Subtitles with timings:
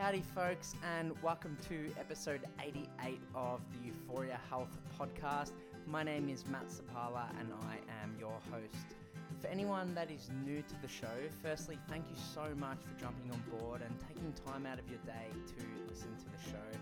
[0.00, 5.52] Howdy, folks, and welcome to episode 88 of the Euphoria Health Podcast.
[5.86, 8.96] My name is Matt Sapala, and I am your host.
[9.42, 13.30] For anyone that is new to the show, firstly, thank you so much for jumping
[13.30, 16.78] on board and taking time out of your day to listen to the show.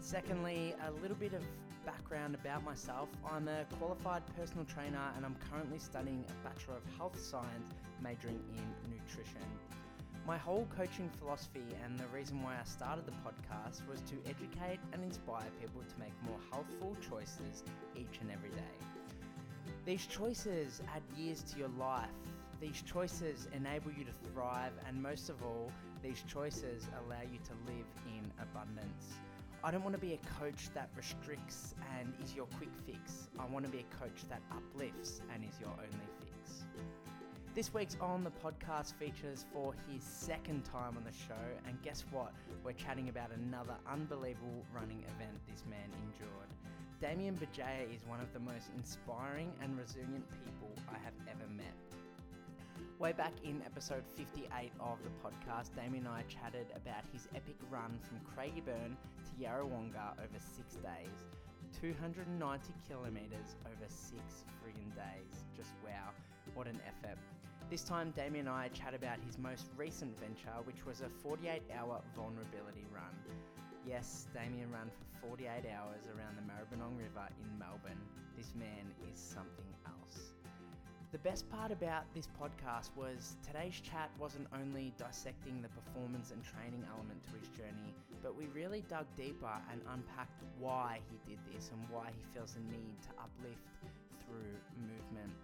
[0.00, 1.42] Secondly, a little bit of
[1.86, 3.08] background about myself.
[3.32, 8.42] I'm a qualified personal trainer and I'm currently studying a Bachelor of Health Science, majoring
[8.54, 9.40] in nutrition.
[10.28, 14.78] My whole coaching philosophy and the reason why I started the podcast was to educate
[14.92, 17.64] and inspire people to make more healthful choices
[17.96, 18.76] each and every day.
[19.86, 22.10] These choices add years to your life.
[22.60, 27.72] These choices enable you to thrive, and most of all, these choices allow you to
[27.72, 29.14] live in abundance.
[29.64, 33.28] I don't want to be a coach that restricts and is your quick fix.
[33.38, 36.64] I want to be a coach that uplifts and is your only fix.
[37.54, 42.04] This week's On the Podcast features for his second time on the show, and guess
[42.12, 42.32] what?
[42.62, 46.50] We're chatting about another unbelievable running event this man endured.
[47.00, 51.74] Damien Bugeja is one of the most inspiring and resilient people I have ever met.
[53.00, 57.56] Way back in episode 58 of the podcast, Damien and I chatted about his epic
[57.70, 61.18] run from Craigieburn to Yarrawonga over six days.
[61.80, 65.44] 290 kilometres over six friggin' days.
[65.56, 66.10] Just wow,
[66.54, 67.18] what an effort.
[67.70, 71.60] This time, Damien and I chat about his most recent venture, which was a 48
[71.76, 73.12] hour vulnerability run.
[73.86, 78.00] Yes, Damien ran for 48 hours around the Maribyrnong River in Melbourne.
[78.38, 80.32] This man is something else.
[81.12, 86.40] The best part about this podcast was today's chat wasn't only dissecting the performance and
[86.40, 91.38] training element to his journey, but we really dug deeper and unpacked why he did
[91.52, 93.60] this and why he feels the need to uplift
[94.24, 94.56] through
[94.88, 95.36] movement.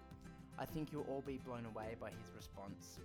[0.59, 3.01] I think you'll all be blown away by his response.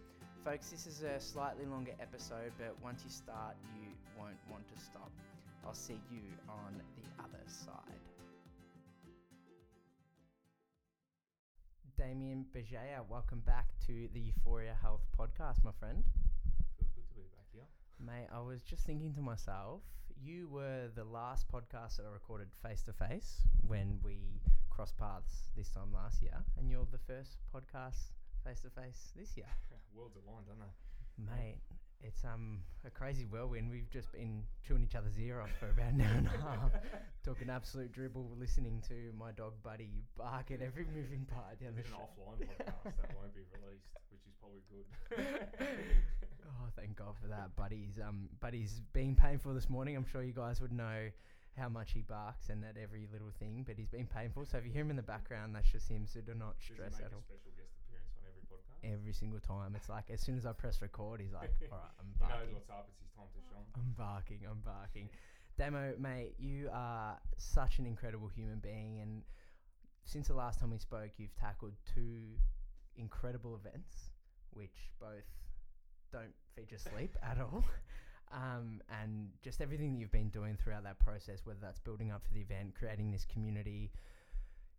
[0.46, 3.88] Folks, this is a slightly longer episode, but once you start, you
[4.18, 5.12] won't want to stop.
[5.66, 7.74] I'll see you on the other side.
[11.98, 16.04] Damien Bugeja, welcome back to the Euphoria Health podcast, my friend.
[16.78, 17.66] Feels good to be back here.
[18.00, 19.82] Mate, I was just thinking to myself,
[20.22, 24.40] you were the last podcast that I recorded face to face when we
[24.80, 28.16] crossed paths this time last year, and you're the first podcast
[28.48, 29.52] face to face this year.
[29.94, 30.72] Worlds aligned, don't they?
[31.20, 31.60] Mate,
[32.00, 33.70] it's um a crazy whirlwind.
[33.70, 36.72] We've just been chewing each other's ear off for about an hour and a half,
[37.26, 41.84] talking absolute dribble, listening to my dog Buddy bark at every moving part down the
[41.84, 45.68] an offline podcast that won't be released, which is probably good.
[46.62, 47.56] Oh, thank God for that.
[47.56, 49.96] Buddy's um Buddy's being painful this morning.
[49.96, 51.10] I'm sure you guys would know
[51.60, 54.46] how much he barks and at every little thing, but he's been painful.
[54.46, 56.08] So if you hear him in the background, that's just him.
[56.08, 57.24] So do not Does he stress make at a all.
[57.28, 58.80] special guest appearance on every podcast?
[58.96, 61.92] Every single time, it's like as soon as I press record, he's like, "All right,
[62.00, 62.54] I'm He knows barking.
[62.56, 62.88] what's up.
[62.90, 63.68] It's his time to shine.
[63.76, 64.40] I'm barking.
[64.50, 65.10] I'm barking."
[65.58, 69.24] Damo, mate, you are such an incredible human being, and
[70.06, 72.40] since the last time we spoke, you've tackled two
[72.96, 74.12] incredible events,
[74.52, 75.28] which both
[76.14, 77.64] don't feature sleep at all.
[78.32, 82.24] Um, and just everything that you've been doing throughout that process, whether that's building up
[82.24, 83.92] for the event, creating this community,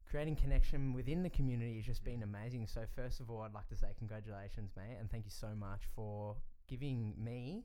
[0.09, 2.67] creating connection within the community, has just been amazing.
[2.67, 5.83] So, first of all, I'd like to say congratulations, mate, and thank you so much
[5.97, 6.37] for
[6.69, 7.65] giving me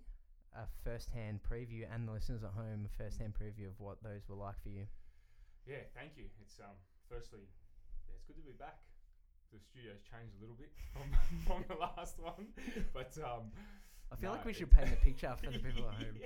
[0.56, 4.36] a first-hand preview and the listeners at home a first-hand preview of what those were
[4.36, 4.88] like for you.
[5.68, 6.26] Yeah, thank you.
[6.42, 6.78] It's um,
[7.10, 7.42] firstly,
[8.08, 8.80] yeah, it's good to be back.
[9.54, 11.10] The studio's changed a little bit from,
[11.46, 12.50] from the last one,
[12.94, 13.52] but um,
[14.12, 16.20] I feel No, like we should it- paint the picture for the people at home.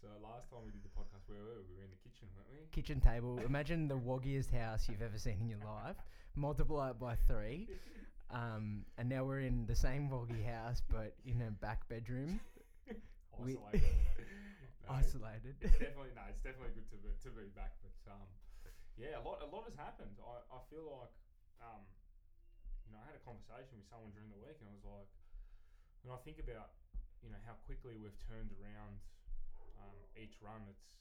[0.00, 1.68] So last time we did the podcast, where were we?
[1.68, 2.66] We were in the kitchen, weren't we?
[2.72, 3.38] Kitchen table.
[3.44, 5.96] Imagine the woggiest house you've ever seen in your life.
[6.34, 7.68] Multiply it by three.
[8.30, 12.40] Um, and now we're in the same woggy house, but in a back bedroom,
[13.38, 13.84] We- Isolated.
[14.88, 15.54] No, isolated.
[15.60, 16.24] It's definitely no.
[16.32, 17.76] It's definitely good to be, to be back.
[17.84, 18.26] But um,
[18.98, 20.16] yeah, a lot a lot has happened.
[20.18, 21.14] I, I feel like
[21.62, 21.84] um,
[22.88, 25.06] you know, I had a conversation with someone during the week, and I was like,
[26.02, 26.72] when I think about
[27.20, 29.00] you know how quickly we've turned around
[29.76, 30.96] um, each run, it's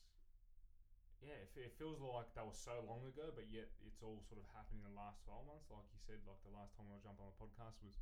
[1.20, 4.40] yeah, it, it feels like that was so long ago, but yet it's all sort
[4.40, 5.68] of happened in the last twelve months.
[5.68, 7.96] Like you said, like the last time I jumped on a podcast was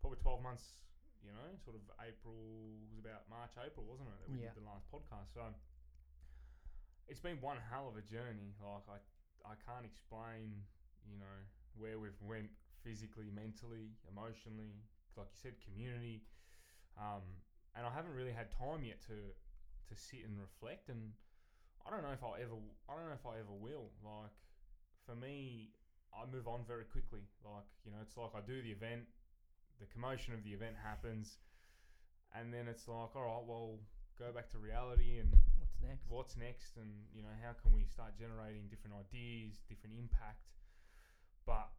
[0.00, 0.84] probably twelve months.
[1.20, 4.18] You know, sort of April was about March, April, wasn't it?
[4.22, 4.54] That we Yeah.
[4.54, 5.34] did the last podcast.
[5.34, 5.50] So
[7.10, 8.54] it's been one hell of a journey.
[8.62, 8.98] Like I,
[9.52, 10.64] I can't explain.
[11.08, 11.38] You know
[11.74, 12.50] where we've went
[12.84, 14.84] physically, mentally, emotionally.
[15.16, 16.22] Like you said, community.
[16.98, 17.22] Um,
[17.76, 19.14] and I haven't really had time yet to
[19.88, 20.88] to sit and reflect.
[20.88, 21.12] And
[21.86, 22.58] I don't know if I'll ever.
[22.88, 23.90] I don't know if I ever will.
[24.04, 24.34] Like
[25.06, 25.70] for me,
[26.12, 27.24] I move on very quickly.
[27.44, 29.06] Like you know, it's like I do the event,
[29.80, 31.38] the commotion of the event happens,
[32.34, 33.78] and then it's like, all right, well,
[34.18, 36.02] go back to reality and What's next?
[36.10, 40.50] what's next and you know how can we start generating different ideas different impact
[41.46, 41.70] but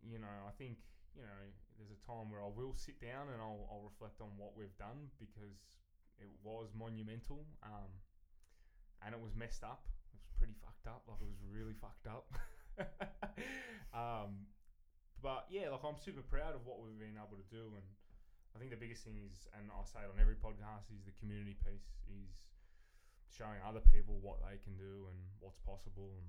[0.00, 0.78] you know i think
[1.14, 1.40] you know
[1.78, 4.74] there's a time where i will sit down and i'll, I'll reflect on what we've
[4.76, 5.62] done because
[6.18, 7.90] it was monumental um,
[9.06, 9.86] and it was messed up.
[10.10, 11.06] It was pretty fucked up.
[11.06, 12.26] Like it was really fucked up.
[13.94, 14.46] Um,
[15.18, 17.82] but yeah like i'm super proud of what we've been able to do and
[18.54, 21.14] i think the biggest thing is and i say it on every podcast is the
[21.18, 22.38] community piece is
[23.38, 26.10] showing other people what they can do and what's possible.
[26.18, 26.28] And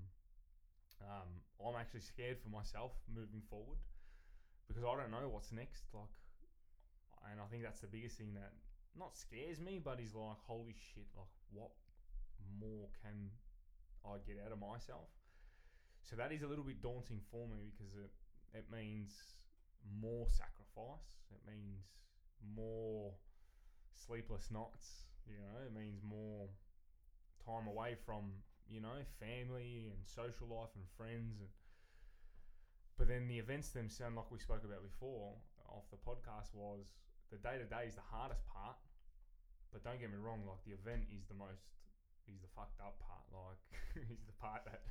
[1.10, 3.82] um, I'm actually scared for myself moving forward
[4.70, 5.90] because I don't know what's next.
[5.92, 6.14] Like,
[7.34, 8.54] and I think that's the biggest thing that
[8.94, 11.10] not scares me, but is like, holy shit!
[11.18, 11.74] Like, what
[12.62, 13.34] more can
[14.06, 15.10] I get out of myself?
[16.06, 18.14] So that is a little bit daunting for me because it
[18.54, 19.12] it means
[20.00, 21.26] more sacrifice.
[21.34, 21.86] It means
[22.56, 23.14] more
[23.94, 25.10] sleepless nights.
[25.28, 26.50] You know, it means more
[27.46, 28.32] time away from
[28.70, 31.50] you know family and social life and friends and
[33.00, 35.40] but then the events themselves like we spoke about before
[35.72, 37.00] off the podcast was
[37.32, 38.76] the day to day is the hardest part.
[39.72, 41.80] But don't get me wrong like the event is the most
[42.28, 43.24] is the fucked up part.
[43.32, 43.64] Like
[44.12, 44.84] is the part that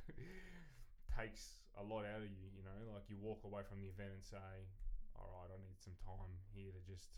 [1.19, 2.97] takes a lot out of you you know?
[2.97, 4.65] Like you walk away from the event and say
[5.13, 7.13] all right i need some time here to just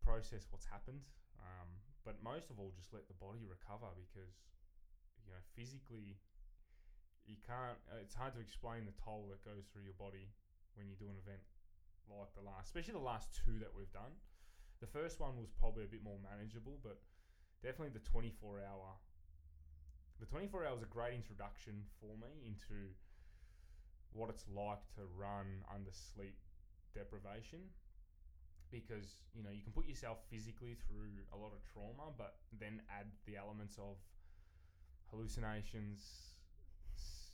[0.00, 1.04] process what's happened.
[1.36, 1.68] Um,
[2.08, 4.32] but most of all just let the body recover because
[5.20, 6.16] you know physically
[7.28, 10.32] you can't uh, it's hard to explain the toll that goes through your body
[10.74, 11.44] when you do an event
[12.08, 14.16] like the last especially the last two that we've done.
[14.80, 16.98] The first one was probably a bit more manageable but
[17.62, 18.96] definitely the 24 hour
[20.18, 22.90] the 24 hour was a great introduction for me into
[24.12, 26.34] what it's like to run under sleep
[26.94, 27.60] deprivation
[28.70, 32.80] because you know you can put yourself physically through a lot of trauma, but then
[32.92, 33.96] add the elements of
[35.10, 36.36] hallucinations,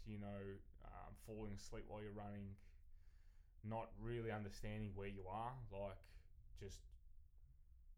[0.06, 0.42] you know,
[0.84, 2.56] um, falling asleep while you're running,
[3.64, 5.98] not really understanding where you are, like
[6.58, 6.80] just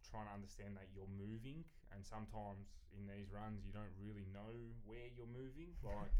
[0.03, 4.55] trying to understand that you're moving, and sometimes in these runs you don't really know
[4.85, 6.13] where you're moving, like.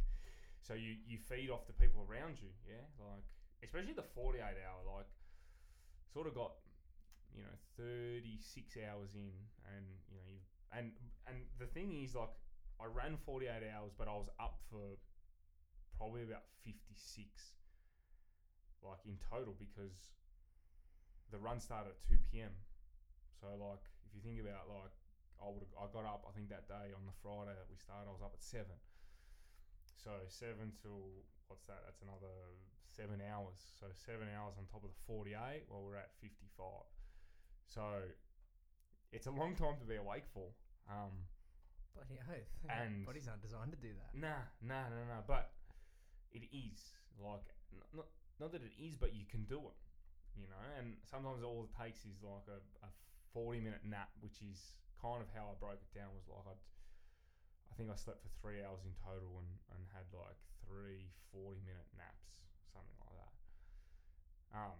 [0.67, 3.23] So you, you feed off the people around you, yeah, like
[3.63, 5.07] especially the forty eight hour, like
[6.13, 6.53] sort of got
[7.35, 9.33] you know 36 hours in
[9.69, 10.41] and you know you
[10.73, 10.93] and
[11.27, 12.33] and the thing is like
[12.81, 14.97] I ran 48 hours but I was up for
[15.97, 17.27] probably about 56
[18.85, 20.15] like in total because
[21.33, 22.55] the run started at 2 p.m.
[23.41, 24.95] so like if you think about like
[25.43, 28.07] I would I got up I think that day on the Friday that we started
[28.07, 28.65] I was up at 7
[29.97, 32.31] so 7 till what's that that's another
[32.87, 36.87] 7 hours so 7 hours on top of the 48 well we're at 55
[37.67, 37.83] so
[39.13, 40.51] it's a long time to be awake for.
[40.91, 41.25] Um,
[41.95, 42.53] Bloody oath.
[42.69, 44.13] And- Bodies aren't designed to do that.
[44.13, 45.23] nah, nah, nah, nah.
[45.27, 45.51] But
[46.37, 47.49] it is like
[47.97, 48.07] not
[48.39, 49.79] not that it is, but you can do it.
[50.37, 52.91] You know, and sometimes all it takes is like a, a
[53.33, 56.13] forty minute nap, which is kind of how I broke it down.
[56.13, 56.63] Was like I'd,
[57.69, 61.61] I think I slept for three hours in total and, and had like three 40
[61.65, 62.43] minute naps,
[62.73, 63.35] something like that.
[64.57, 64.79] Um,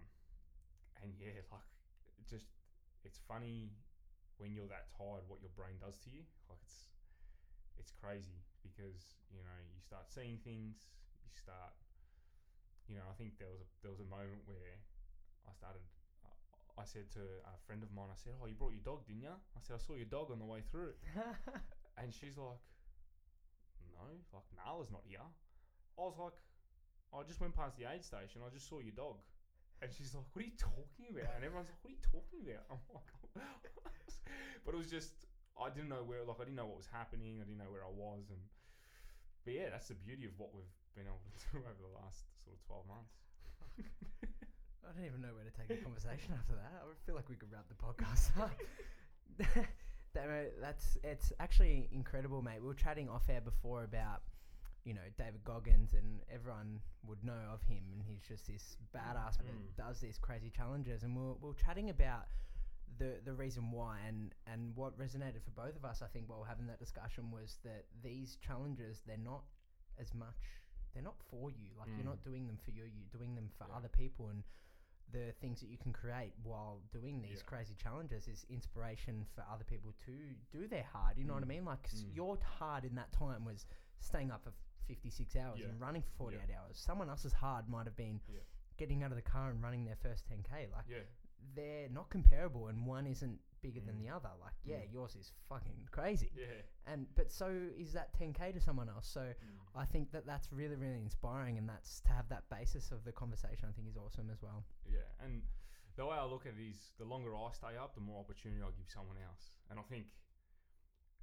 [1.01, 1.69] and yeah, like
[2.17, 2.49] it just
[3.05, 3.73] it's funny
[4.37, 6.25] when you're that tired what your brain does to you.
[6.49, 6.93] Like it's
[7.77, 10.89] it's crazy because you know you start seeing things,
[11.27, 11.75] you start,
[12.87, 13.03] you know.
[13.11, 14.79] I think there was a there was a moment where
[15.47, 15.83] I started.
[16.77, 19.25] I said to a friend of mine, I said, "Oh, you brought your dog, didn't
[19.25, 20.93] you?" I said, "I saw your dog on the way through,"
[21.97, 22.61] and she's like,
[23.91, 25.25] "No, like Nala's not here."
[25.97, 26.37] I was like,
[27.11, 28.45] "I just went past the aid station.
[28.45, 29.19] I just saw your dog."
[29.81, 32.39] And she's like, "What are you talking about?" And everyone's like, "What are you talking
[32.45, 33.17] about?" I'm like,
[34.63, 35.25] but it was just
[35.57, 37.41] I didn't know where, like, I didn't know what was happening.
[37.41, 38.41] I didn't know where I was, and
[39.43, 42.25] but yeah, that's the beauty of what we've been able to do over the last
[42.43, 43.13] sort of twelve months.
[44.87, 46.81] I don't even know where to take the conversation after that.
[46.81, 48.51] I feel like we could wrap the podcast up.
[50.61, 52.59] That's it's actually incredible, mate.
[52.61, 54.21] We were chatting off air before about
[54.83, 59.37] you know David Goggins, and everyone would know of him, and he's just this badass
[59.37, 59.75] that Mm.
[59.77, 61.03] does these crazy challenges.
[61.03, 62.25] And we we're, we we're chatting about
[62.97, 66.43] the the reason why, and and what resonated for both of us, I think, while
[66.43, 69.43] having that discussion was that these challenges they're not
[69.99, 70.41] as much
[70.97, 71.69] they're not for you.
[71.77, 72.05] Like you're Mm.
[72.15, 72.85] not doing them for you.
[72.85, 73.75] You're doing them for Yeah.
[73.75, 74.43] other people, and
[75.11, 77.45] the things that you can create while doing these Yeah.
[77.45, 81.17] crazy challenges is inspiration for other people to do their hard.
[81.19, 81.49] You know what I Mm.
[81.49, 81.65] mean?
[81.65, 82.15] Like Mm.
[82.15, 83.67] your hard in that time was
[83.99, 84.51] staying up for
[84.87, 85.67] 56 hours Yeah.
[85.67, 86.61] and running for 48 Yeah.
[86.61, 86.79] hours.
[86.79, 88.19] Someone else's hard might have been
[88.77, 90.65] getting out of the car and running their first 10k.
[90.67, 90.87] Like
[91.53, 93.99] they're not comparable, and one isn't bigger than Mm.
[94.03, 94.31] the other.
[94.39, 94.91] Like, yeah, Mm.
[94.93, 96.31] yours is fucking crazy.
[96.35, 96.61] Yeah.
[96.85, 99.07] And but so is that 10k to someone else.
[99.07, 99.33] So
[99.75, 103.11] I think that that's really really inspiring, and that's to have that basis of the
[103.11, 103.67] conversation.
[103.69, 104.65] I think is awesome as well.
[104.85, 105.43] Yeah, and
[105.95, 108.61] the way I look at it is, the longer I stay up, the more opportunity
[108.61, 109.57] I give someone else.
[109.69, 110.07] And I think,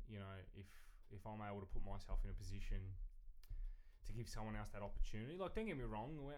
[0.09, 0.67] you know, if
[1.11, 2.95] if I'm able to put myself in a position
[4.07, 6.37] to give someone else that opportunity, like don't get me wrong, when,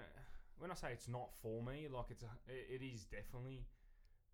[0.58, 3.66] when I say it's not for me, like it's a, it, it is definitely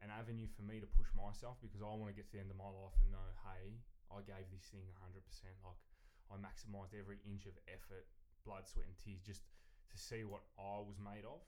[0.02, 2.50] an avenue for me to push myself because I want to get to the end
[2.50, 3.78] of my life and know, hey,
[4.11, 5.14] I gave this thing 100%.
[5.62, 5.80] Like
[6.28, 8.11] I maximised every inch of effort,
[8.42, 9.47] blood, sweat, and tears just
[9.92, 11.40] to see what I was made of.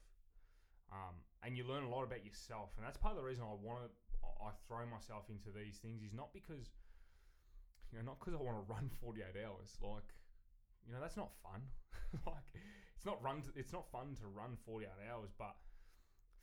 [0.93, 3.57] Um, and you learn a lot about yourself, and that's part of the reason I
[3.57, 3.91] want to.
[4.41, 6.73] I throw myself into these things is not because,
[7.89, 9.77] you know, not because I want to run forty eight hours.
[9.81, 10.09] Like,
[10.85, 11.61] you know, that's not fun.
[12.25, 12.45] like,
[12.95, 13.41] it's not run.
[13.41, 15.33] To, it's not fun to run forty eight hours.
[15.37, 15.57] But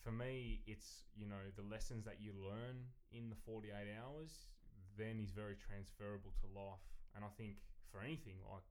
[0.02, 4.50] for me, it's you know the lessons that you learn in the forty eight hours
[4.98, 6.84] then is very transferable to life.
[7.16, 7.56] And I think
[7.88, 8.66] for anything like,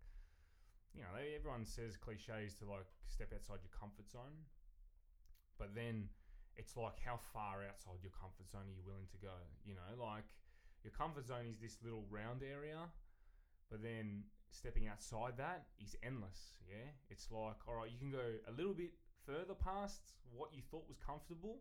[0.94, 4.46] you know, everyone says cliches to like step outside your comfort zone
[5.62, 6.10] but then
[6.58, 9.94] it's like how far outside your comfort zone are you willing to go you know
[10.02, 10.34] like
[10.82, 12.90] your comfort zone is this little round area
[13.70, 18.26] but then stepping outside that is endless yeah it's like all right you can go
[18.50, 18.90] a little bit
[19.26, 20.02] further past
[20.32, 21.60] what you thought was comfortable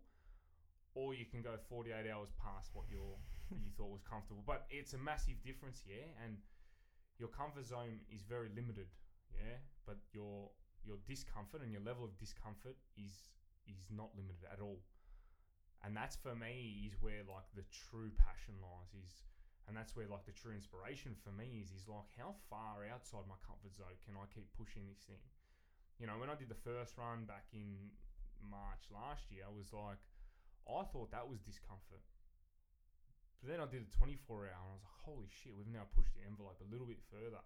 [0.94, 2.98] or you can go 48 hours past what you
[3.76, 6.36] thought was comfortable but it's a massive difference yeah and
[7.18, 8.86] your comfort zone is very limited
[9.34, 10.50] yeah but your
[10.84, 13.30] your discomfort and your level of discomfort is
[13.68, 14.80] is not limited at all.
[15.84, 19.24] And that's for me is where like the true passion lies is
[19.68, 23.24] and that's where like the true inspiration for me is is like how far outside
[23.28, 25.24] my comfort zone can I keep pushing this thing?
[26.00, 27.92] You know, when I did the first run back in
[28.40, 30.00] March last year, I was like
[30.64, 32.00] I thought that was discomfort.
[33.45, 35.85] But then I did a 24 hour and I was like, holy shit, we've now
[35.92, 37.45] pushed the envelope a little bit further.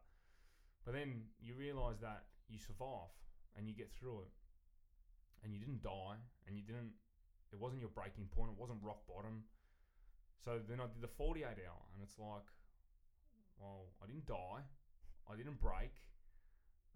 [0.87, 3.11] But then you realize that you survive
[3.59, 4.33] and you get through it
[5.43, 6.95] and you didn't die and you didn't
[7.53, 9.45] it wasn't your breaking point it wasn't rock bottom
[10.43, 12.49] so then i did the 48 hour and it's like
[13.61, 14.65] well i didn't die
[15.31, 15.95] i didn't break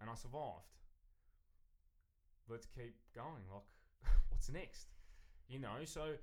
[0.01, 0.78] and i survived
[2.49, 3.67] let's keep going like
[4.31, 4.89] what's next
[5.49, 6.15] you know so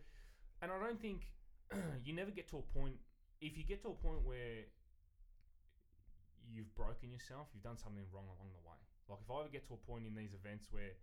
[0.62, 1.32] and i don't think
[2.05, 2.96] you never get to a point
[3.41, 4.65] if you get to a point where
[6.51, 8.79] you've broken yourself you've done something wrong along the way
[9.10, 10.94] like if i ever get to a point in these events where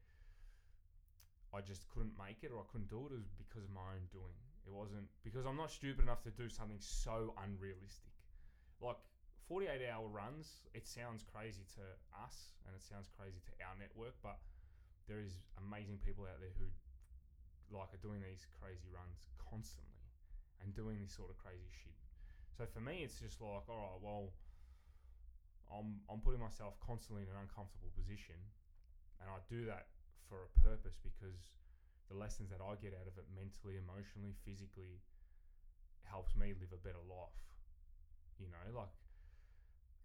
[1.52, 3.84] I just couldn't make it or I couldn't do it, it was because of my
[3.92, 4.32] own doing.
[4.64, 8.16] It wasn't because I'm not stupid enough to do something so unrealistic.
[8.80, 8.96] Like
[9.52, 11.84] 48 hour runs, it sounds crazy to
[12.24, 14.40] us and it sounds crazy to our network, but
[15.12, 16.64] there is amazing people out there who
[17.68, 20.08] like are doing these crazy runs constantly
[20.64, 21.92] and doing this sort of crazy shit.
[22.56, 24.24] So for me, it's just like, all right, well,
[25.68, 28.40] I'm I'm putting myself constantly in an uncomfortable position,
[29.20, 29.92] and I do that
[30.32, 31.52] for a purpose because
[32.08, 35.00] the lessons that I get out of it mentally, emotionally, physically
[36.08, 37.36] helps me live a better life.
[38.40, 38.96] You know, like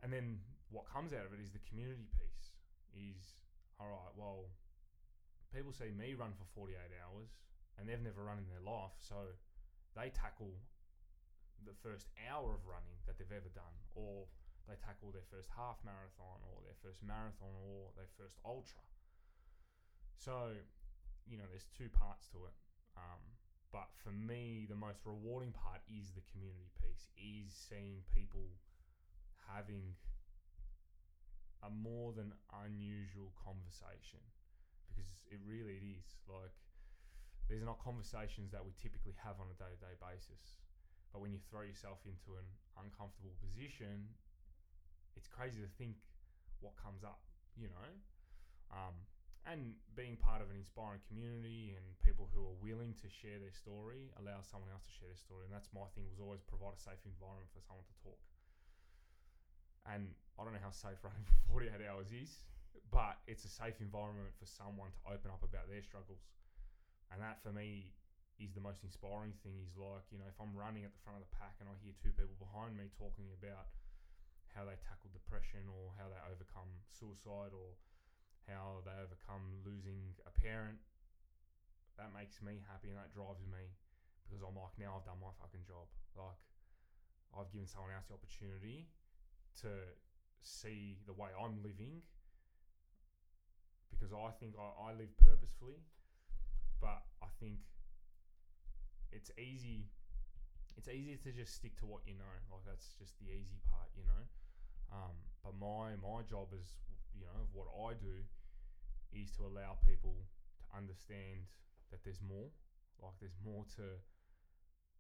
[0.04, 2.52] and then what comes out of it is the community piece
[2.92, 3.40] is
[3.80, 4.50] all right, well,
[5.54, 7.36] people see me run for 48 hours
[7.77, 9.38] and they've never run in their life, so
[9.96, 10.58] they tackle
[11.66, 14.30] the first hour of running that they've ever done or
[14.68, 18.84] they tackle their first half marathon or their first marathon or their first ultra.
[20.20, 20.54] So,
[21.24, 22.56] you know, there's two parts to it.
[23.00, 23.24] Um,
[23.72, 28.51] but for me, the most rewarding part is the community piece, is seeing people
[29.48, 29.96] having
[31.63, 34.20] a more than unusual conversation
[35.30, 36.20] it really is.
[36.28, 36.56] Like
[37.48, 40.60] these are not conversations that we typically have on a day-to-day basis.
[41.16, 44.12] But when you throw yourself into an uncomfortable position
[45.16, 45.98] it's crazy to think
[46.62, 47.18] what comes up
[47.58, 47.90] you know?
[48.70, 48.96] Um,
[49.48, 53.56] and being part of an inspiring community and people who are willing to share their
[53.56, 55.48] story allows someone else to share their story.
[55.48, 58.22] And that's my thing was always provide a safe environment for someone to talk.
[59.88, 62.44] And I don't know how safe running for 48 hours is,
[62.92, 66.22] but it's a safe environment for someone to open up about their struggles.
[67.12, 67.96] And that for me
[68.38, 71.18] is the most inspiring thing is like, you know, if I'm running at the front
[71.18, 73.74] of the pack and I hear two people behind me talking about
[74.54, 77.78] how they tackle depression or how they overcome suicide or
[78.46, 80.78] how they overcome losing a parent,
[81.98, 83.74] that makes me happy and that drives me
[84.26, 85.90] because I'm like, now I've done my fucking job.
[86.14, 86.42] Like,
[87.34, 88.90] I've given someone else the opportunity
[89.64, 89.72] to
[90.42, 92.06] see the way I'm living
[93.89, 95.79] because I think I, I live purposefully,
[96.82, 97.60] but I think
[99.12, 99.88] it's easy
[100.77, 102.36] it's easy to just stick to what you know.
[102.53, 104.24] Like that's just the easy part, you know.
[104.94, 106.77] Um, but my my job is,
[107.17, 108.22] you know, what I do
[109.12, 110.13] is to allow people
[110.62, 111.50] to understand
[111.89, 112.53] that there's more.
[113.01, 113.98] Like there's more to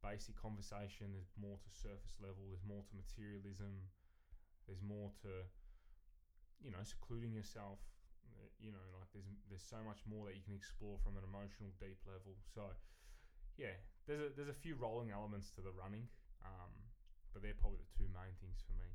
[0.01, 1.13] basic conversation.
[1.13, 2.49] There's more to surface level.
[2.49, 3.85] There's more to materialism.
[4.65, 5.45] There's more to,
[6.59, 7.79] you know, secluding yourself.
[8.57, 11.69] You know, like there's there's so much more that you can explore from an emotional
[11.77, 12.33] deep level.
[12.53, 12.73] So,
[13.57, 13.77] yeah,
[14.09, 16.09] there's a there's a few rolling elements to the running,
[16.41, 16.73] um,
[17.33, 18.89] but they're probably the two main things for me.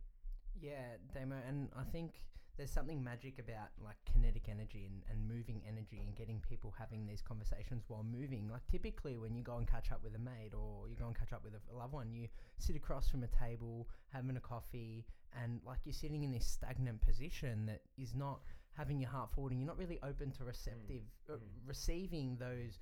[0.59, 2.21] Yeah, Damo, and I think
[2.57, 7.07] there's something magic about like kinetic energy and, and moving energy and getting people having
[7.07, 8.49] these conversations while moving.
[8.51, 11.19] Like typically when you go and catch up with a mate or you go and
[11.19, 12.29] catch up with a loved one, you
[12.59, 15.07] sit across from a table having a coffee
[15.43, 18.41] and like you're sitting in this stagnant position that is not
[18.77, 21.39] having your heart forward and you're not really open to receptive uh, mm.
[21.67, 22.79] receiving those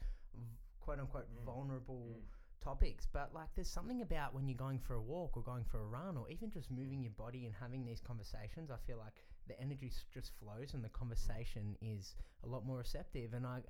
[0.80, 2.64] quote unquote Mm, vulnerable mm.
[2.64, 3.06] topics.
[3.12, 5.86] But like there's something about when you're going for a walk or going for a
[5.86, 9.14] run or even just moving your body and having these conversations i feel like
[9.48, 13.32] the energy just flows and the conversation is a lot more receptive.
[13.34, 13.60] And i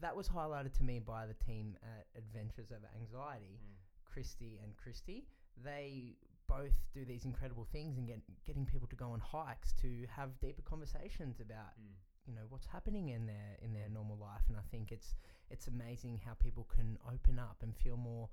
[0.00, 3.76] that was highlighted to me by the team at adventures of anxiety Mm.
[4.04, 5.24] christy and christy.
[5.64, 6.16] They
[6.56, 10.28] both do these incredible things and get, getting people to go on hikes to have
[10.40, 11.94] deeper conversations about Mm.
[12.28, 15.10] you know what's happening in their in their normal life and i think it's
[15.54, 18.26] it's amazing how people can open up and feel more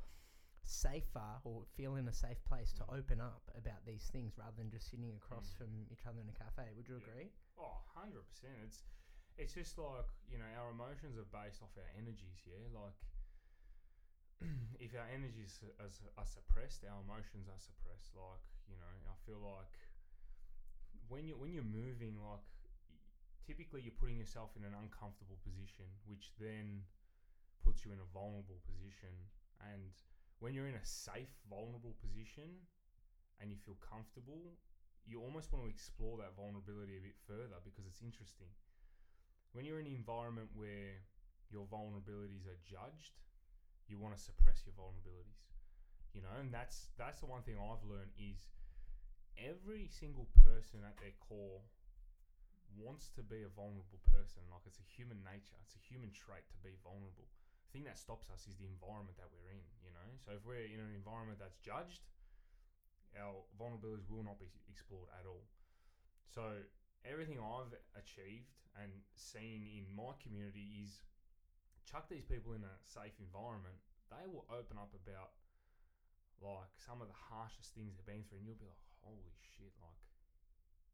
[0.64, 4.70] safer or feel in a safe place to open up about these things rather than
[4.70, 5.58] just sitting across Mm.
[5.58, 7.08] from each other in a cafe would you Yeah.
[7.08, 8.64] agree Oh, 100%.
[8.64, 8.84] It's
[9.38, 12.68] it's just like, you know, our emotions are based off our energies, yeah?
[12.74, 12.96] Like
[14.84, 18.16] if our energies are, are, suppressed, our emotions are suppressed.
[18.16, 19.76] Like, you know, I feel like
[21.12, 22.46] when you when you're moving like
[23.50, 26.86] typically you're putting yourself in an uncomfortable position, which then
[27.66, 29.10] puts you in a vulnerable position.
[29.58, 29.90] And
[30.38, 32.62] when you're in a safe, vulnerable position
[33.42, 34.54] and you feel comfortable,
[35.10, 38.54] you almost want to explore that vulnerability a bit further because it's interesting.
[39.58, 41.02] When you're in an environment where
[41.50, 43.18] your vulnerabilities are judged,
[43.90, 45.50] you want to suppress your vulnerabilities.
[46.14, 48.50] You know, and that's that's the one thing I've learned is
[49.38, 51.62] every single person at their core
[52.78, 54.46] wants to be a vulnerable person.
[54.50, 57.30] Like it's a human nature, it's a human trait to be vulnerable.
[57.70, 60.10] The thing that stops us is the environment that we're in, you know?
[60.18, 62.10] So if we're in an environment that's judged,
[63.18, 65.46] our vulnerabilities will not be explored at all.
[66.30, 66.66] So
[67.06, 71.02] everything I've achieved and seen in my community is
[71.90, 73.82] chuck these people in a safe environment,
[74.14, 75.34] they will open up about
[76.38, 79.74] like some of the harshest things they've been through and you'll be like, Holy shit,
[79.82, 80.02] like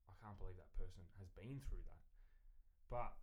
[0.08, 2.04] I can't believe that person has been through that.
[2.88, 3.14] But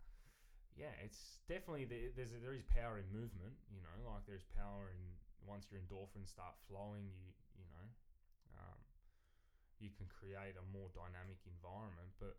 [0.77, 4.93] yeah, it's definitely there, there's there is power in movement, you know, like there's power
[4.93, 5.01] in
[5.43, 7.87] once your endorphins start flowing, you you know,
[8.59, 8.79] um,
[9.81, 12.11] you can create a more dynamic environment.
[12.21, 12.37] But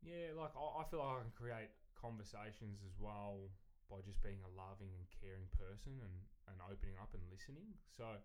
[0.00, 3.52] yeah, like I, I feel like I can create conversations as well
[3.92, 6.16] by just being a loving and caring person and,
[6.48, 7.76] and opening up and listening.
[7.92, 8.16] So,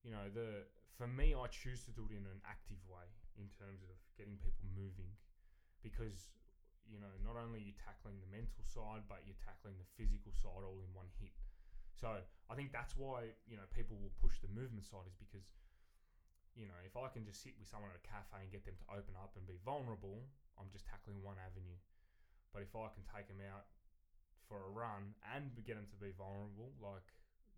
[0.00, 0.64] you know, the
[0.96, 3.04] for me, I choose to do it in an active way
[3.36, 5.12] in terms of getting people moving,
[5.84, 6.32] because
[6.88, 10.32] you know, not only you're you tackling the mental side, but you're tackling the physical
[10.32, 11.36] side all in one hit.
[11.94, 15.44] So I think that's why you know people will push the movement side is because
[16.56, 18.76] you know if I can just sit with someone at a cafe and get them
[18.80, 20.24] to open up and be vulnerable,
[20.56, 21.76] I'm just tackling one avenue.
[22.50, 23.68] But if I can take them out
[24.50, 27.06] for a run and get them to be vulnerable, like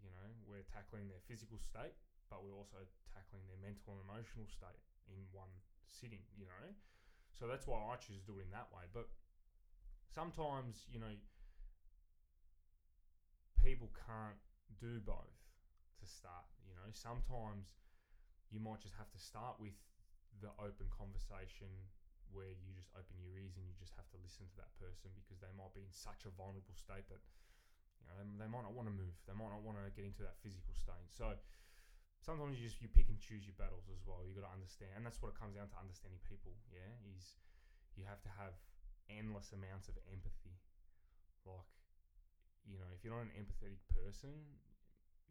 [0.05, 1.96] you know we're tackling their physical state,
[2.28, 4.76] but we're also tackling their mental and emotional state
[5.09, 5.48] in one
[5.88, 6.20] sitting.
[6.37, 6.76] You know,
[7.33, 8.85] so that's why I choose to do it in that way.
[8.92, 9.09] But
[10.12, 11.16] sometimes you know
[13.57, 14.37] people can't
[14.76, 15.40] do both
[15.96, 16.44] to start.
[16.68, 17.72] You know, sometimes
[18.52, 19.72] you might just have to start with
[20.44, 21.72] the open conversation
[22.32, 25.12] where you just open your ears and you just have to listen to that person
[25.14, 27.22] because they might be in such a vulnerable state that
[28.00, 29.14] you know they, they might not want to move.
[29.28, 31.08] They might not want to get into that physical state.
[31.12, 31.36] So
[32.24, 34.24] sometimes you just you pick and choose your battles as well.
[34.24, 36.54] You got to understand, and that's what it comes down to understanding people.
[36.72, 37.38] Yeah, is
[37.94, 38.56] you have to have
[39.10, 40.56] endless amounts of empathy.
[41.42, 41.66] Like
[42.62, 44.30] you know, if you're not an empathetic person,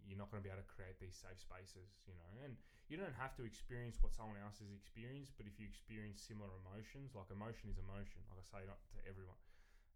[0.05, 2.31] you're not going to be able to create these safe spaces, you know.
[2.43, 2.57] And
[2.91, 6.51] you don't have to experience what someone else has experienced, but if you experience similar
[6.65, 9.39] emotions, like emotion is emotion, like I say not to everyone.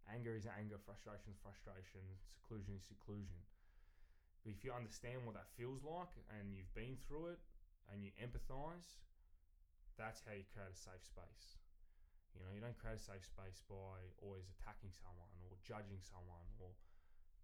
[0.06, 3.42] Anger is anger, frustration is frustration, seclusion is seclusion.
[4.46, 7.42] But if you understand what that feels like and you've been through it
[7.90, 9.02] and you empathize,
[9.98, 11.58] that's how you create a safe space.
[12.36, 16.46] You know, you don't create a safe space by always attacking someone or judging someone
[16.62, 16.70] or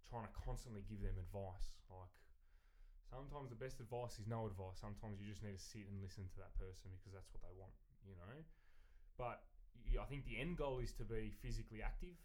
[0.07, 1.75] trying to constantly give them advice.
[1.91, 2.13] Like
[3.13, 4.81] Sometimes the best advice is no advice.
[4.81, 7.53] Sometimes you just need to sit and listen to that person because that's what they
[7.53, 8.41] want, you know.
[9.21, 9.45] But
[9.93, 12.17] I think the end goal is to be physically active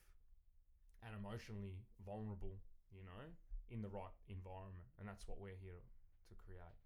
[1.04, 2.56] and emotionally vulnerable,
[2.88, 3.20] you know,
[3.68, 5.84] in the right environment, and that's what we're here
[6.32, 6.80] to create.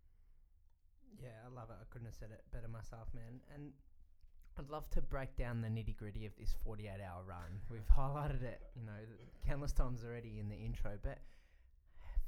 [1.23, 1.79] Yeah, I love it.
[1.79, 3.39] I couldn't have said it better myself, man.
[3.55, 3.71] And
[4.59, 7.63] I'd love to break down the nitty gritty of this 48 hour run.
[7.71, 8.99] We've highlighted it, you know,
[9.47, 10.99] countless times already in the intro.
[11.03, 11.19] But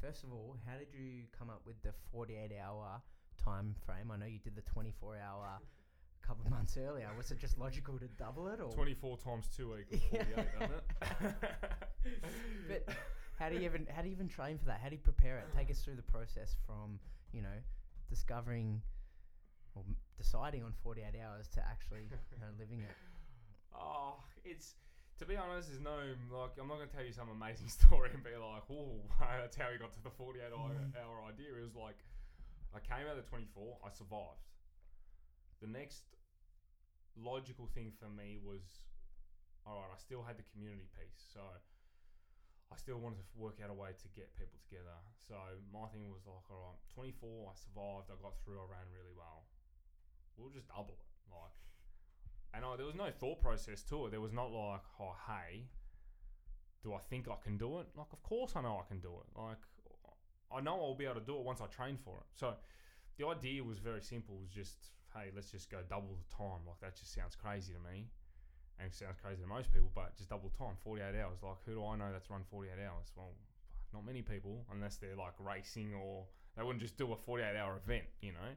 [0.04, 3.00] first of all, how did you come up with the 48 hour
[3.42, 4.10] time frame?
[4.12, 7.08] I know you did the 24 hour a couple of months earlier.
[7.16, 8.60] Was it just logical to double it?
[8.60, 11.34] or 24 times 2 equals 48, doesn't it?
[12.68, 12.94] But
[13.38, 14.80] how do you even how do you even train for that?
[14.82, 15.46] How do you prepare it?
[15.56, 16.98] Take us through the process from
[17.32, 17.58] you know
[18.10, 18.82] discovering
[19.74, 19.82] or
[20.18, 22.94] deciding on forty eight hours to actually you know, living it.
[23.74, 24.74] Oh, it's
[25.18, 25.94] to be honest, there's no
[26.34, 28.98] like I'm not gonna tell you some amazing story and be like, oh,
[29.40, 30.94] that's how we got to the 48 hour, Mm.
[30.98, 31.54] hour idea.
[31.54, 31.98] It was like
[32.74, 34.42] I came out of 24, I survived.
[35.62, 36.02] The next
[37.14, 38.82] logical thing for me was,
[39.62, 43.70] all right, I still had the community piece, so I still wanted to work out
[43.70, 44.98] a way to get people together.
[45.22, 45.38] So
[45.70, 49.14] my thing was like, all right, 24, I survived, I got through, I ran really
[49.14, 49.46] well.
[50.34, 51.54] We'll just double it, like.
[52.54, 54.10] And I, there was no thought process to it.
[54.10, 55.64] There was not like, oh, hey,
[56.82, 57.86] do I think I can do it?
[57.96, 59.38] Like, of course I know I can do it.
[59.40, 59.58] Like,
[60.54, 62.26] I know I'll be able to do it once I train for it.
[62.34, 62.54] So,
[63.18, 64.36] the idea was very simple.
[64.36, 64.76] It was just,
[65.14, 66.66] hey, let's just go double the time.
[66.66, 68.06] Like, that just sounds crazy to me,
[68.78, 69.90] and it sounds crazy to most people.
[69.94, 71.38] But just double time, forty-eight hours.
[71.42, 73.12] Like, who do I know that's run forty-eight hours?
[73.16, 73.30] Well,
[73.92, 77.80] not many people, unless they're like racing or they wouldn't just do a forty-eight hour
[77.84, 78.50] event, you know.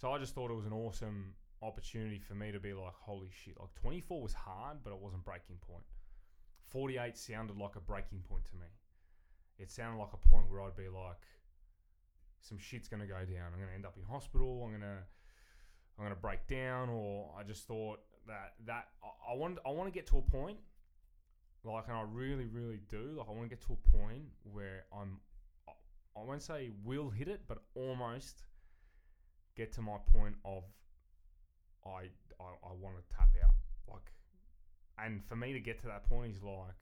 [0.00, 3.28] So I just thought it was an awesome opportunity for me to be like, holy
[3.30, 5.84] shit, like 24 was hard, but it wasn't breaking point.
[6.68, 8.66] 48 sounded like a breaking point to me.
[9.58, 11.26] It sounded like a point where I'd be like,
[12.40, 13.52] some shit's gonna go down.
[13.52, 14.64] I'm gonna end up in hospital.
[14.64, 15.00] I'm gonna,
[15.98, 16.88] I'm gonna break down.
[16.88, 20.22] Or I just thought that that I, I want I want to get to a
[20.22, 20.58] point,
[21.64, 23.16] like, and I really really do.
[23.18, 25.18] Like, I want to get to a point where I'm,
[25.68, 25.72] I,
[26.18, 28.44] I won't say will hit it, but almost
[29.56, 30.64] get to my point of
[31.86, 32.08] I
[32.40, 33.54] I, I want to tap out.
[33.88, 34.12] Like,
[34.98, 36.74] and for me to get to that point is like,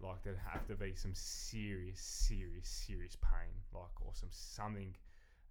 [0.00, 4.94] like there'd have to be some serious, serious, serious pain, like or some something.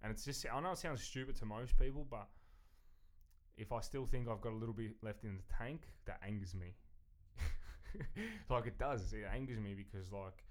[0.02, 2.28] And it's just I know it sounds stupid to most people, but
[3.56, 6.54] if I still think I've got a little bit left in the tank, that angers
[6.54, 6.74] me.
[8.50, 10.44] like it does, it angers me because like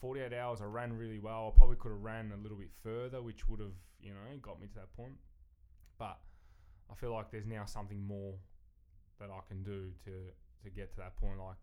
[0.00, 1.52] 48 hours I ran really well.
[1.54, 4.60] I probably could have ran a little bit further, which would have you know got
[4.60, 5.14] me to that point.
[5.98, 6.18] But
[6.92, 8.34] I feel like there's now something more
[9.18, 10.10] that I can do to
[10.64, 11.38] to get to that point.
[11.38, 11.56] Like,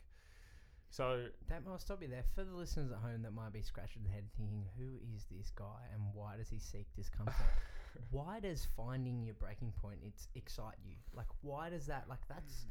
[0.90, 2.24] so That might stop you there.
[2.36, 5.52] For the listeners at home that might be scratching their head thinking, who is this
[5.56, 7.36] guy and why does he seek discomfort?
[8.12, 10.96] why does finding your breaking point it's excite you?
[11.16, 12.66] Like why does that like that's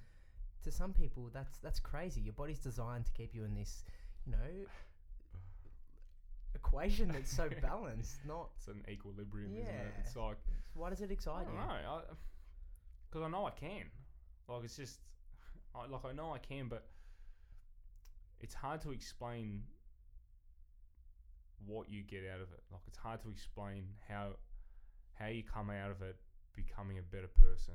[0.64, 2.20] to some people that's that's crazy.
[2.20, 3.84] Your body's designed to keep you in this,
[4.26, 4.66] you know,
[6.54, 9.74] equation that's so balanced, not it's an equilibrium, isn't it?
[9.74, 10.00] Yeah.
[10.04, 10.38] It's like
[10.74, 11.60] why does it I excite don't you?
[11.60, 12.00] know,
[13.10, 13.84] because I, know I can.
[14.48, 15.00] Like it's just,
[15.74, 16.86] I, like I know I can, but
[18.40, 19.62] it's hard to explain
[21.66, 22.62] what you get out of it.
[22.70, 24.30] Like it's hard to explain how
[25.14, 26.16] how you come out of it
[26.54, 27.74] becoming a better person.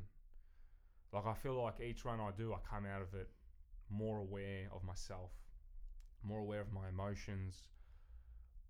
[1.12, 3.30] Like I feel like each run I do, I come out of it
[3.90, 5.32] more aware of myself,
[6.24, 7.64] more aware of my emotions.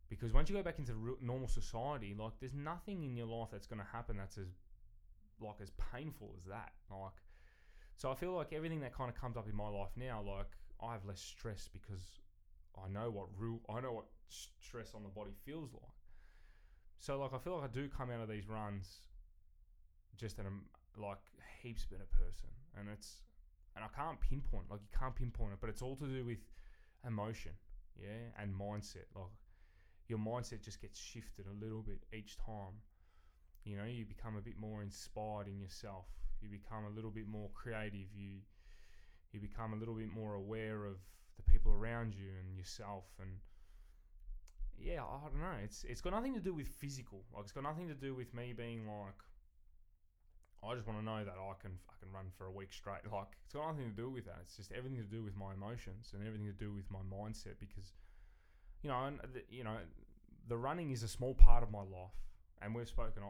[0.09, 3.67] Because once you go back into normal society, like there's nothing in your life that's
[3.67, 4.47] going to happen that's as
[5.43, 6.71] like as painful as that.
[6.89, 7.11] Like,
[7.97, 10.49] so I feel like everything that kind of comes up in my life now, like
[10.81, 12.19] I have less stress because
[12.75, 15.91] I know what real, I know what stress on the body feels like.
[16.99, 18.99] So like I feel like I do come out of these runs
[20.17, 20.45] just an
[20.97, 21.17] like
[21.61, 23.21] heaps better person, and it's
[23.75, 26.39] and I can't pinpoint like you can't pinpoint it, but it's all to do with
[27.05, 27.51] emotion,
[27.99, 29.09] yeah, and mindset.
[29.15, 29.35] Like
[30.07, 32.81] your mindset just gets shifted a little bit each time.
[33.63, 36.05] You know, you become a bit more inspired in yourself.
[36.41, 38.07] You become a little bit more creative.
[38.13, 38.39] You
[39.31, 40.97] you become a little bit more aware of
[41.37, 43.31] the people around you and yourself and
[44.77, 45.57] yeah, I don't know.
[45.63, 47.23] It's it's got nothing to do with physical.
[47.33, 49.19] Like it's got nothing to do with me being like
[50.63, 53.03] I just want to know that I can fucking run for a week straight.
[53.11, 54.39] Like it's got nothing to do with that.
[54.43, 57.59] It's just everything to do with my emotions and everything to do with my mindset
[57.59, 57.93] because
[58.81, 59.77] you know, and you know,
[60.47, 62.19] the running is a small part of my life,
[62.61, 63.23] and we've spoken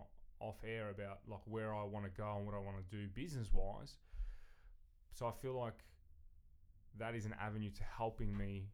[0.44, 3.08] off air about like where I want to go and what I want to do
[3.10, 3.98] business wise.
[5.14, 5.86] So I feel like
[6.98, 8.70] that is an avenue to helping me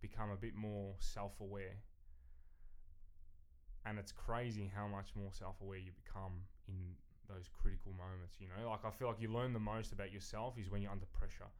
[0.00, 1.76] become a bit more self aware.
[3.86, 6.32] and it's crazy how much more self-aware you become
[6.68, 6.74] in
[7.28, 8.36] those critical moments.
[8.40, 10.92] You know, like I feel like you learn the most about yourself is when you're
[10.92, 11.50] under pressure,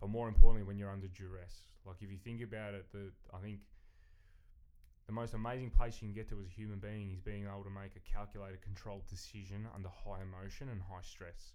[0.00, 1.68] but more importantly when you're under duress.
[1.86, 3.60] Like if you think about it, the I think
[5.06, 7.64] the most amazing place you can get to as a human being is being able
[7.64, 11.52] to make a calculated, controlled decision under high emotion and high stress.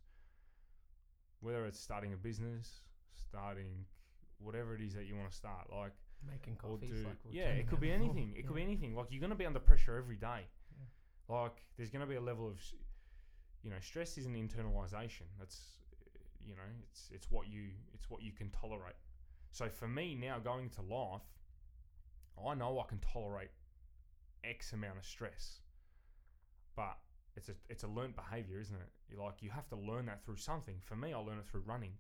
[1.41, 2.81] Whether it's starting a business,
[3.15, 3.85] starting
[4.37, 5.93] whatever it is that you want to start, like
[6.27, 8.33] Making do like yeah, it could be anything.
[8.37, 8.93] It could be anything.
[8.93, 10.47] Like you're gonna be under pressure every day.
[10.77, 11.35] Yeah.
[11.35, 12.59] Like there's gonna be a level of,
[13.63, 15.27] you know, stress is an internalization.
[15.39, 15.61] That's,
[16.45, 18.95] you know, it's it's what you it's what you can tolerate.
[19.51, 21.21] So for me now going to life,
[22.47, 23.51] I know I can tolerate
[24.43, 25.59] X amount of stress,
[26.75, 26.97] but
[27.35, 28.89] it's a it's a learnt behavior, isn't it?
[29.09, 30.75] You like you have to learn that through something.
[30.81, 31.93] For me, I learn it through running.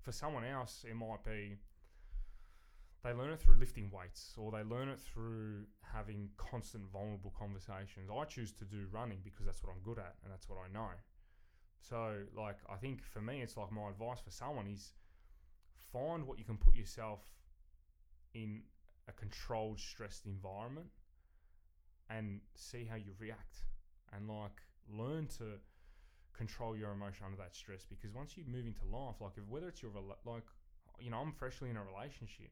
[0.00, 1.58] For someone else, it might be
[3.02, 8.10] they learn it through lifting weights or they learn it through having constant vulnerable conversations.
[8.10, 10.72] I choose to do running because that's what I'm good at and that's what I
[10.72, 10.90] know.
[11.78, 14.92] So, like, I think for me, it's like my advice for someone is
[15.92, 17.20] find what you can put yourself
[18.34, 18.62] in
[19.08, 20.88] a controlled, stressed environment
[22.10, 23.64] and see how you react
[24.12, 25.44] and like learn to
[26.36, 29.68] control your emotion under that stress because once you move into life like if whether
[29.68, 29.90] it's your
[30.24, 30.44] like
[31.00, 32.50] you know I'm freshly in a relationship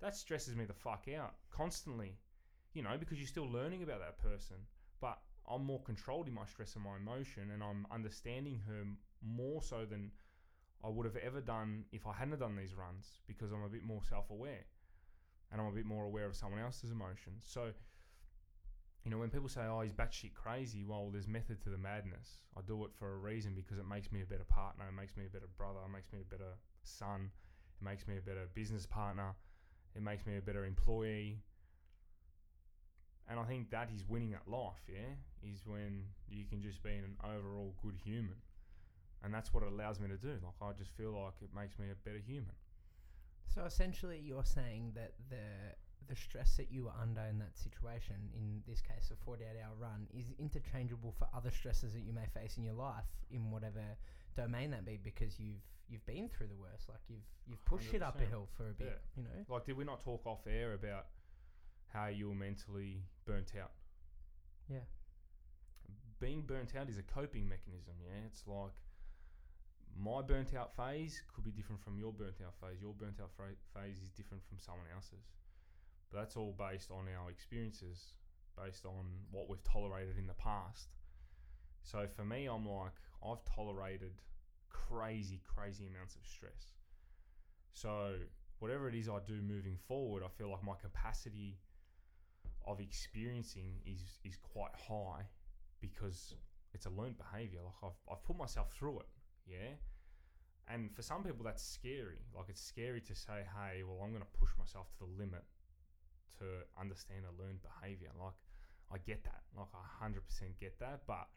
[0.00, 2.18] that stresses me the fuck out constantly
[2.74, 4.56] you know because you're still learning about that person
[5.00, 5.18] but
[5.48, 8.84] I'm more controlled in my stress and my emotion and I'm understanding her
[9.22, 10.10] more so than
[10.84, 13.84] I would have ever done if I hadn't done these runs because I'm a bit
[13.84, 14.66] more self-aware
[15.54, 17.70] and I'm a bit more aware of someone else's emotions so
[19.04, 22.40] you know, when people say, "Oh, he's batshit crazy," well, there's method to the madness.
[22.56, 25.14] I do it for a reason because it makes me a better partner, it makes
[25.14, 27.30] me a better brother, it makes me a better son,
[27.78, 29.34] it makes me a better business partner,
[29.94, 31.42] it makes me a better employee.
[33.28, 36.90] And I think that is winning at life, yeah, is when you can just be
[36.90, 38.36] an overall good human.
[39.22, 40.38] And that's what it allows me to do.
[40.42, 42.54] Like, I just feel like it makes me a better human.
[43.46, 45.74] So essentially, you're saying that the
[46.06, 49.72] the stress that you were under in that situation, in this case, a 48 hour
[49.78, 53.96] run, is interchangeable for other stresses that you may face in your life in whatever
[54.36, 56.88] domain that be, because you've you've been through the worst.
[56.88, 59.00] Like you've you've pushed it up a hill for a bit.
[59.16, 59.22] Yeah.
[59.22, 59.54] You know.
[59.54, 61.06] Like, did we not talk off air about
[61.92, 63.70] how you were mentally burnt out?
[64.68, 64.78] Yeah.
[66.20, 67.94] being burnt out is a coping mechanism.
[68.02, 68.72] Yeah, it's like
[69.96, 72.80] my burnt out phase could be different from your burnt out phase.
[72.80, 75.32] Your burnt out fra- phase is different from someone else's.
[76.10, 78.14] But that's all based on our experiences,
[78.56, 80.88] based on what we've tolerated in the past.
[81.82, 82.92] So for me, I'm like
[83.24, 84.12] I've tolerated
[84.68, 86.74] crazy, crazy amounts of stress.
[87.72, 88.16] So
[88.58, 91.58] whatever it is I do moving forward, I feel like my capacity
[92.66, 95.26] of experiencing is is quite high
[95.80, 96.34] because
[96.72, 97.60] it's a learned behavior.
[97.62, 99.06] Like I've, I've put myself through it,
[99.46, 99.76] yeah.
[100.68, 102.24] And for some people, that's scary.
[102.34, 105.44] Like it's scary to say, "Hey, well, I'm going to push myself to the limit
[106.38, 106.44] to
[106.80, 108.34] understand a learned behavior." Like
[108.92, 111.02] I get that, like I hundred percent get that.
[111.06, 111.28] But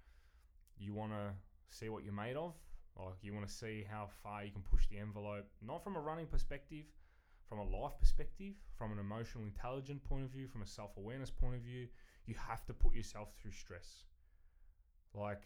[0.78, 1.34] you want to
[1.70, 2.54] see what you're made of.
[2.98, 6.00] Like you want to see how far you can push the envelope, not from a
[6.00, 6.86] running perspective,
[7.50, 11.30] from a life perspective, from an emotional intelligent point of view, from a self awareness
[11.30, 11.88] point of view.
[12.26, 14.04] You have to put yourself through stress
[15.14, 15.42] like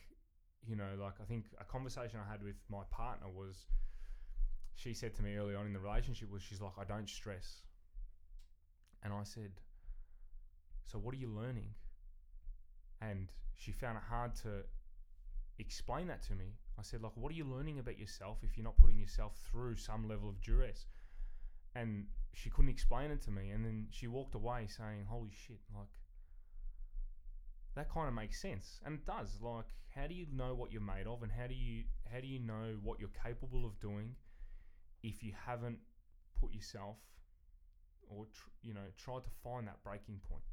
[0.68, 3.66] you know like i think a conversation i had with my partner was
[4.76, 7.62] she said to me early on in the relationship was she's like i don't stress.
[9.04, 9.52] And i said
[10.92, 11.70] so what are you learning?
[13.02, 14.64] And she found it hard to
[15.58, 16.58] explain that to me.
[16.78, 19.78] I said like what are you learning about yourself if you're not putting yourself through
[19.78, 20.86] some level of duress?
[21.76, 23.52] And she couldn't explain it to me.
[23.52, 25.88] And then she walked away saying holy shit like
[27.76, 29.40] that kind of makes sense and it does.
[29.42, 32.28] Like how do you know what you're made of and how do you how do
[32.28, 34.16] you know what you're capable of doing
[35.04, 35.80] if you haven't
[36.40, 36.98] put yourself
[38.10, 40.44] or tr- you know tried to find that breaking point?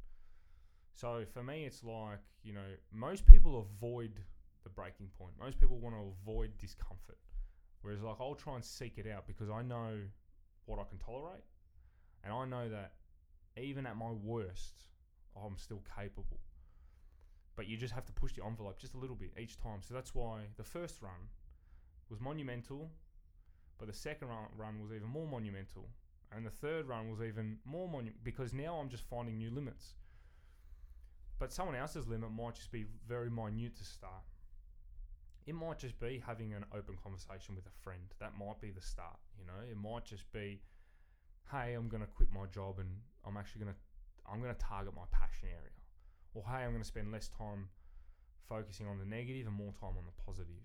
[0.93, 4.21] So for me it's like you know most people avoid
[4.63, 5.31] the breaking point.
[5.39, 7.17] Most people want to avoid discomfort.
[7.81, 9.99] Whereas like I'll try and seek it out because I know
[10.65, 11.43] what I can tolerate
[12.23, 12.93] and I know that
[13.57, 14.83] even at my worst
[15.35, 16.39] I'm still capable
[17.59, 19.81] but you just have to push the envelope just a little bit each time.
[19.81, 21.27] So that's why the first run
[22.09, 22.89] was monumental,
[23.77, 25.89] but the second run, was even more monumental,
[26.31, 29.95] and the third run was even more monumental because now I'm just finding new limits.
[31.37, 34.23] But someone else's limit might just be very minute to start.
[35.45, 38.03] It might just be having an open conversation with a friend.
[38.21, 39.19] That might be the start.
[39.37, 40.61] You know, it might just be,
[41.51, 42.87] hey, I'm gonna quit my job and
[43.27, 43.79] I'm actually gonna
[44.31, 45.78] I'm gonna target my passion area
[46.33, 47.69] or hey, I'm going to spend less time
[48.47, 50.63] focusing on the negative and more time on the positive.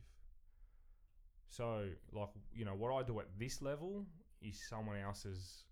[1.48, 4.06] So, like, you know, what I do at this level
[4.40, 5.64] is someone else's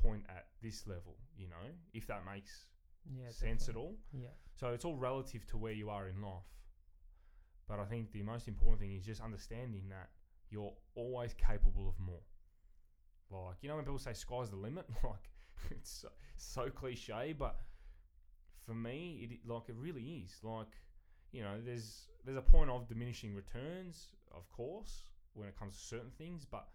[0.00, 2.66] point at this level, you know, if that makes
[3.04, 3.30] Yeah.
[3.30, 3.96] sense at all.
[4.12, 4.28] Yeah.
[4.54, 6.44] So it's all relative to where you are in life.
[7.66, 10.10] But I think the most important thing is just understanding that
[10.50, 12.22] you're always capable of more.
[13.30, 15.30] Like, you know, when people say sky's the limit, like,
[15.70, 17.58] it's so, so cliche, but
[18.64, 20.32] for me, it like it really is.
[20.42, 20.72] Like,
[21.32, 25.84] you know, there's there's a point of diminishing returns, of course, when it comes to
[25.84, 26.66] certain things, but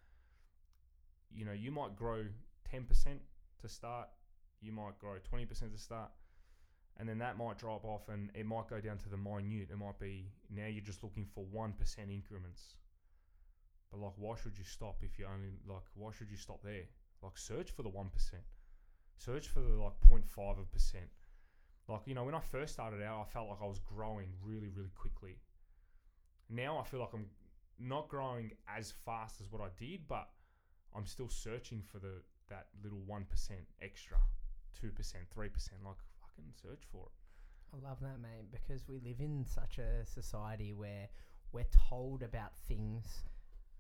[1.33, 2.25] you know, you might grow
[2.69, 3.21] ten percent
[3.61, 4.09] to start,
[4.61, 6.11] you might grow twenty percent to start,
[6.97, 9.69] and then that might drop off, and it might go down to the minute.
[9.71, 12.75] It might be now you're just looking for one percent increments.
[13.91, 15.83] But like, why should you stop if you only like?
[15.95, 16.83] Why should you stop there?
[17.23, 18.43] Like, search for the one percent.
[19.17, 21.09] Search for the like 0.5 of percent.
[21.87, 24.69] Like you know, when I first started out, I felt like I was growing really,
[24.75, 25.37] really quickly.
[26.49, 27.27] Now I feel like I'm
[27.79, 30.29] not growing as fast as what I did, but
[30.95, 34.17] I'm still searching for the that little one percent extra,
[34.79, 35.79] two percent, three percent.
[35.85, 37.11] Like fucking search for it.
[37.73, 41.09] I love that, mate, because we live in such a society where
[41.51, 43.23] we're told about things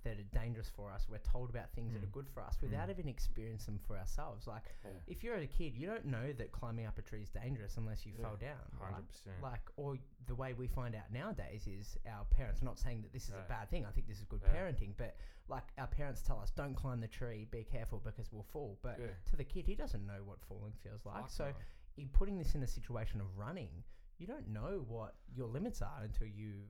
[0.07, 1.07] that are dangerous for us.
[1.09, 2.05] We're told about things that Mm.
[2.05, 2.91] are good for us without Mm.
[2.91, 4.47] even experiencing them for ourselves.
[4.47, 4.63] Like,
[5.05, 8.05] if you're a kid, you don't know that climbing up a tree is dangerous unless
[8.05, 8.71] you Yeah, fell down.
[8.79, 9.41] Hundred percent.
[9.41, 12.61] Like, or the way we find out nowadays is our parents.
[12.61, 13.45] I'm not saying that this is Yeah.
[13.45, 13.85] a bad thing.
[13.85, 14.53] I think this is good Yeah.
[14.55, 14.95] parenting.
[14.95, 15.17] But
[15.49, 17.45] like, our parents tell us, don't climb the tree.
[17.45, 18.77] Be careful because we'll fall.
[18.81, 19.13] But Yeah.
[19.27, 21.21] to the kid, he doesn't know what falling feels like.
[21.23, 21.57] Fuck so, no.
[21.97, 23.83] in putting this in a situation of running,
[24.17, 26.69] you don't know what your limits are until you've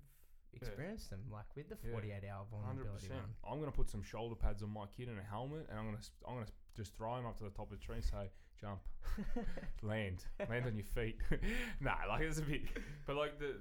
[0.58, 1.22] experienced them.
[1.32, 1.92] Like with the Yeah.
[1.92, 3.20] 48 hour vulnerability percent.
[3.22, 3.36] run.
[3.54, 5.98] I'm gonna put some shoulder pads on my kid and a helmet, and I'm gonna
[5.98, 8.30] s- I'm gonna just throw him up to the top of the tree and say,
[8.60, 8.82] "Jump,
[9.82, 11.18] land, land on your feet."
[11.80, 12.64] nah, like it's a bit,
[13.06, 13.56] but like the,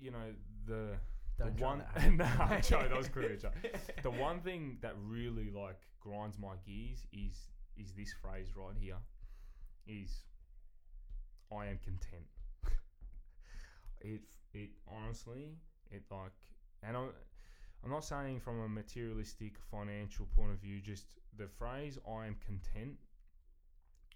[0.00, 0.34] you know
[0.66, 0.96] the
[1.38, 1.82] Don't the one.
[2.16, 3.08] nah, Joe, that was
[3.40, 3.50] Joe.
[4.02, 8.96] The one thing that really like grinds my gears is is this phrase right here,
[9.86, 10.24] is
[11.52, 12.26] I am content.
[14.00, 14.22] it
[14.52, 15.56] it honestly
[15.90, 16.32] it like
[16.82, 17.10] and I'm,
[17.84, 22.36] I'm not saying from a materialistic financial point of view, just the phrase I am
[22.44, 22.96] content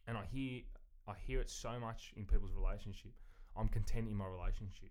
[0.07, 0.63] and I hear
[1.09, 3.13] I hear it so much in people's relationship.
[3.57, 4.91] I'm content in my relationship.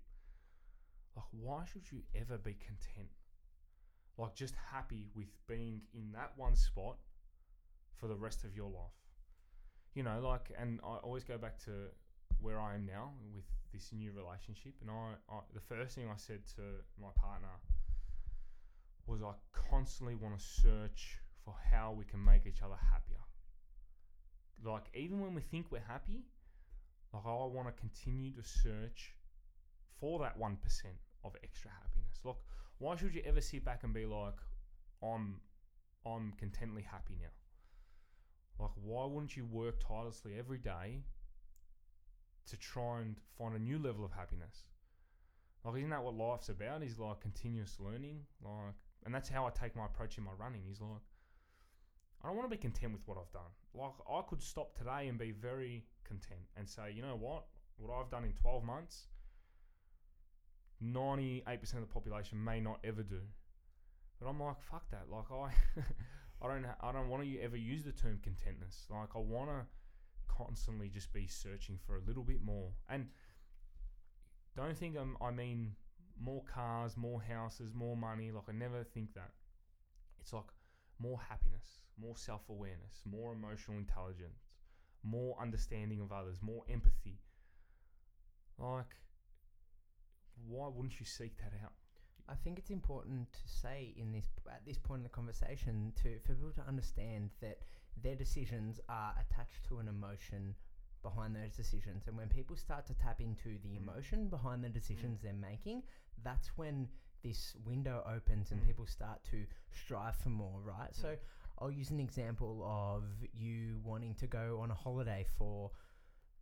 [1.15, 3.09] Like why should you ever be content?
[4.17, 6.97] Like just happy with being in that one spot
[7.95, 8.99] for the rest of your life.
[9.93, 11.71] You know, like and I always go back to
[12.41, 16.17] where I am now with this new relationship and I, I the first thing I
[16.17, 16.61] said to
[16.99, 17.55] my partner
[19.07, 19.33] was I
[19.69, 23.23] constantly want to search for how we can make each other happier.
[24.63, 26.23] Like even when we think we're happy,
[27.13, 29.15] like I want to continue to search
[29.99, 32.19] for that one percent of extra happiness.
[32.23, 32.35] Like
[32.77, 34.37] why should you ever sit back and be like,
[35.03, 35.41] I'm
[36.05, 37.33] I'm contently happy now?
[38.59, 41.03] Like why wouldn't you work tirelessly every day
[42.49, 44.65] to try and find a new level of happiness?
[45.63, 46.83] Like isn't that what life's about?
[46.83, 48.73] Is like continuous learning, like
[49.05, 50.61] and that's how I take my approach in my running.
[50.71, 51.01] Is like,
[52.23, 53.51] I don't want to be content with what I've done.
[53.73, 57.45] Like, I could stop today and be very content and say, you know what,
[57.77, 59.07] what I've done in 12 months,
[60.83, 63.21] 98% of the population may not ever do.
[64.19, 65.05] But I'm like, fuck that.
[65.09, 65.51] Like, I,
[66.45, 68.85] I don't, I don't want to ever use the term contentness.
[68.89, 69.65] Like, I want to
[70.37, 72.71] constantly just be searching for a little bit more.
[72.89, 73.07] And
[74.55, 75.75] don't think I'm, I mean
[76.19, 78.31] more cars, more houses, more money.
[78.31, 79.31] Like I never think that.
[80.19, 80.45] It's like
[80.99, 84.49] more happiness, more self awareness, more emotional intelligence,
[85.03, 87.19] more understanding of others, more empathy.
[88.57, 88.95] Like,
[90.47, 91.73] why wouldn't you seek that out?
[92.29, 96.19] I think it's important to say in this at this point in the conversation to
[96.19, 97.57] for people to understand that
[98.01, 100.55] their decisions are attached to an emotion
[101.01, 103.77] behind those decisions and when people start to tap into the Mm.
[103.77, 105.83] emotion behind the decisions they're making
[106.23, 106.87] that's when
[107.23, 108.65] this window opens and Mm.
[108.67, 111.17] people start to strive for more right so
[111.59, 115.71] I'll use an example of you wanting to go on a holiday for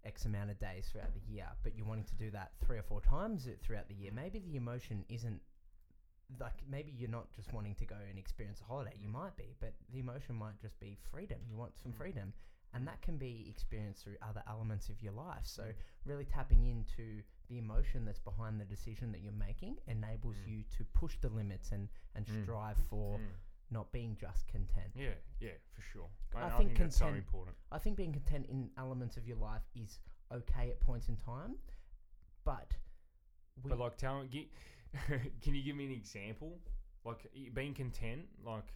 [0.06, 2.84] X amount of days throughout the year, but you're wanting to do that three or
[2.84, 4.12] four times throughout the year.
[4.14, 5.41] Maybe the emotion isn't
[6.40, 8.94] like maybe you're not just wanting to go and experience a holiday.
[9.02, 11.40] You might be, but the emotion might just be freedom.
[11.50, 11.98] You want some Mm.
[11.98, 12.34] freedom,
[12.74, 15.46] and that can be experienced through other elements of your life.
[15.48, 15.74] So
[16.06, 20.48] really tapping into the emotion that's behind the decision that you're making enables Mm.
[20.48, 22.44] you to push the limits and and Mm.
[22.44, 23.32] strive for Mm.
[23.72, 24.92] not being just content.
[24.96, 26.10] Yeah, yeah, for sure.
[26.36, 27.58] I I, I think think, that's so important.
[27.72, 30.00] I think being content in elements of your life is
[30.32, 31.58] okay at points in time,
[32.44, 32.78] but
[33.64, 34.52] we, But like, tell me, gi-
[35.42, 36.60] can you give me an example?
[37.06, 38.22] Like being content.
[38.46, 38.74] Like,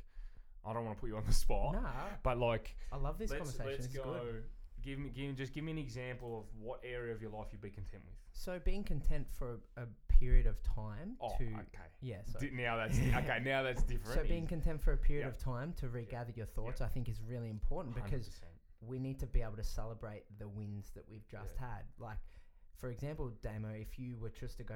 [0.65, 1.89] I don't want to put you on the spot, nah,
[2.23, 3.71] but like, I love this let's conversation.
[3.71, 4.03] let's it's go.
[4.03, 4.43] good.
[4.81, 7.61] Give me, give, just give me an example of what area of your life you'd
[7.61, 8.15] be content with.
[8.33, 11.87] So being content for a, a period of time Oh, to okay.
[12.01, 13.39] yeah, so, Di- now that's okay.
[13.43, 14.21] Now that's different.
[14.21, 15.33] so being content for a period Yep.
[15.35, 18.31] of time to regather your thoughts, I think is really important because 100%.
[18.89, 21.83] we need to be able to celebrate the wins that we've just had.
[21.97, 22.17] Like,
[22.77, 24.75] for example, Damo, if you were just to go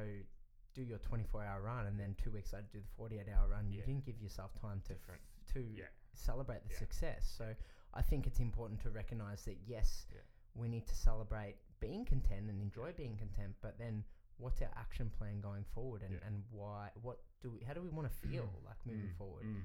[0.78, 3.70] do your 24 hour run and then two weeks later do the 48 hour run,
[3.70, 3.86] you Yeah.
[3.86, 5.20] didn't give yourself time to f-
[5.54, 5.90] to Yeah.
[6.14, 6.80] celebrate the Yeah.
[6.80, 7.26] success.
[7.40, 7.56] So
[7.94, 10.22] I think it's important to recognize that yes, Yeah.
[10.54, 14.04] we need to celebrate being content and enjoy being content, but then
[14.38, 17.90] what's our action plan going forward and, and why what do we how do we
[17.90, 19.46] want to feel like moving Mm, forward?
[19.46, 19.64] mm.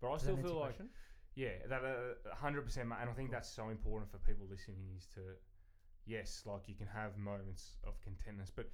[0.00, 0.90] But I Does still feel like question?
[1.34, 4.90] Yeah, that uh, hundred percent, and I think that's so important for people listening.
[4.96, 5.20] Is to,
[6.06, 8.66] yes, like you can have moments of contentness, but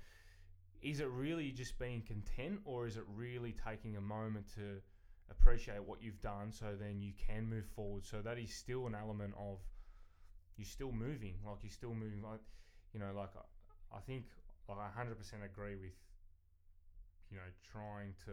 [0.84, 4.80] is it really just being content, or is it really taking a moment to
[5.30, 8.04] appreciate what you've done, so then you can move forward?
[8.04, 9.58] So that is still an element of
[10.56, 12.40] you're still moving, like you're still moving, like
[12.92, 14.26] you know, like I- think
[14.68, 15.94] like I hundred percent agree with,
[17.30, 18.32] you know, trying to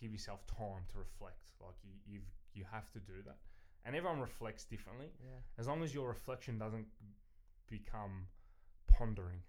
[0.00, 1.38] give yourself time to reflect.
[1.60, 3.38] Like you, you've you have to do that,
[3.84, 5.10] and everyone reflects differently.
[5.22, 5.40] Yeah.
[5.58, 6.86] As long as your reflection doesn't
[7.68, 8.26] become
[8.88, 9.42] pondering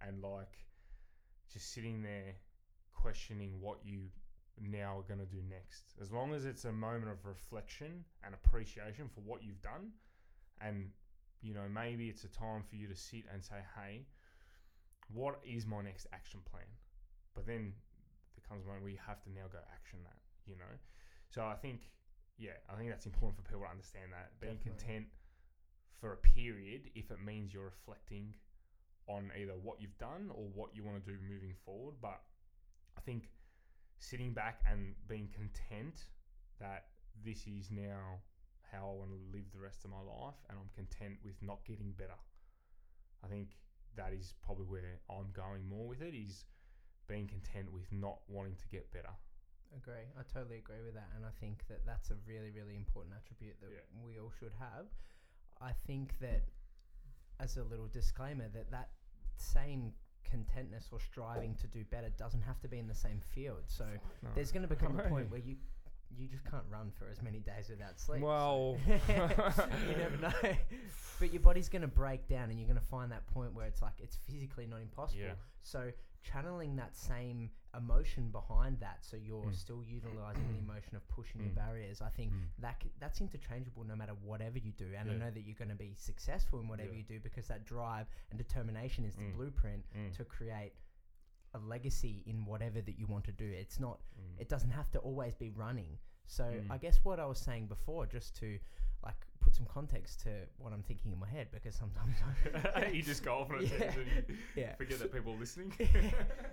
[0.00, 0.54] and like
[1.52, 2.34] just sitting there
[2.94, 4.08] questioning what you
[4.60, 5.94] now are going to do next.
[6.00, 9.92] As long as it's a moment of reflection and appreciation for what you've done,
[10.60, 10.90] and
[11.40, 14.06] you know maybe it's a time for you to sit and say, "Hey,
[15.12, 16.68] what is my next action plan?"
[17.34, 17.72] But then
[18.36, 20.20] there comes a moment where you have to now go action that.
[20.46, 20.74] You know,
[21.30, 21.90] so I think
[22.38, 24.80] yeah, I think that's important for people to understand that being Definitely.
[24.80, 25.06] content
[26.00, 28.34] for a period if it means you're reflecting
[29.10, 31.94] on either what you've done or what you want to do moving forward.
[32.00, 32.20] But
[32.96, 33.30] I think
[33.98, 36.04] sitting back and being content
[36.60, 36.86] that
[37.24, 38.20] this is now
[38.72, 41.64] how I want to live the rest of my life and I'm content with not
[41.66, 42.18] getting better.
[43.24, 43.58] I think
[43.96, 46.44] that is probably where I'm going more with it is
[47.08, 49.10] being content with not wanting to get better.
[49.76, 50.06] Agree.
[50.18, 53.60] I totally agree with that, and I think that that's a really, really important attribute
[53.60, 54.02] that Yeah.
[54.02, 54.86] we all should have.
[55.60, 56.42] I think that,
[57.38, 58.90] as a little disclaimer, that that
[59.40, 59.92] same
[60.24, 63.62] contentness or striving to do better doesn't have to be in the same field.
[63.66, 63.84] So
[64.22, 64.28] No.
[64.34, 65.56] there's going to become a point where you
[66.16, 68.20] you just can't run for as many days without sleep.
[68.20, 68.76] so- Well.
[69.08, 70.32] you never know.
[71.20, 73.66] But your body's going to break down, and you're going to find that point where
[73.66, 75.20] it's like it's physically not impossible.
[75.22, 75.34] Yeah.
[75.62, 79.54] So channeling that same emotion behind that, so you're Mm.
[79.54, 81.54] still utilizing the emotion of pushing your Mm.
[81.56, 82.00] barriers.
[82.02, 82.48] I think Mm.
[82.58, 85.68] that c- that's interchangeable no matter whatever you do, and I know that you're going
[85.70, 86.98] to be successful in whatever Yeah.
[86.98, 89.34] you do because that drive and determination is the Mm.
[89.34, 90.12] blueprint Mm.
[90.14, 90.74] to create
[91.54, 93.44] a legacy in whatever that you want to do.
[93.50, 94.40] It's not Mm.
[94.40, 95.98] it doesn't have to always be running.
[96.26, 96.70] So Mm.
[96.70, 98.58] I guess what I was saying before, just to
[99.02, 102.16] like put some context to what I'm thinking in my head, because sometimes
[102.94, 103.82] you just go off on a Yeah.
[103.84, 103.96] and
[104.28, 104.74] you yeah.
[104.76, 105.72] forget that people are listening.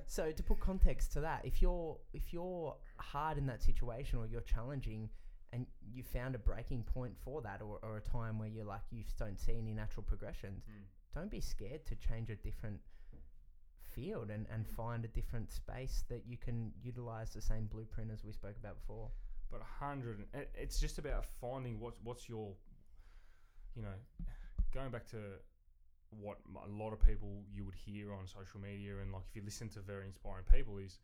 [0.08, 4.26] So to put context to that, if you're if you're hard in that situation or
[4.26, 5.10] you're challenging
[5.54, 8.82] and you found a breaking point for that or, or a time where you're like
[8.92, 10.84] you just don't see any natural progressions, Mm.
[11.14, 12.80] don't be scared to change a different
[13.82, 18.24] field and, and find a different space that you can utilize the same blueprint as
[18.24, 19.10] we spoke about before.
[19.52, 20.26] But a hundred.
[20.56, 22.54] It's just about finding what's what's your,
[23.76, 23.98] you know,
[24.74, 25.18] going back to
[26.10, 29.42] what a lot of people you would hear on social media, and like if you
[29.44, 31.00] listen to very inspiring people, is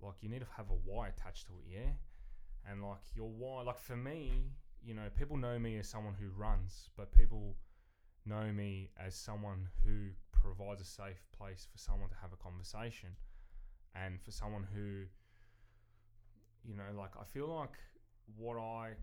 [0.00, 3.62] like you need to have a why attached to it, yeah, and like your why,
[3.62, 7.56] like for me, you know, people know me as someone who runs, but people
[8.24, 13.10] know me as someone who provides a safe place for someone to have a conversation,
[13.94, 15.04] and for someone who
[16.66, 17.78] you know, like I feel like
[18.36, 18.98] what I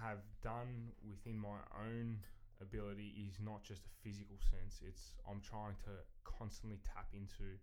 [0.00, 2.18] have done within my own
[2.60, 4.80] ability is not just a physical sense.
[4.86, 5.90] It's I'm trying to
[6.24, 7.58] constantly tap into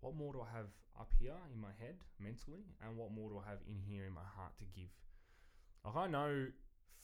[0.00, 0.68] what more do I have
[0.98, 4.12] up here in my head mentally, and what more do I have in here in
[4.12, 4.90] my heart to give.
[5.84, 6.46] Like I know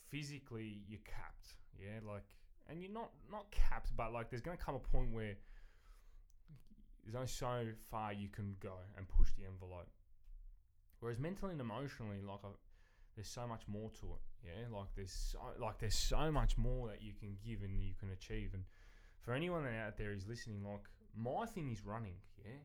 [0.09, 2.25] physically you're capped, yeah, like,
[2.69, 5.37] and you're not not capped, but like there's gonna come a point where
[7.05, 9.89] there's only so far you can go and push the envelope.
[11.01, 12.49] Whereas mentally and emotionally, like I,
[13.17, 14.23] there's so much more to it.
[14.45, 17.95] Yeah, like there's so like there's so much more that you can give and you
[17.99, 18.51] can achieve.
[18.55, 18.65] And
[19.21, 20.85] for anyone out there is listening, like
[21.17, 22.17] my thing is running.
[22.45, 22.63] Yeah.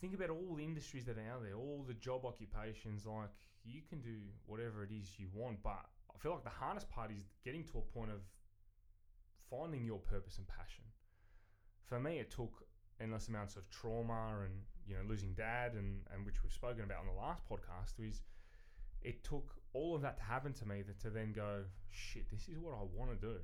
[0.00, 3.06] Think about all the industries that are out there, all the job occupations.
[3.06, 3.30] Like
[3.64, 4.16] you can do
[4.46, 5.84] whatever it is you want, but
[6.14, 8.20] I feel like the hardest part is getting to a point of
[9.50, 10.84] finding your purpose and passion.
[11.84, 12.62] for me, it took
[13.00, 14.52] endless amounts of trauma and
[14.90, 18.22] you know losing dad and and which we've spoken about on the last podcast is
[19.02, 22.48] it took all of that to happen to me that to then go shit this
[22.48, 23.36] is what I want to do.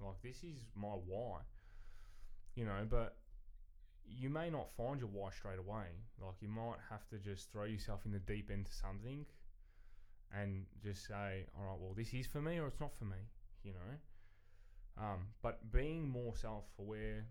[0.00, 1.38] Like this is my why.
[2.54, 3.16] You know but
[4.10, 5.86] you may not find your why straight away.
[6.20, 9.24] Like you might have to just throw yourself in the deep end to something
[10.34, 13.16] and just say all right well this is for me or it's not for me
[13.62, 15.04] you know?
[15.04, 17.24] Um, but being more self-aware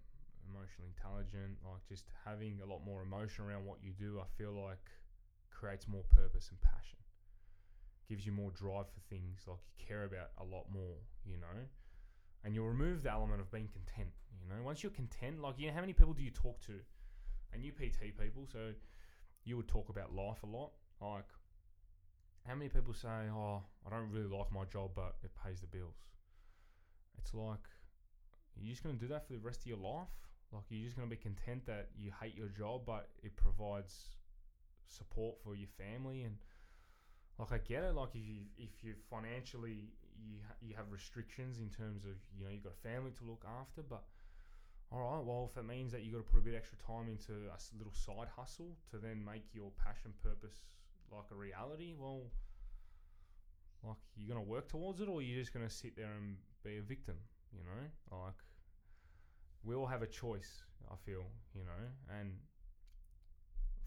[0.50, 4.52] emotionally intelligent, like just having a lot more emotion around what you do, I feel
[4.52, 4.84] like
[5.52, 7.00] creates more purpose and passion.
[8.08, 10.96] Gives you more drive for things, like you care about a lot more,
[11.26, 11.60] you know?
[12.44, 14.64] And you'll remove the element of being content, you know?
[14.64, 16.80] Once you're content, like, you know, how many people do you talk to?
[17.52, 18.74] And you PT people, so
[19.44, 20.72] you would talk about life a lot.
[21.02, 21.28] Like,
[22.48, 25.68] how many people say, oh, I don't really like my job, but it pays the
[25.68, 25.98] bills?
[27.18, 27.68] It's like,
[28.56, 30.08] you're just going to do that for the rest of your life?
[30.52, 34.16] Like you're just going to be content that you hate your job, but it provides
[34.88, 36.38] support for your family and
[37.38, 37.94] like I get it.
[37.94, 42.52] Like if you if you financially you you have restrictions in terms of you know
[42.52, 44.04] you've got a family to look after, but
[44.92, 47.10] all right, well if it means that you've got to put a bit extra time
[47.10, 50.64] into a little side hustle to then make your passion purpose
[51.12, 52.32] like a reality, well,
[53.84, 56.82] like you're gonna work towards it, or you're just gonna sit there and be a
[56.82, 57.16] victim,
[57.54, 58.40] you know, like
[59.64, 60.64] we all have a choice.
[60.90, 62.32] I feel you know, and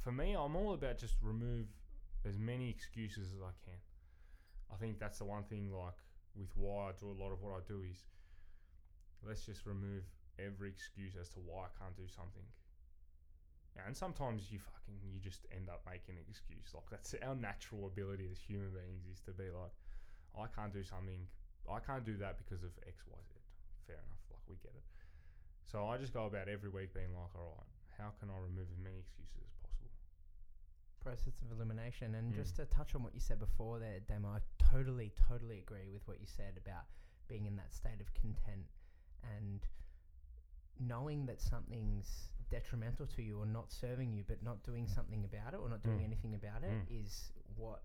[0.00, 1.66] for me, I'm all about just remove
[2.26, 3.78] as many excuses as I can.
[4.72, 5.70] I think that's the one thing.
[5.72, 5.96] Like
[6.34, 8.04] with why I do a lot of what I do is
[9.26, 10.04] let's just remove
[10.38, 12.44] every excuse as to why I can't do something.
[13.86, 16.74] And sometimes you fucking you just end up making an excuse.
[16.74, 19.72] Like that's our natural ability as human beings is to be like,
[20.36, 21.24] I can't do something.
[21.64, 23.40] I can't do that because of X, Y, Z.
[23.86, 24.20] Fair enough.
[24.28, 24.84] Like we get it.
[25.70, 27.66] So I just go about every week being like, all right,
[27.98, 29.90] how can I remove as many excuses as possible?
[31.00, 32.14] Process of elimination.
[32.16, 32.36] And Mm.
[32.36, 36.06] just to touch on what you said before there, Damo, I totally, totally agree with
[36.08, 36.86] what you said about
[37.28, 38.66] being in that state of content
[39.22, 39.66] and
[40.78, 45.54] knowing that something's detrimental to you or not serving you, but not doing something about
[45.54, 46.04] it or not doing Mm.
[46.04, 47.04] anything about it Mm.
[47.04, 47.84] is what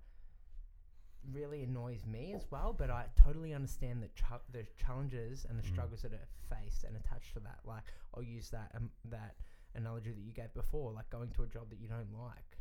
[1.32, 2.74] really annoys me as well.
[2.74, 5.72] But I totally understand the ch- the challenges and the Mm.
[5.72, 7.60] struggles that are faced and attached to that.
[7.66, 9.36] Like I'll use that um, that
[9.76, 12.58] analogy that you gave before, like going to a job that you don't like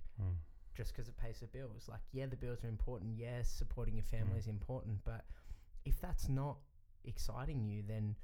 [0.75, 1.89] just because it pays the bills.
[1.89, 3.17] Like, yeah, the bills are important.
[3.17, 4.39] Yes, supporting your family Mm.
[4.39, 5.05] is important.
[5.05, 5.25] But
[5.85, 6.59] if that's not
[7.05, 8.17] exciting you, then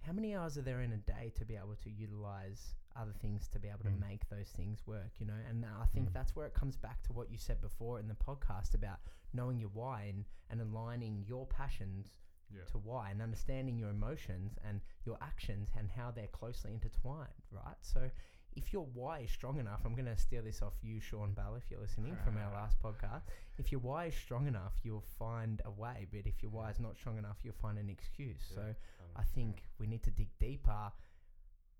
[0.00, 3.46] how many hours are there in a day to be able to utilize other things
[3.48, 4.00] to be able to Mm.
[4.00, 5.20] make those things work?
[5.20, 6.12] You know, and I think Mm.
[6.12, 9.00] that's where it comes back to what you said before in the podcast about
[9.32, 12.08] knowing your why and, and aligning your passions
[12.50, 12.64] Yeah.
[12.72, 17.76] to why and understanding your emotions and your actions and how they're closely intertwined, right?
[17.80, 18.10] So
[18.54, 21.54] if your why is strong enough, I'm going to steal this off you, Sean Bell,
[21.56, 23.22] if you're listening from our last podcast.
[23.58, 26.06] If your why is strong enough, you'll find a way.
[26.12, 28.42] But if your why is not strong enough, you'll find an excuse.
[28.50, 29.16] Yeah, So totally.
[29.16, 30.92] I think we need to dig deeper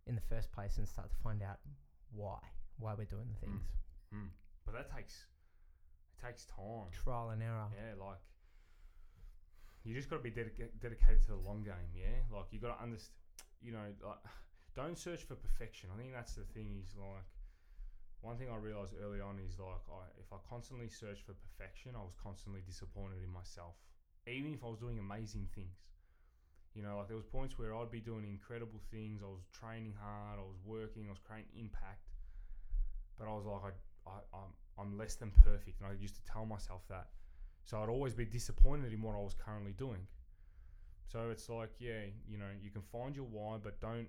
[0.07, 1.59] in the first place and start to find out
[2.11, 2.39] why,
[2.79, 3.63] why we're doing the things.
[4.15, 4.29] Mm.
[4.65, 5.27] But that takes
[6.23, 6.89] takes time.
[6.93, 7.67] Trial and error.
[7.75, 8.23] Yeah, like
[9.85, 11.91] you just got to be dedica- dedicated to the long game.
[11.95, 13.19] Yeah, like you got to understand.
[13.61, 14.23] You know, like
[14.77, 15.91] don't search for perfection.
[15.93, 16.79] I think that's the thing.
[16.79, 17.27] Is like
[18.23, 21.99] one thing I realized early on is like I, if I constantly searched for perfection,
[21.99, 23.75] I was constantly disappointed in myself,
[24.27, 25.75] even if I was doing amazing things.
[26.75, 29.21] You know, like there was points where I'd be doing incredible things.
[29.21, 30.39] I was training hard.
[30.39, 31.05] I was working.
[31.05, 32.09] I was creating impact.
[33.19, 36.25] But I was like, I, I, I'm, I'm less than perfect, and I used to
[36.25, 37.09] tell myself that.
[37.65, 40.07] So I'd always be disappointed in what I was currently doing.
[41.07, 44.09] So it's like, yeah, you know, you can find your why, but don't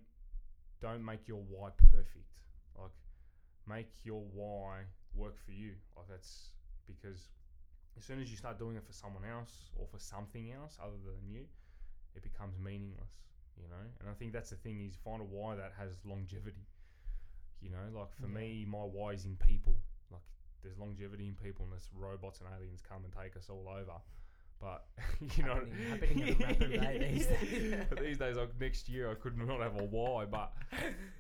[0.80, 2.42] don't make your why perfect.
[2.78, 2.92] Like,
[3.68, 5.74] make your why work for you.
[5.96, 6.50] Like that's
[6.88, 7.30] because
[7.98, 10.98] as soon as you start doing it for someone else or for something else other
[11.06, 11.46] than you,
[12.16, 13.14] it becomes meaningless.
[13.58, 16.66] You know, and I think that's the thing is find a why that has longevity.
[17.62, 18.28] You know, like for Yeah.
[18.28, 19.78] me, my why is in people.
[20.64, 23.98] There's longevity in people unless robots and aliens come and take us all over.
[24.62, 24.86] But
[25.38, 25.56] you know,
[25.90, 27.76] Happening- happening rapid rate these days.
[27.90, 30.26] But these days, like next year, I could not have a why.
[30.26, 30.54] But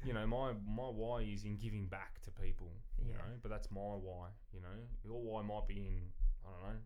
[0.05, 2.71] you know, my my why is in giving back to people.
[3.03, 3.17] You Yeah.
[3.17, 4.29] know, but that's my why.
[4.53, 6.01] You know, your why might be in
[6.45, 6.79] I don't know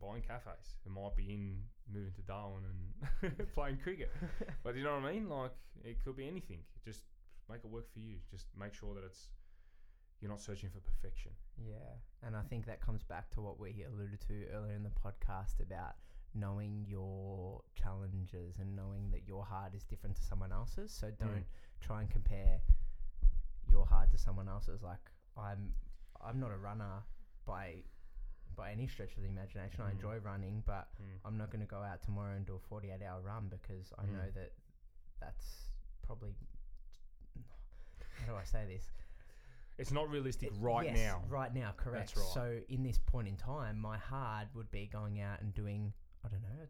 [0.00, 0.78] buying cafes.
[0.84, 1.62] It might be in
[1.92, 2.62] moving to Darwin
[3.22, 4.10] and playing cricket.
[4.64, 5.28] But you know what I mean?
[5.28, 5.52] Like
[5.84, 6.58] it could be anything.
[6.84, 7.02] Just
[7.50, 8.16] make it work for you.
[8.30, 9.28] Just make sure that it's
[10.22, 11.32] you're not searching for perfection.
[11.58, 11.76] Yeah,
[12.22, 15.60] and I think that comes back to what we alluded to earlier in the podcast
[15.60, 15.96] about
[16.34, 20.90] knowing your challenges and knowing that your heart is different to someone else's.
[20.92, 21.44] So don't
[21.80, 22.60] try and compare
[23.68, 24.80] your heart to someone else's.
[24.82, 25.74] Like I'm,
[26.24, 27.02] I'm not a runner
[27.44, 27.82] by
[28.54, 29.80] by any stretch of the imagination.
[29.80, 29.92] I Mm.
[29.92, 31.18] enjoy running, but Mm.
[31.24, 34.04] I'm not going to go out tomorrow and do a 48 hour run because I
[34.04, 34.12] Mm.
[34.12, 34.52] know that
[35.20, 35.70] that's
[36.02, 36.34] probably.
[38.20, 38.90] How do I say this?
[39.78, 41.24] It's not realistic It- right yes, now.
[41.28, 42.16] Right now, correct.
[42.16, 42.26] right.
[42.34, 45.92] So in this point in time, my hard would be going out and doing
[46.24, 46.66] I don't know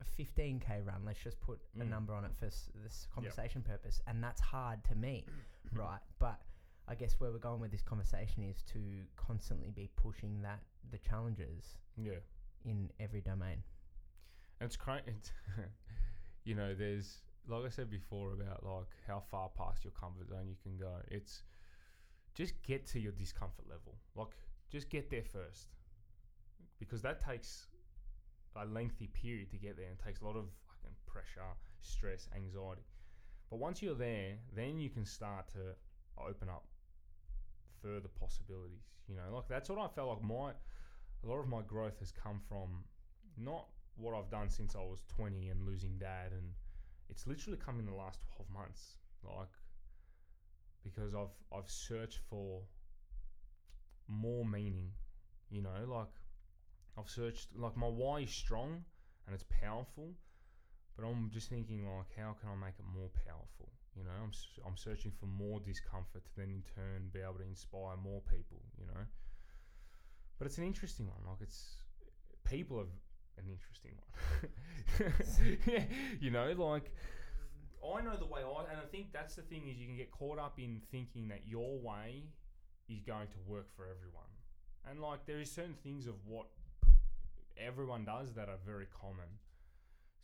[0.00, 1.04] a 15k run.
[1.04, 1.88] Let's just put a Mm.
[1.90, 5.78] number on it for s- this conversation purpose, and that's hard to meet, Mm-hmm.
[5.80, 6.00] right?
[6.20, 6.40] But
[6.86, 10.98] I guess where we're going with this conversation is to constantly be pushing that the
[10.98, 12.20] challenges Yeah.
[12.64, 13.62] in every domain.
[14.60, 15.32] And it's cra It's
[16.44, 20.48] you know, there's like I said before about like how far past your comfort zone
[20.48, 21.02] you can go.
[21.08, 21.42] It's
[22.38, 23.96] just get to your discomfort level.
[24.14, 24.28] Like
[24.70, 25.66] just get there first,
[26.78, 27.66] because that takes
[28.54, 32.86] a lengthy period to get there and takes a lot of fucking pressure, stress, anxiety.
[33.50, 35.74] But once you're there, then you can start to
[36.16, 36.64] open up
[37.82, 38.86] further possibilities.
[39.08, 40.52] You know, like that's what I felt like my
[41.24, 42.84] a lot of my growth has come from
[43.36, 43.66] not
[43.96, 46.52] what I've done since I was 20 and losing dad and
[47.10, 49.48] it's literally come in the last 12 months like
[50.82, 52.62] because I've I've searched for
[54.06, 54.90] more meaning
[55.50, 56.14] you know like
[56.98, 58.84] I've searched like my why is strong
[59.26, 60.14] and it's powerful
[60.96, 64.32] but I'm just thinking like how can I make it more powerful you know I'm
[64.66, 68.62] I'm searching for more discomfort to then in turn be able to inspire more people
[68.78, 69.02] you know
[70.38, 71.76] but it's an interesting one like it's
[72.44, 72.88] people have
[73.38, 75.58] an interesting one.
[75.66, 75.84] yeah,
[76.20, 76.92] you know, like
[77.84, 80.10] I know the way I, and I think that's the thing is you can get
[80.10, 82.24] caught up in thinking that your way
[82.88, 84.30] is going to work for everyone,
[84.88, 86.46] and like there is certain things of what
[87.56, 89.28] everyone does that are very common.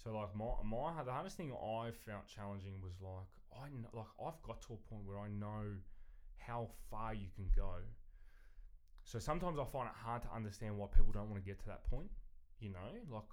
[0.03, 4.43] So like my my the hardest thing I found challenging was like I like I've
[4.43, 5.77] got to a point where I know
[6.39, 7.77] how far you can go.
[9.05, 11.67] So sometimes I find it hard to understand why people don't want to get to
[11.67, 12.11] that point
[12.61, 13.29] you know like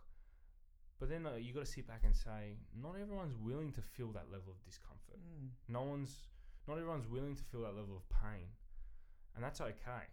[1.01, 4.13] but then uh, you got to sit back and say not everyone's willing to feel
[4.13, 5.19] that level of discomfort.
[5.67, 6.29] No one's
[6.67, 8.45] not everyone's willing to feel that level of pain.
[9.35, 10.07] And that's okay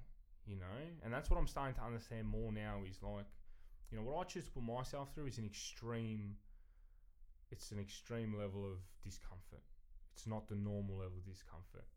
[0.49, 0.81] you know?
[1.05, 3.29] And that's what i'm starting to understand more now is like
[3.93, 6.35] you know what i choose to put myself through is an extreme
[7.53, 9.65] it's an extreme level of discomfort.
[10.13, 11.89] It's not the normal level of discomfort.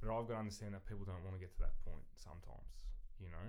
[0.00, 2.76] But i've got to understand that people don't want to get to that point sometimes
[3.20, 3.48] you know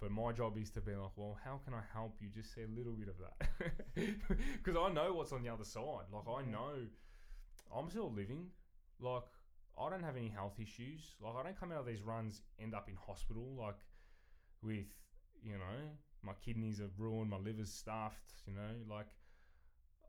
[0.00, 2.62] but my job is to be like, well, how can I help you just see
[2.62, 3.72] a little bit of that?
[4.64, 6.06] Because I know what's on the other side.
[6.12, 6.86] Like, I know
[7.74, 8.46] I'm still living.
[9.00, 9.24] Like,
[9.80, 11.16] I don't have any health issues.
[11.20, 13.78] Like, I don't come out of these runs, end up in hospital, like,
[14.62, 14.86] with,
[15.42, 15.78] you know,
[16.22, 19.06] my kidneys are ruined, my liver's stuffed, you know, like,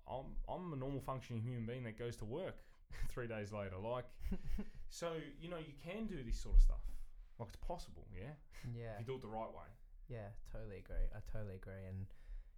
[0.08, 2.58] I'm, I'm a normal functioning human being that goes to work
[3.10, 3.78] three days later.
[3.82, 4.06] Like,
[4.90, 6.82] so, you know, you can do this sort of stuff.
[7.40, 8.34] Like, it's possible, yeah?
[8.76, 8.94] Yeah.
[9.00, 9.70] If you do it the right way.
[10.10, 11.08] Yeah, totally agree.
[11.16, 11.86] I totally agree.
[11.88, 12.06] And,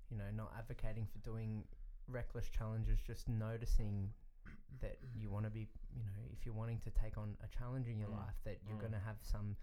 [0.10, 1.64] you know, not advocating for doing
[2.08, 4.10] reckless challenges, just noticing
[4.82, 7.88] that you want to be, you know, if you're wanting to take on a challenge
[7.88, 8.18] in your Mm.
[8.26, 8.82] life, that you're Mm.
[8.82, 9.56] going to have some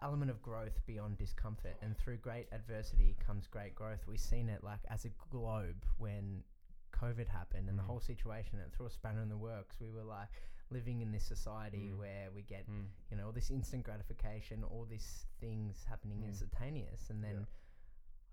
[0.00, 1.76] element of growth beyond discomfort.
[1.82, 4.06] And through great adversity comes great growth.
[4.06, 6.44] We've seen it like as a globe when
[6.92, 7.86] COVID happened and the Mm.
[7.86, 9.78] whole situation, it threw a spanner in the works.
[9.80, 10.30] We were like
[10.70, 11.98] living in this society Mm.
[11.98, 12.88] where we get Mm.
[13.10, 16.26] you know, all this instant gratification, all these things happening Mm.
[16.28, 17.44] instantaneous, and then Yeah.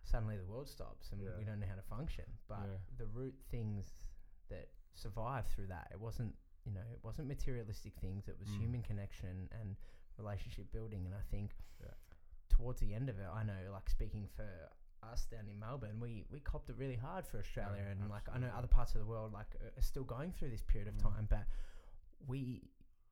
[0.04, 1.36] suddenly the world stops and Yeah.
[1.38, 2.38] we don't know how to function.
[2.48, 2.78] But Yeah.
[2.98, 3.96] the root things
[4.50, 8.28] that survived through that, it wasn't, you know, it wasn't materialistic things.
[8.28, 8.60] It was Mm.
[8.60, 9.78] human connection and
[10.18, 11.06] relationship building.
[11.06, 11.56] And I think
[12.50, 14.70] towards the end of it, I know, like speaking for
[15.04, 18.28] us down in Melbourne, we we copped it really hard for Australia, Yeah, and like
[18.30, 20.96] I know other parts of the world like are still going through this period of
[20.96, 21.02] Mm.
[21.02, 21.46] time, but
[22.28, 22.61] we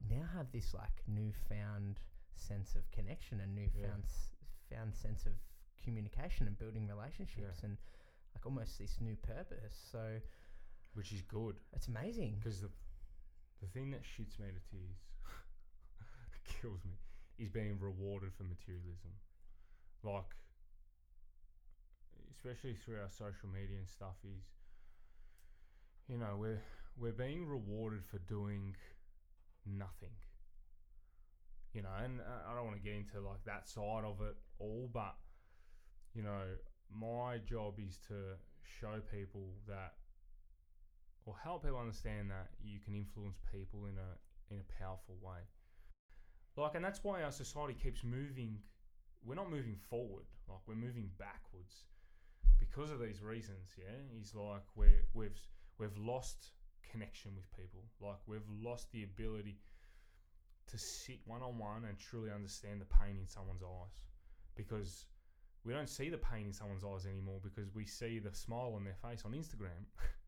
[0.10, 2.00] now have this like newfound
[2.36, 4.32] sense of connection and newfound s-
[4.72, 5.34] found sense of
[5.84, 7.78] communication and building relationships and
[8.36, 9.76] like almost this new purpose.
[9.92, 10.20] So
[10.94, 11.56] Which is good.
[11.74, 12.36] it's amazing.
[12.40, 12.70] Because the,
[13.62, 14.98] the thing that shoots me to tears,
[16.62, 16.96] kills me,
[17.38, 19.12] is being rewarded for materialism.
[20.04, 20.36] Like,
[22.32, 24.44] especially through our social media and stuff, is,
[26.08, 26.62] you know, we're,
[26.98, 28.76] we're being rewarded for doing
[29.66, 30.16] nothing.
[31.74, 34.36] You know, and uh, I don't want to get into like that side of it
[34.60, 35.16] all, but,
[36.14, 36.44] you know,
[36.94, 39.94] my job is to show people that
[41.26, 45.40] or help people understand that you can influence people in a in a powerful way.
[46.56, 48.60] Like, and that's why our society keeps moving.
[49.26, 50.26] We're not moving forward.
[50.48, 51.86] Like, we're moving backwards
[52.60, 55.40] because of these reasons, yeah, is like we're, we've
[55.80, 56.52] we've lost
[56.92, 57.84] connection with people.
[58.02, 59.58] Like we've lost the ability
[60.68, 64.04] to sit one on one and truly understand the pain in someone's eyes,
[64.56, 65.06] because
[65.66, 68.84] we don't see the pain in someone's eyes anymore because we see the smile on
[68.84, 69.86] their face on Instagram.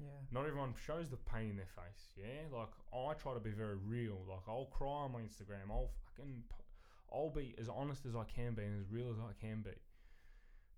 [0.00, 0.06] Yeah.
[0.30, 2.12] Not everyone shows the pain in their face.
[2.16, 4.24] Yeah, like I try to be very real.
[4.28, 5.70] Like I'll cry on my Instagram.
[5.70, 6.42] I'll fucking,
[7.12, 9.76] I'll be as honest as I can be and as real as I can be.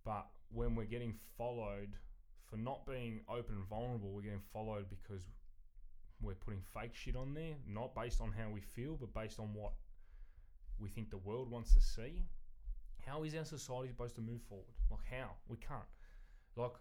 [0.04, 1.90] But when we're getting followed
[2.54, 5.24] for not being open and vulnerable, we're getting followed because
[6.20, 9.52] we're putting fake shit on there, not based on how we feel, but based on
[9.52, 9.72] what
[10.78, 12.22] we think the world wants to see.
[13.04, 14.72] How is our society supposed to move forward?
[14.88, 15.30] Like how?
[15.48, 15.82] We can't.
[16.54, 16.74] Like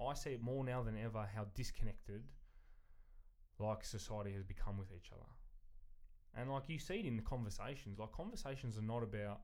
[0.00, 2.22] I see it more now than ever how disconnected
[3.58, 5.28] like society has become with each other.
[6.36, 7.98] And like you see it in the conversations.
[7.98, 9.40] Like conversations are not about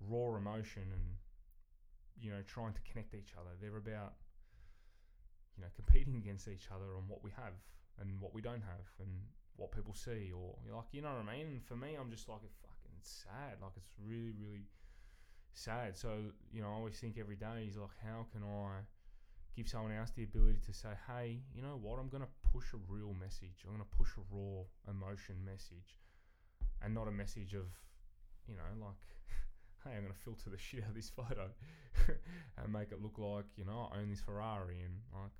[0.00, 1.16] raw emotion and
[2.18, 3.50] you know trying to connect each other.
[3.60, 4.14] They're about
[5.56, 7.54] you know competing against each other on what we have
[8.00, 9.10] and what we don't have and
[9.56, 11.46] what people see or like you know what I mean.
[11.46, 13.62] And for me, I'm just like it fucking sad.
[13.62, 14.66] Like it's really really
[15.52, 15.96] sad.
[15.96, 18.82] So you know I always think every day is like how can I
[19.56, 22.78] give someone else the ability to say, hey, you know what, I'm to push a
[22.88, 23.64] real message.
[23.64, 26.02] I'm to push a raw emotion message
[26.82, 27.66] and not a message of,
[28.48, 28.98] you know, like,
[29.84, 31.50] hey, I'm going to filter the shit out of this photo
[32.58, 35.30] and make it look like, you know, I own this Ferrari and like.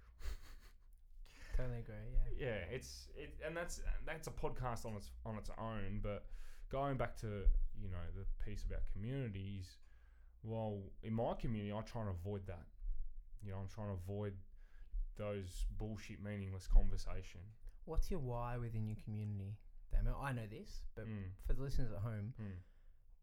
[1.56, 1.94] Totally agree.
[2.38, 2.46] Yeah.
[2.46, 6.00] Yeah, it's it, and that's that's a podcast on its on its own.
[6.02, 6.24] But
[6.70, 7.26] going back to
[7.80, 9.78] you know the piece about communities,
[10.42, 12.66] well, in my community, I try and avoid that.
[13.42, 14.34] You know, I'm trying to avoid
[15.16, 17.40] those bullshit, meaningless conversation.
[17.84, 19.56] What's your why within your community?
[19.92, 22.56] Damn it, I know this, but Mm, for the listeners at home, mm,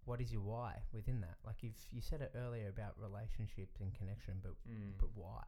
[0.06, 1.36] what is your why within that?
[1.46, 4.94] Like you've you said it earlier about relationships and connection, but mm.
[4.98, 5.44] but why?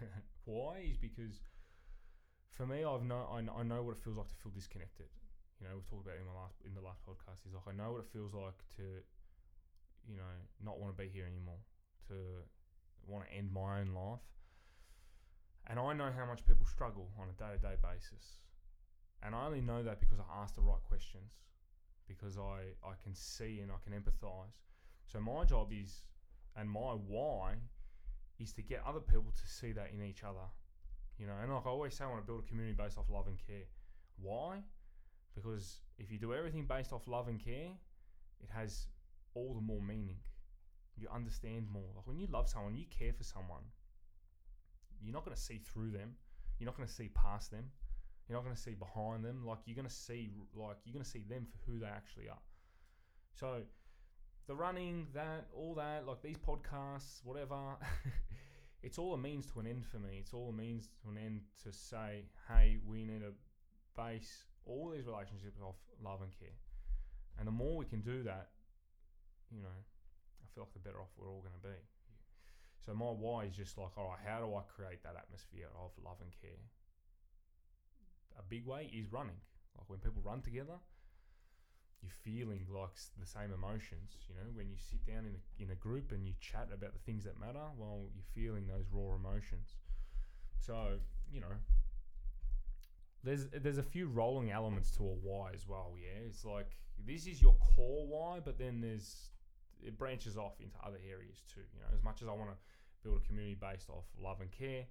[0.44, 1.40] Why is because
[2.52, 5.08] for me, I've know I, I know what it feels like to feel disconnected.
[5.60, 7.46] You know, we've talked about it in my last in the last podcast.
[7.48, 9.02] Is like I know what it feels like to,
[10.06, 10.32] you know,
[10.64, 11.60] not want to be here anymore.
[12.08, 12.14] To
[13.06, 14.22] want to end my own life.
[15.68, 18.42] And I know how much people struggle on a day to day basis.
[19.22, 21.38] And I only know that because I ask the right questions,
[22.08, 24.58] because I, I can see and I can empathize.
[25.06, 26.02] So my job is,
[26.56, 27.54] and my why,
[28.40, 30.50] is to get other people to see that in each other.
[31.22, 33.04] You know, and like I always say, I want to build a community based off
[33.08, 33.62] love and care.
[34.20, 34.58] Why?
[35.36, 37.70] Because if you do everything based off love and care,
[38.40, 38.88] it has
[39.34, 40.16] all the more meaning
[40.96, 41.92] you understand more.
[41.94, 43.62] Like when you love someone, you care for someone.
[45.00, 46.16] You're not going to see through them.
[46.58, 47.66] You're not going to see past them.
[48.28, 49.46] You're not going to see behind them.
[49.46, 52.28] Like you're going to see, like you're going to see them for who they actually
[52.30, 52.42] are.
[53.34, 53.62] So,
[54.48, 57.54] the running, that, all that, like these podcasts, whatever,
[58.82, 60.18] it's all a means to an end for me.
[60.18, 63.32] It's all a means to an end to say, hey, we need to
[63.96, 66.58] base all these relationships off love and care.
[67.38, 68.48] And the more we can do that,
[69.50, 71.78] you know, I feel like the better off we're all going to be.
[72.84, 75.92] So my why is just like, all right, how do I create that atmosphere of
[76.04, 76.58] love and care?
[78.38, 79.38] A big way is running.
[79.78, 80.74] Like when people run together,
[82.02, 84.18] you're feeling like the same emotions.
[84.28, 86.92] You know, when you sit down in a, in a group and you chat about
[86.92, 89.76] the things that matter, well, you're feeling those raw emotions.
[90.58, 90.98] So
[91.30, 91.54] you know,
[93.22, 95.94] there's there's a few rolling elements to a why as well.
[95.96, 96.70] Yeah, it's like
[97.06, 99.30] this is your core why, but then there's
[99.80, 101.62] it branches off into other areas too.
[101.72, 102.56] You know, as much as I want to
[103.02, 104.84] build a community based off love and care,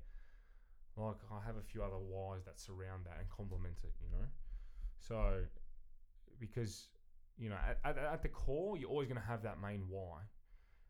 [0.97, 3.93] like I have a few other whys that surround that and complement it.
[4.01, 4.25] You know,
[4.97, 5.43] so
[6.39, 6.87] because
[7.41, 10.19] you know at, at, at the core you're always going to have that main why.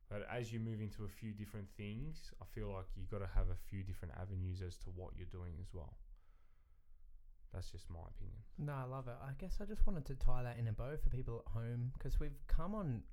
[0.10, 3.30] But as you move into a few different things, I feel like you've got to
[3.34, 5.94] have a few different avenues as to what you're doing as well.
[7.54, 8.36] That's just my opinion.
[8.58, 9.16] No, I love it.
[9.22, 11.92] I guess I just wanted to tie that in a bow for people at home
[11.98, 13.04] because we've come on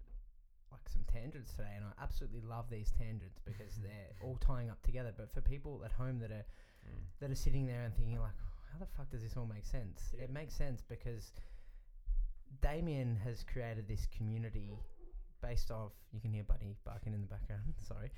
[0.72, 4.82] like some tangents today, and I absolutely love these tangents because they're all tying up
[4.82, 5.12] together.
[5.16, 6.44] But for people at home that are
[6.86, 7.02] Mm.
[7.18, 8.32] that are sitting there and thinking like,
[8.72, 10.12] how the fuck does this all make sense?
[10.16, 10.24] Yeah.
[10.24, 11.32] It makes sense because
[12.60, 14.70] Damien has created this community
[15.42, 15.92] based off.
[16.12, 17.74] You can hear Buddy barking in the background.
[17.82, 18.10] Sorry,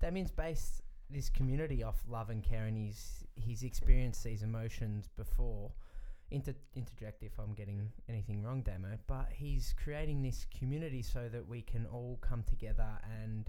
[0.00, 5.72] Damien's based this community off love and care, and he's he's experienced these emotions before.
[6.30, 8.98] Inter- interject if I'm getting anything wrong, Damo.
[9.06, 13.48] But he's creating this community so that we can all come together and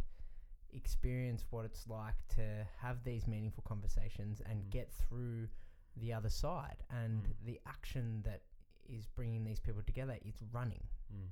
[0.72, 4.70] experience what it's like to have these meaningful conversations and Mm.
[4.70, 5.50] get through
[5.98, 6.78] the other side.
[6.90, 7.46] And Mm.
[7.46, 8.44] the action that
[8.90, 10.84] is bringing these people together It's running.
[11.14, 11.28] Mm.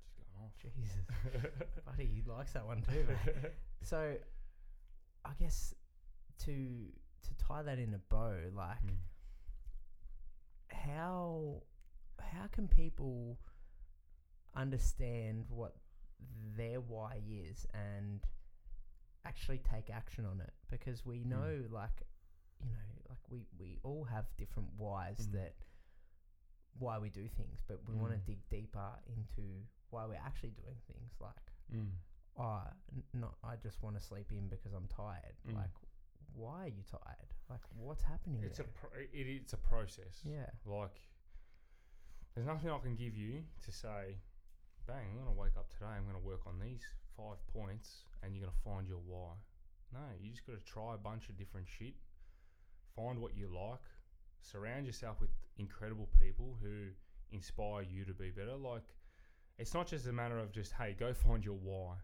[0.00, 0.52] Just going off.
[0.62, 1.52] Jesus,
[1.86, 3.04] buddy, he likes that one too.
[3.08, 3.52] mate.
[3.82, 4.14] so,
[5.24, 5.74] I guess
[6.44, 6.52] to
[7.22, 8.98] to tie that in a bow, like Mm.
[10.68, 11.62] how
[12.20, 13.38] how can people
[14.54, 15.74] understand what
[16.56, 18.20] their why is and
[19.24, 21.26] actually take action on it because we Mm.
[21.26, 22.02] know like
[22.64, 25.32] you know like we we all have different whys Mm.
[25.32, 25.54] that
[26.78, 28.26] why we do things but we want to Mm.
[28.26, 29.42] dig deeper into
[29.90, 31.90] why we're actually doing things like Mm.
[32.38, 32.62] oh
[32.94, 35.54] n- not i just want to sleep in because i'm tired Mm.
[35.54, 35.70] like
[36.34, 40.20] why are you tired like what's happening It's a pro- it, it's a process.
[40.24, 41.00] yeah Like,
[42.34, 44.18] there's nothing I can give you to say,
[44.86, 46.82] bang, I'm going to wake up today, I'm going to work on these
[47.16, 49.32] five points, and you're going to find your why.
[49.92, 51.94] No, you just got to try a bunch of different shit,
[52.96, 53.80] find what you like,
[54.40, 56.88] surround yourself with incredible people who
[57.30, 58.56] inspire you to be better.
[58.56, 58.82] Like,
[59.58, 61.94] it's not just a matter of just, hey, go find your why.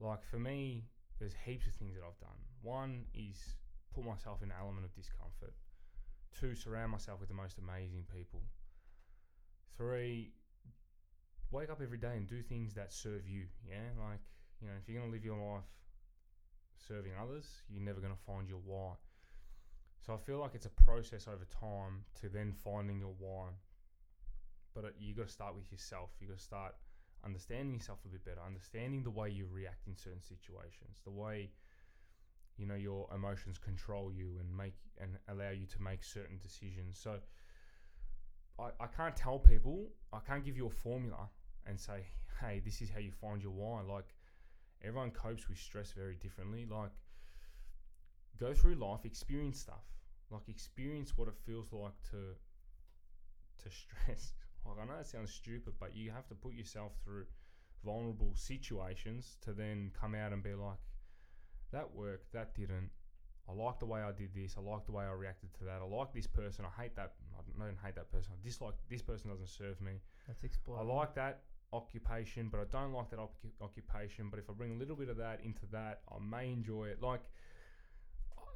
[0.00, 0.84] Like, for me,
[1.18, 2.38] there's heaps of things that I've done.
[2.62, 3.56] One is
[3.94, 5.54] put myself in an element of discomfort.
[6.38, 8.42] Two, surround myself with the most amazing people.
[9.76, 10.32] Three,
[11.50, 13.44] wake up every day and do things that serve you.
[13.68, 14.20] Yeah, like
[14.60, 15.64] you know, if you're gonna live your life
[16.88, 18.94] serving others, you're never gonna find your why.
[20.04, 23.48] So I feel like it's a process over time to then finding your why.
[24.74, 26.10] But you got to start with yourself.
[26.20, 26.74] You got to start
[27.24, 31.50] understanding yourself a bit better, understanding the way you react in certain situations, the way
[32.58, 36.98] you know your emotions control you and make and allow you to make certain decisions.
[36.98, 37.16] So
[38.58, 41.30] I, I can't tell people, I can't give you a formula
[41.66, 42.04] and say,
[42.40, 43.80] hey, this is how you find your why.
[43.80, 44.14] Like
[44.82, 46.66] everyone copes with stress very differently.
[46.70, 46.90] Like
[48.38, 49.93] go through life, experience stuff.
[50.34, 52.34] Like experience what it feels like to
[53.62, 54.32] to stress.
[54.66, 57.26] Like I know it sounds stupid, but you have to put yourself through
[57.84, 60.78] vulnerable situations to then come out and be like,
[61.70, 62.88] that worked, that didn't.
[63.46, 64.56] I like the way I did this.
[64.56, 65.82] I like the way I reacted to that.
[65.82, 66.64] I like this person.
[66.64, 67.12] I hate that.
[67.36, 68.32] I don't hate that person.
[68.32, 69.30] I dislike this person.
[69.30, 70.00] Doesn't serve me.
[70.28, 71.42] let's explore I like that
[71.74, 74.30] occupation, but I don't like that occu- occupation.
[74.30, 77.02] But if I bring a little bit of that into that, I may enjoy it.
[77.02, 77.20] Like,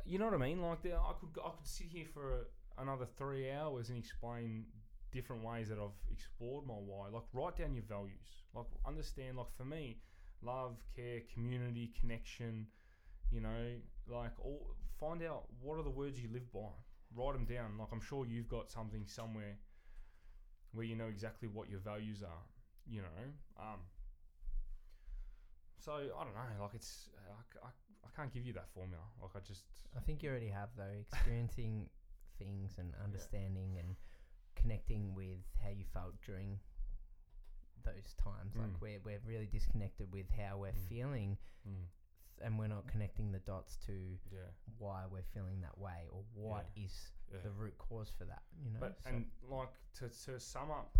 [0.08, 0.62] you know what I mean?
[0.62, 2.48] Like, there, I could I could sit here for
[2.78, 4.64] another three hours and explain
[5.12, 7.08] different ways that I've explored my why.
[7.12, 8.44] Like, write down your values.
[8.54, 9.36] Like, understand.
[9.36, 9.98] Like for me,
[10.42, 12.66] love, care, community, connection.
[13.30, 13.76] You know,
[14.08, 16.72] like all find out what are the words you live by.
[17.14, 17.76] Write them down.
[17.78, 19.58] Like I'm sure you've got something somewhere
[20.72, 22.44] where you know exactly what your values are.
[22.86, 23.80] You know, um.
[25.78, 26.62] So I don't know.
[26.62, 27.70] Like it's I, I
[28.18, 29.02] can't give you that formula.
[29.22, 29.64] Like I just
[29.96, 31.88] I think you already have though, experiencing
[32.38, 33.94] things and understanding and
[34.56, 36.58] connecting with how you felt during
[37.84, 38.54] those times.
[38.56, 38.80] Like Mm.
[38.80, 40.88] we're we're really disconnected with how we're Mm.
[40.88, 41.38] feeling,
[41.68, 41.84] mm,
[42.42, 43.92] and we're not connecting the dots to
[44.32, 47.38] yeah why we're feeling that way or what is yeah.
[47.42, 48.42] the root cause for that.
[48.64, 50.96] You know, But So- and like to to sum up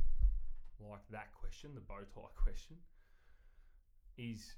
[0.80, 2.76] like that question, the bow tie question,
[4.16, 4.54] is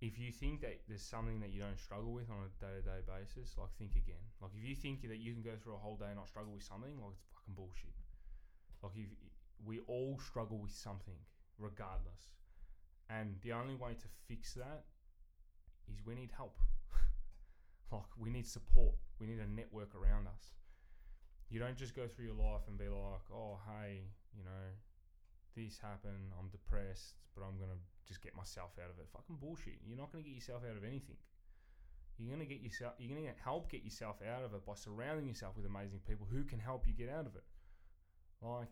[0.00, 2.82] if you think that there's something that you don't struggle with on a day to
[2.82, 4.22] day basis, like think again.
[4.40, 6.52] Like if you think that you can go through a whole day and not struggle
[6.52, 7.94] with something, like it's fucking bullshit.
[8.82, 9.10] Like if
[9.64, 11.18] we all struggle with something,
[11.58, 12.30] regardless,
[13.10, 14.84] and the only way to fix that
[15.90, 16.58] is we need help.
[17.92, 18.94] like we need support.
[19.18, 20.54] We need a network around us
[21.50, 24.04] you don't just go through your life and be like, oh, hey,
[24.36, 24.68] you know,
[25.56, 29.06] this happened, I'm depressed, but I'm going to just get myself out of it.
[29.12, 29.80] Fucking bullshit.
[29.86, 31.16] You're not going to get yourself out of anything.
[32.18, 34.74] You're going to get yourself, you're going to help get yourself out of it by
[34.74, 37.46] surrounding yourself with amazing people who can help you get out of it.
[38.42, 38.68] Like,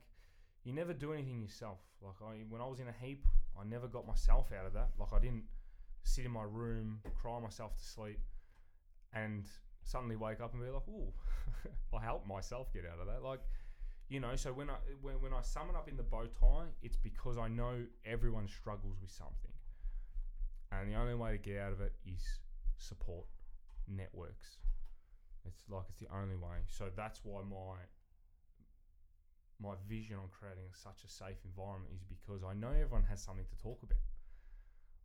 [0.65, 1.79] you never do anything yourself.
[2.03, 3.25] Like, I, when I was in a heap,
[3.59, 4.91] I never got myself out of that.
[4.99, 5.45] Like, I didn't
[6.03, 8.19] sit in my room, cry myself to sleep,
[9.13, 9.45] and
[9.85, 11.13] suddenly wake up and be like, ooh,
[11.97, 13.23] I helped myself get out of that.
[13.23, 13.41] Like,
[14.09, 16.67] you know, so when I when, when I sum it up in the bow tie,
[16.83, 19.53] it's because I know everyone struggles with something.
[20.73, 22.23] And the only way to get out of it is
[22.77, 23.27] support,
[23.89, 24.59] networks.
[25.45, 26.59] It's like it's the only way.
[26.69, 27.77] So that's why my
[29.61, 33.47] my vision on creating such a safe environment is because I know everyone has something
[33.47, 34.05] to talk about.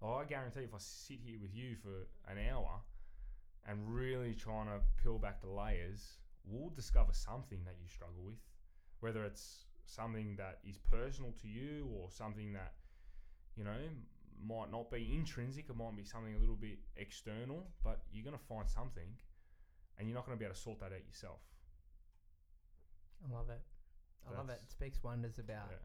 [0.02, 2.82] Like, I guarantee if I sit here with you for an hour
[3.66, 8.42] and really trying to peel back the layers, we'll discover something that you struggle with,
[9.02, 12.74] whether it's something that is personal to you or something that,
[13.58, 13.76] you know,
[14.44, 18.38] might not be intrinsic, it might be something a little bit external, but you're going
[18.38, 19.10] to find something
[19.98, 21.40] and you're not going to be able to sort that out yourself.
[23.28, 23.62] I love it.
[24.28, 24.58] I love it.
[24.58, 25.78] That's- It speaks wonders about Yeah.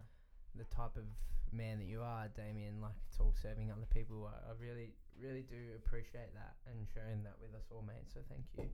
[0.54, 1.04] the type of
[1.52, 2.80] man that you are, Damien.
[2.80, 4.26] Like it's all serving other people.
[4.26, 8.08] I, I really, really do appreciate that and sharing that with us all, mate.
[8.12, 8.70] So thank you.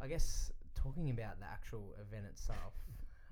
[0.00, 2.74] I guess talking about the actual event itself.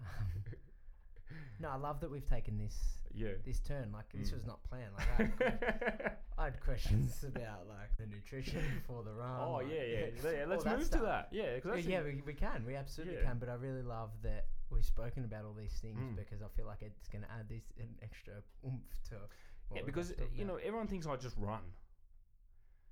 [1.60, 2.76] no, I love that we've taken this
[3.14, 3.32] Yeah.
[3.44, 3.92] this turn.
[3.92, 4.34] Like this Mm.
[4.34, 4.92] was not planned.
[4.96, 9.40] Like I had, I had questions about like the nutrition before the run.
[9.40, 10.06] oh like, yeah, yeah.
[10.32, 11.00] yeah let's move stuff.
[11.00, 11.28] to that.
[11.32, 12.64] Yeah, that's yeah, the- we, we can.
[12.66, 13.24] We absolutely Yeah.
[13.28, 13.38] can.
[13.38, 16.16] But I really love that we've spoken about all these things Mm.
[16.16, 18.34] because I feel like it's going to add this an extra
[18.64, 19.14] oomph to.
[19.68, 21.62] What yeah, because you know everyone thinks I just run.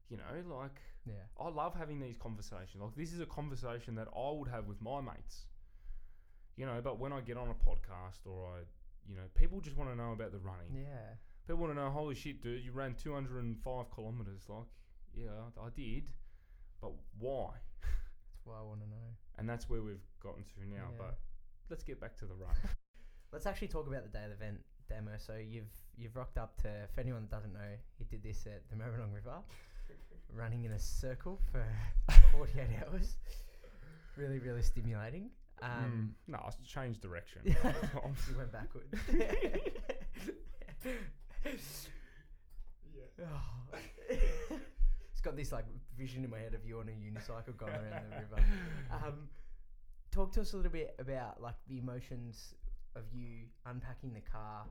[0.09, 1.15] You know, like Yeah.
[1.41, 2.81] I love having these conversations.
[2.81, 5.47] Like this is a conversation that I would have with my mates.
[6.57, 8.59] You know, but when I get on a podcast or I,
[9.09, 10.75] you know, people just want to know about the running.
[10.75, 11.17] Yeah.
[11.47, 14.43] People want to know, holy shit, dude, you ran 205 kilometers.
[14.49, 14.67] Like,
[15.15, 15.31] yeah,
[15.61, 16.11] I, did,
[16.81, 17.49] but why?
[17.83, 19.09] That's what I want to know.
[19.39, 20.89] And that's where we've gotten to now.
[20.91, 20.99] Yeah.
[20.99, 21.19] But
[21.71, 22.55] let's get back to the run.
[23.33, 24.59] Let's actually talk about the day of the event
[24.93, 25.13] Damo.
[25.19, 26.69] So you've you've rocked up to.
[26.69, 29.37] If anyone doesn't know, he did this at the Merrimack River,
[30.35, 31.65] running in a circle for
[32.33, 33.17] 48 hours.
[34.17, 35.31] Really, really stimulating.
[35.63, 37.43] Um, mm, no, I changed direction.
[37.47, 38.89] you went backwards.
[42.95, 43.25] yeah.
[43.25, 43.79] Oh.
[44.11, 48.11] it's got this like vision in my head of you on a unicycle going around
[48.11, 48.43] the river.
[48.91, 49.29] Um,
[50.11, 52.55] talk to us a little bit about like the emotions
[52.97, 54.65] of you unpacking the car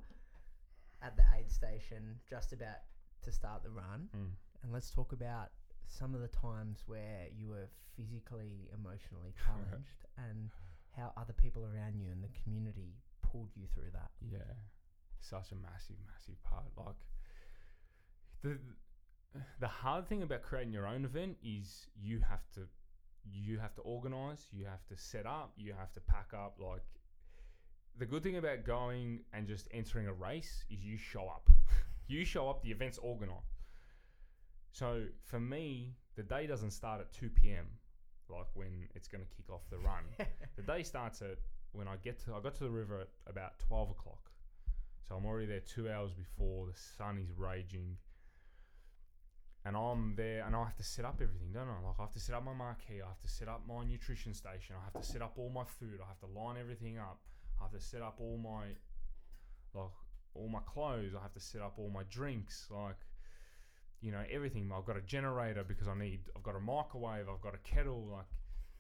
[1.01, 2.77] at the aid station just about
[3.23, 4.31] to start the run, Mm.
[4.63, 5.49] and let's talk about
[5.87, 10.49] some of the times where you were physically, emotionally challenged, and
[10.95, 14.11] how other people around you and the community pulled you through that.
[14.19, 14.53] Yeah,
[15.19, 16.65] such a massive, massive part.
[16.77, 16.95] Like
[18.41, 18.57] the
[19.59, 22.61] the hard thing about creating your own event is you have to
[23.31, 26.55] you have to organize, you have to set up, you have to pack up.
[26.59, 26.81] Like
[27.97, 31.49] the good thing about going and just entering a race is you show up.
[32.07, 32.63] you show up.
[32.63, 33.61] The event's organized.
[34.71, 37.65] So for me, the day doesn't start at two p.m.
[38.31, 40.03] Like when it's going to kick off the run.
[40.55, 41.37] The day starts at
[41.71, 44.31] when I get to I got to the river at about twelve o'clock.
[45.07, 47.97] So I'm already there two hours before the sun is raging.
[49.63, 51.85] And I'm there and I have to set up everything, don't I?
[51.85, 54.33] Like I have to set up my marquee, I have to set up my nutrition
[54.33, 57.19] station, I have to set up all my food, I have to line everything up,
[57.59, 58.69] I have to set up all my
[59.73, 59.91] like
[60.33, 62.97] all my clothes, I have to set up all my drinks, like
[64.01, 64.71] you know, everything.
[64.75, 68.07] I've got a generator because I need I've got a microwave, I've got a kettle,
[68.11, 68.25] like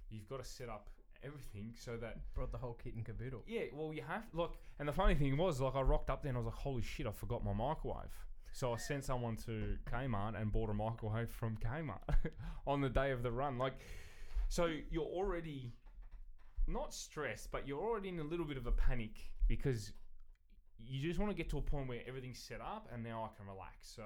[0.09, 0.89] you've got to set up
[1.23, 3.43] everything so that Brought the whole kit and caboodle.
[3.47, 6.29] yeah, well, you have look, and the funny thing was, like, I rocked up there
[6.29, 8.11] and I was like, "Holy shit, I forgot my microwave."
[8.53, 11.99] So I sent someone to Kmart and bought a microwave from Kmart
[12.67, 13.57] on the day of the run.
[13.57, 13.73] Like,
[14.49, 15.71] so you're already
[16.67, 19.11] not stressed, but you're already in a little bit of a panic
[19.47, 19.93] because
[20.77, 23.37] you just want to get to a point where everything's set up and now I
[23.37, 23.93] can relax.
[23.95, 24.03] So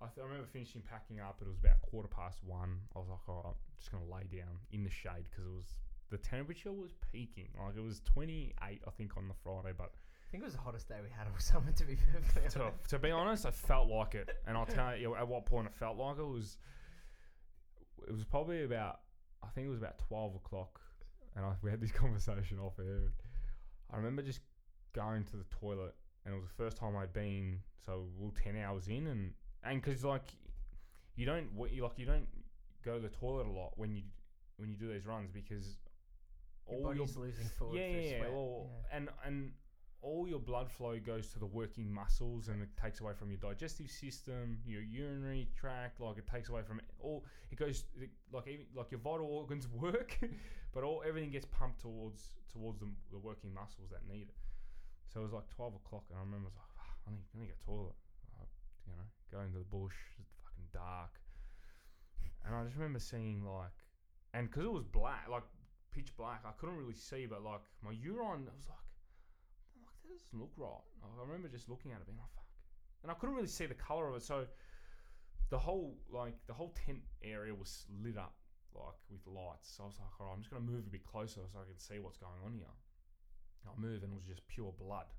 [0.00, 1.38] I, th- I remember finishing packing up.
[1.42, 2.80] It was about quarter past one.
[2.96, 5.54] I was like, "All right, I'm just gonna lay down in the shade because it
[5.54, 5.74] was
[6.10, 7.48] the temperature was peaking.
[7.58, 9.72] Like it was 28, I think, on the Friday.
[9.76, 12.48] But I think it was the hottest day we had all summer, to be perfectly
[12.50, 12.90] to, honest.
[12.90, 14.30] to be honest, I felt like it.
[14.46, 16.58] And I'll tell you at what point I felt like it was.
[18.08, 19.00] It was probably about,
[19.44, 20.80] I think it was about 12 o'clock.
[21.36, 23.12] And I, we had this conversation off air.
[23.92, 24.40] I remember just
[24.94, 25.94] going to the toilet,
[26.24, 27.60] and it was the first time I'd been.
[27.84, 29.32] So we were 10 hours in, and
[29.64, 30.22] and because like
[31.16, 32.26] you don't you like you don't
[32.84, 34.02] go to the toilet a lot when you
[34.56, 35.76] when you do these runs because
[36.68, 38.30] Your all your body's losing fluid yeah, yeah, sweat.
[38.32, 38.96] Yeah.
[38.96, 39.52] and and
[40.02, 43.38] all your blood flow goes to the working muscles, and it takes away from your
[43.38, 46.00] digestive system, your urinary tract.
[46.00, 47.24] Like it takes away from all.
[47.50, 50.18] It goes it, like even like your vital organs work,
[50.72, 54.36] but all everything gets pumped towards towards the, the working muscles that need it.
[55.12, 57.24] So it was like twelve o'clock, and I remember I was like, "Ah, I need,
[57.34, 57.96] I need to go to the toilet.
[58.40, 58.44] I,
[58.86, 61.14] you know, go to the bush, it's fucking dark,
[62.44, 63.74] and I just remember seeing like,
[64.34, 65.44] and because it was black, like
[65.90, 66.42] pitch black.
[66.46, 68.86] I couldn't really see, but like my urine, I was like,
[69.82, 70.86] like that doesn't look right.
[71.02, 72.46] I remember just looking at it, being like, fuck,
[73.02, 74.22] and I couldn't really see the color of it.
[74.22, 74.46] So
[75.50, 78.34] the whole like the whole tent area was lit up
[78.74, 79.74] like with lights.
[79.76, 81.66] So I was like, all right, I'm just gonna move a bit closer so I
[81.66, 82.70] can see what's going on here.
[83.66, 85.10] I move and it was just pure blood,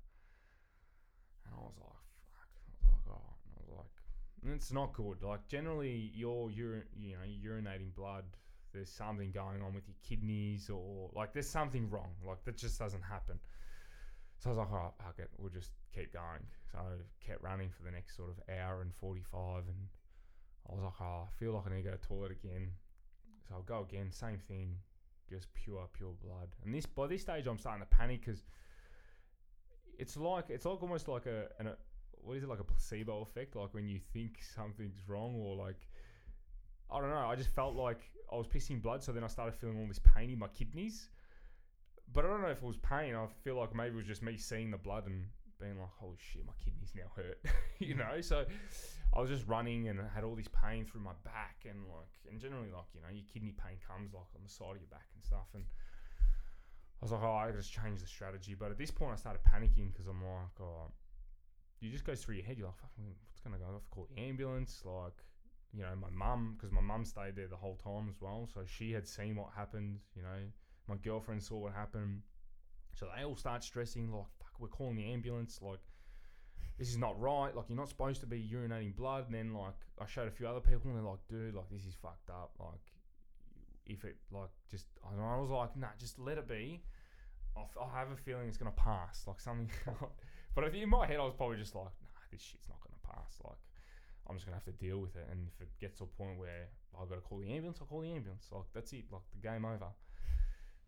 [1.44, 2.00] and I was like,
[2.32, 2.48] fuck.
[2.58, 3.92] I was like, oh, and I was like.
[4.31, 5.22] And it's not good.
[5.22, 8.24] Like generally, you're you know urinating blood
[8.72, 12.10] there's something going on with your kidneys or like there's something wrong.
[12.26, 13.38] Like that just doesn't happen.
[14.38, 16.42] So I was like, all right, fuck it, we'll just keep going.
[16.70, 19.76] So I kept running for the next sort of hour and 45 and
[20.68, 22.70] I was like, oh, I feel like I need to go to the toilet again.
[23.48, 24.76] So I'll go again, same thing,
[25.28, 26.48] just pure, pure blood.
[26.64, 28.44] And this by this stage I'm starting to panic because
[29.98, 31.68] it's like it's like almost like a an
[32.22, 33.56] what is it like a placebo effect?
[33.56, 35.88] Like when you think something's wrong or like
[36.92, 37.26] I don't know.
[37.26, 38.00] I just felt like
[38.30, 41.08] I was pissing blood, so then I started feeling all this pain in my kidneys.
[42.12, 43.14] But I don't know if it was pain.
[43.14, 45.24] I feel like maybe it was just me seeing the blood and
[45.58, 47.40] being like, "Holy shit, my kidneys now hurt,"
[47.78, 48.00] you hmm.
[48.00, 48.20] know.
[48.20, 48.44] So
[49.16, 52.12] I was just running and I had all this pain through my back and like,
[52.30, 54.90] and generally like you know your kidney pain comes like on the side of your
[54.90, 55.48] back and stuff.
[55.54, 59.16] And I was like, "Oh, I just changed the strategy." But at this point, I
[59.16, 60.92] started panicking because I'm like, "Oh."
[61.82, 62.56] You just goes through your head.
[62.58, 63.64] You're like, "Fuck, what's gonna go?
[63.68, 65.24] I have to call the ambulance." Like,
[65.72, 68.48] you know, my mum, because my mum stayed there the whole time as well.
[68.52, 70.38] So she had seen what happened, you know,
[70.86, 72.22] my girlfriend saw what happened.
[72.94, 75.60] So they all start stressing, like, fuck, we're calling the ambulance.
[75.62, 75.80] Like,
[76.78, 77.54] this is not right.
[77.56, 79.26] Like, you're not supposed to be urinating blood.
[79.26, 81.86] And then, like, I showed a few other people and they're like, dude, like, this
[81.86, 82.52] is fucked up.
[82.60, 82.92] Like,
[83.86, 86.82] if it, like, just, I, know, I was like, nah, just let it be.
[87.56, 89.24] I'll have a feeling it's going to pass.
[89.26, 89.70] Like, something.
[90.54, 93.08] but in my head, I was probably just like, nah, this shit's not going to
[93.08, 93.38] pass.
[93.44, 93.58] Like,
[94.28, 95.26] I'm just gonna have to deal with it.
[95.30, 96.68] And if it gets to a point where
[97.00, 98.46] I've got to call the ambulance, I'll call the ambulance.
[98.52, 99.04] Like that's it.
[99.10, 99.92] Like the game over.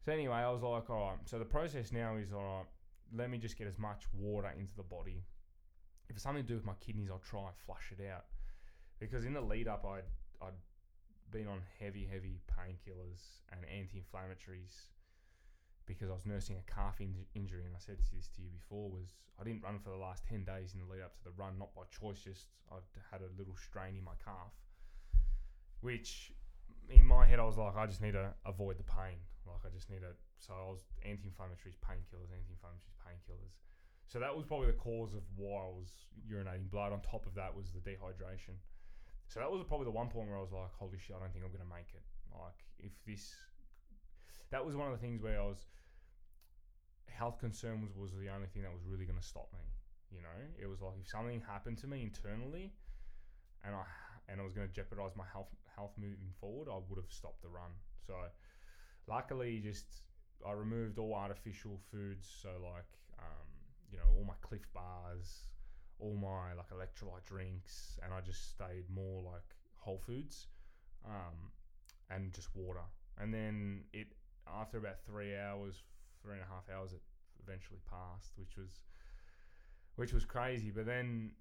[0.05, 1.19] So anyway, I was like, all right.
[1.25, 2.67] So the process now is all right.
[3.15, 5.25] Let me just get as much water into the body.
[6.09, 8.25] If it's something to do with my kidneys, I'll try and flush it out.
[9.01, 10.05] Because in the lead up, I'd
[10.41, 10.55] I'd
[11.31, 14.93] been on heavy, heavy painkillers and anti-inflammatories
[15.87, 18.91] because I was nursing a calf in- injury, and I said this to you before
[18.91, 21.35] was I didn't run for the last ten days in the lead up to the
[21.37, 22.76] run, not by choice, just I
[23.11, 24.53] had a little strain in my calf,
[25.80, 26.32] which
[26.89, 29.70] in my head I was like I just need to avoid the pain, like I
[29.74, 30.12] just need to.
[30.39, 33.57] So I was anti-inflammatories, painkillers, anti-inflammatories, painkillers.
[34.07, 35.89] So that was probably the cause of why I was
[36.28, 36.93] urinating blood.
[36.93, 38.61] On top of that was the dehydration.
[39.26, 41.32] So that was probably the one point where I was like, holy shit, I don't
[41.32, 42.05] think I'm gonna make it.
[42.28, 43.35] Like if this
[44.55, 45.67] that was one of the things where I was
[47.11, 49.67] health concerns was, the only thing that was really going to stop me.
[50.15, 52.73] You know, it was like if something happened to me internally,
[53.65, 53.83] and I
[54.29, 57.43] and it was going to jeopardize my health health moving forward, I would have stopped
[57.43, 57.71] the run.
[58.07, 58.15] So,
[59.09, 59.87] luckily, just
[60.47, 62.31] I removed all artificial foods.
[62.41, 62.87] So like,
[63.19, 63.51] um,
[63.91, 65.49] you know, all my Clif bars,
[65.99, 70.47] all my like electrolyte drinks, and I just stayed more like whole foods,
[71.05, 71.51] um,
[72.09, 72.87] and just water.
[73.19, 74.09] And then it
[74.47, 75.82] after about three hours,
[76.22, 77.03] three and a half hours, it
[77.42, 78.80] eventually passed, which was
[79.97, 80.70] which was crazy.
[80.70, 81.32] But then,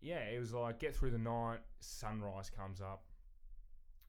[0.00, 3.04] yeah, it was like get through the night, sunrise comes up.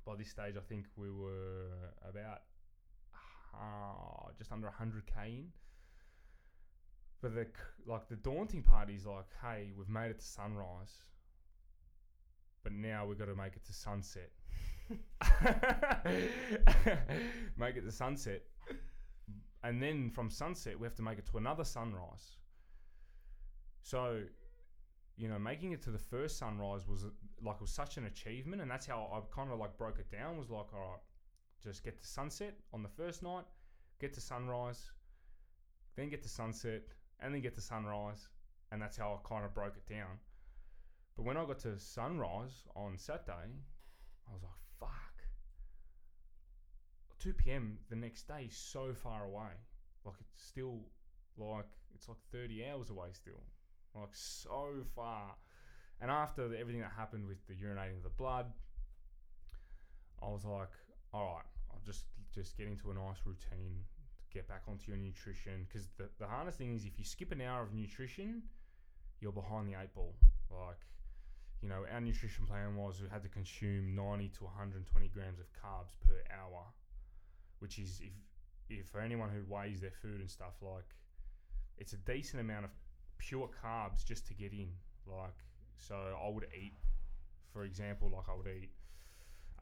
[0.05, 1.67] By this stage, I think we were
[2.07, 2.41] about
[3.53, 5.47] uh, just under 100k in.
[7.21, 7.47] But the
[7.85, 11.03] like the daunting part is like, hey, we've made it to sunrise,
[12.63, 14.31] but now we've got to make it to sunset.
[17.57, 18.43] make it to sunset,
[19.63, 22.37] and then from sunset we have to make it to another sunrise.
[23.81, 24.23] So,
[25.17, 27.05] you know, making it to the first sunrise was
[27.43, 30.09] like it was such an achievement, and that's how I kind of like broke it
[30.11, 30.37] down.
[30.37, 30.99] Was like, all right,
[31.63, 33.45] just get to sunset on the first night,
[33.99, 34.91] get to sunrise,
[35.95, 36.83] then get to sunset,
[37.19, 38.27] and then get to sunrise,
[38.71, 40.19] and that's how I kind of broke it down.
[41.15, 43.51] But when I got to sunrise on Saturday,
[44.27, 44.68] I was like.
[47.19, 47.77] 2 p.m.
[47.89, 49.51] the next day is so far away.
[50.05, 50.79] Like it's still
[51.37, 53.43] like it's like 30 hours away still.
[53.93, 55.35] Like so far.
[56.01, 58.45] And after the, everything that happened with the urinating of the blood,
[60.21, 60.69] I was like,
[61.13, 63.83] all right, I'll just just get into a nice routine,
[64.33, 65.67] get back onto your nutrition.
[65.67, 68.43] Because the, the hardest thing is if you skip an hour of nutrition,
[69.19, 70.15] you're behind the eight ball.
[70.49, 70.79] Like,
[71.61, 75.47] you know, our nutrition plan was we had to consume 90 to 120 grams of
[75.51, 76.63] carbs per hour
[77.59, 78.13] which is if
[78.69, 80.95] if for anyone who weighs their food and stuff like
[81.77, 82.71] it's a decent amount of
[83.17, 84.69] pure carbs just to get in.
[85.07, 85.35] Like
[85.75, 86.73] so I would eat
[87.51, 88.71] for example like I would eat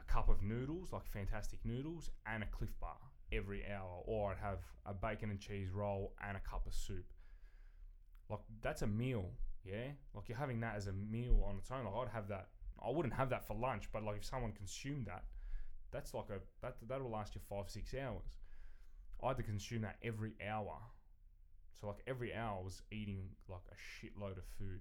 [0.00, 2.96] a cup of noodles like fantastic noodles and a Clif bar
[3.32, 4.02] every hour.
[4.04, 7.06] Or I'd have a bacon and cheese roll and a cup of soup.
[8.28, 9.30] Like that's a meal
[9.64, 9.88] yeah?
[10.14, 11.84] Like you're having that as a meal on its own.
[11.84, 12.48] Like I'd have that
[12.84, 15.24] I wouldn't have that for lunch but like if someone consumed that
[15.92, 18.38] that's like a that that will last you five six hours.
[19.22, 20.76] I had to consume that every hour,
[21.80, 24.80] so like every hour I was eating like a shitload of food.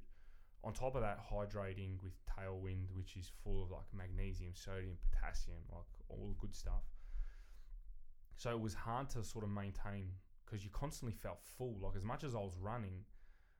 [0.63, 5.59] On top of that, hydrating with Tailwind, which is full of like magnesium, sodium, potassium,
[5.71, 6.83] like all the good stuff.
[8.35, 10.09] So it was hard to sort of maintain
[10.45, 11.77] because you constantly felt full.
[11.81, 13.05] Like as much as I was running,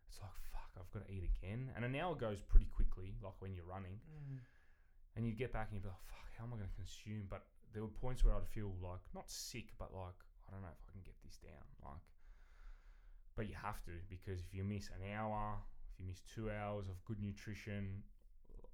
[0.10, 1.72] it's like fuck, I've got to eat again.
[1.76, 3.99] And an hour goes pretty quickly, like when you're running.
[4.06, 4.40] Mm.
[5.15, 7.26] And you get back and you'd be like, fuck how am I going to consume?
[7.30, 7.44] But
[7.74, 10.82] there were points where I'd feel like not sick, but like I don't know if
[10.88, 11.66] I can get this down.
[11.84, 12.06] Like,
[13.36, 15.58] but you have to because if you miss an hour,
[15.94, 18.04] if you miss two hours of good nutrition,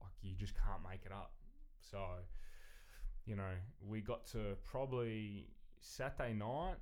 [0.02, 1.34] like you just can't make it up.
[1.80, 2.00] So,
[3.26, 5.48] you know, we got to probably
[5.82, 6.76] Saturday night.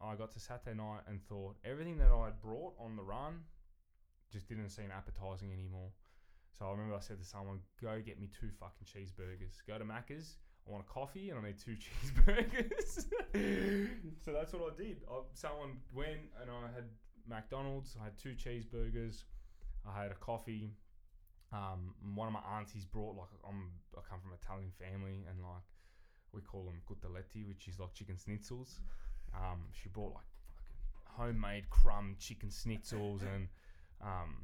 [0.00, 3.40] I got to Saturday night and thought everything that I had brought on the run
[4.32, 5.90] just didn't seem appetizing anymore.
[6.58, 9.62] So I remember I said to someone, "Go get me two fucking cheeseburgers.
[9.66, 10.36] Go to Macca's.
[10.66, 13.06] I want a coffee and I need two cheeseburgers."
[14.24, 14.98] so that's what I did.
[15.10, 16.84] I, someone went and I had
[17.28, 17.96] McDonald's.
[18.00, 19.24] I had two cheeseburgers.
[19.88, 20.74] I had a coffee.
[21.52, 25.42] Um, one of my aunties brought like I'm I come from an Italian family and
[25.42, 25.64] like
[26.32, 28.78] we call them coteletti, which is like chicken schnitzels.
[29.34, 30.24] Um, she brought like
[31.04, 33.48] homemade crumb chicken schnitzels and
[34.00, 34.36] um,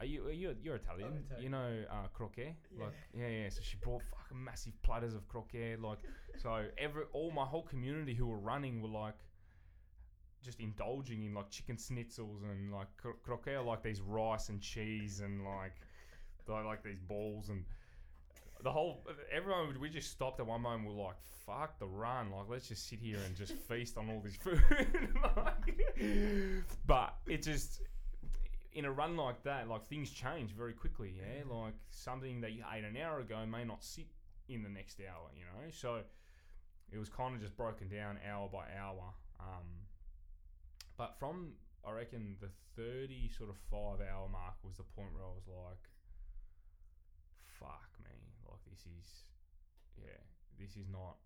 [0.00, 1.24] are you are you you're Italian?
[1.26, 1.42] Italian.
[1.42, 2.56] You know uh, croquet?
[2.76, 2.84] Yeah.
[2.84, 3.48] Like yeah, yeah.
[3.50, 5.76] So she brought fucking massive platters of croquet.
[5.76, 5.98] Like
[6.38, 9.14] so every all my whole community who were running were like
[10.42, 14.60] just indulging in like chicken schnitzels and like cro- croquet are like these rice and
[14.60, 15.74] cheese and like
[16.48, 17.64] like these balls and
[18.64, 21.14] the whole everyone we just stopped at one moment we're like
[21.46, 24.60] fuck the run like let's just sit here and just feast on all this food
[25.36, 25.76] Like,
[26.86, 27.82] but it just
[28.72, 32.62] in a run like that like things change very quickly yeah like something that you
[32.72, 34.06] ate an hour ago may not sit
[34.48, 36.00] in the next hour you know so
[36.92, 39.66] it was kind of just broken down hour by hour um,
[40.96, 41.52] but from
[41.86, 45.48] I reckon the 30 sort of five hour mark was the point where I was
[45.48, 45.84] like,
[47.58, 48.16] fuck me.
[48.48, 49.24] Like, this is,
[49.96, 50.20] yeah,
[50.58, 51.16] this is not,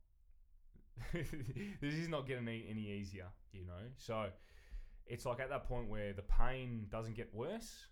[1.80, 3.90] this is not getting any, any easier, you know?
[3.96, 4.26] So
[5.06, 7.86] it's like at that point where the pain doesn't get worse.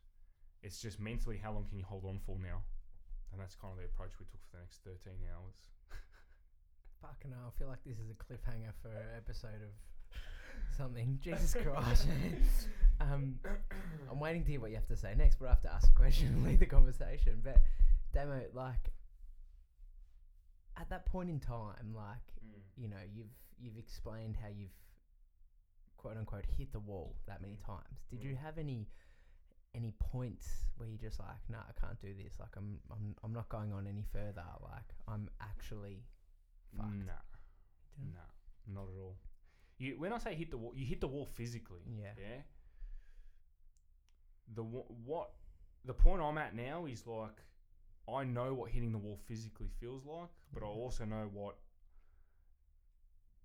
[0.62, 2.62] It's just mentally how long can you hold on for now?
[3.32, 5.56] And that's kind of the approach we took for the next 13 hours.
[7.02, 9.72] Fucking hell, I feel like this is a cliffhanger for an episode of
[10.76, 11.18] something.
[11.22, 12.06] Jesus Christ.
[13.00, 13.38] um,
[14.10, 15.88] I'm waiting to hear what you have to say next, but I have to ask
[15.88, 17.40] a question and lead the conversation.
[17.42, 17.62] But,
[18.12, 18.92] Damo, like,
[20.78, 22.32] at that point in time, like,
[22.76, 24.74] you know, you've you've explained how you've
[26.02, 27.98] quote unquote hit the wall that many times.
[28.10, 28.38] Did you Mm.
[28.38, 28.88] have any
[29.74, 32.38] any points where you just like, nah, I can't do this.
[32.38, 34.44] Like, I'm I'm I'm not going on any further.
[34.60, 36.04] Like, I'm actually
[36.76, 36.88] fucked.
[37.06, 37.22] Nah,
[38.12, 38.30] nah,
[38.66, 39.16] not at all.
[39.78, 41.80] You, when I say hit the wall, you hit the wall physically.
[41.86, 42.12] Yeah.
[42.18, 42.42] Yeah.
[44.54, 45.30] The what
[45.84, 47.38] the point I'm at now is like,
[48.08, 50.76] I know what hitting the wall physically feels like, but I Mhm.
[50.76, 51.58] also know what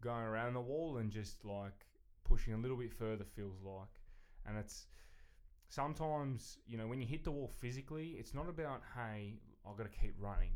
[0.01, 1.86] going around the wall and just like
[2.27, 4.01] pushing a little bit further feels like,
[4.45, 4.87] and it's
[5.69, 9.91] sometimes you know when you hit the wall physically, it's not about hey I've got
[9.91, 10.53] to keep running,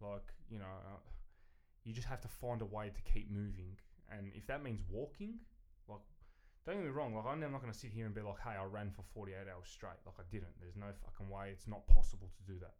[0.00, 0.74] like you know.
[0.86, 0.98] Uh,
[1.84, 3.76] you just have to find a way to keep moving.
[4.10, 5.40] And if that means walking,
[5.88, 6.04] like,
[6.66, 8.58] don't get me wrong, like, I'm not going to sit here and be like, hey,
[8.60, 10.00] I ran for 48 hours straight.
[10.04, 10.52] Like, I didn't.
[10.60, 11.50] There's no fucking way.
[11.52, 12.74] It's not possible to do that.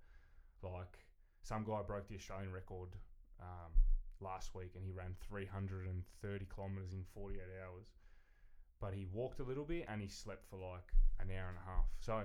[0.62, 0.98] Like,
[1.42, 2.92] some guy broke the Australian record
[3.40, 3.72] um,
[4.20, 5.96] last week and he ran 330
[6.52, 7.88] kilometers in 48 hours.
[8.80, 10.88] But he walked a little bit and he slept for like
[11.20, 11.86] an hour and a half.
[12.00, 12.22] So,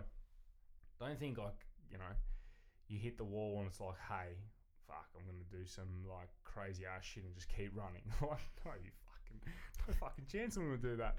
[1.00, 2.14] don't think like, you know,
[2.88, 4.36] you hit the wall and it's like, hey,
[4.88, 8.04] fuck, I'm gonna do some like crazy ass shit and just keep running.
[8.22, 9.54] like, no, you fucking,
[9.88, 11.18] no fucking chance I'm gonna do that.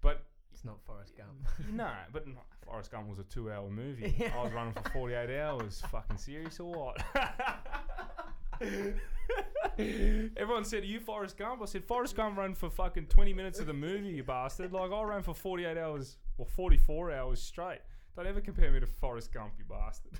[0.00, 1.46] But It's not Forrest Gump.
[1.72, 4.30] no, but no, Forrest Gump was a two-hour movie.
[4.34, 5.82] I was running for 48 hours.
[5.90, 6.96] Fucking serious or what?
[10.36, 13.58] Everyone said, "Are you Forrest Gump?" I said, "Forrest Gump ran for fucking 20 minutes
[13.58, 14.72] of the movie, you bastard.
[14.72, 17.80] Like I ran for 48 hours or 44 hours straight.
[18.16, 20.12] Don't ever compare me to Forrest Gump, you bastard."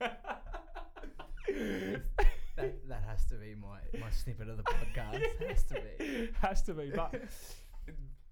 [2.56, 5.22] that, that has to be my, my snippet of the podcast.
[5.46, 6.30] Has to be.
[6.40, 6.92] Has to be.
[6.94, 7.14] But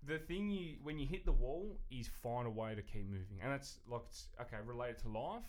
[0.06, 3.38] the thing you when you hit the wall is find a way to keep moving,
[3.42, 5.42] and that's like it's okay related to life.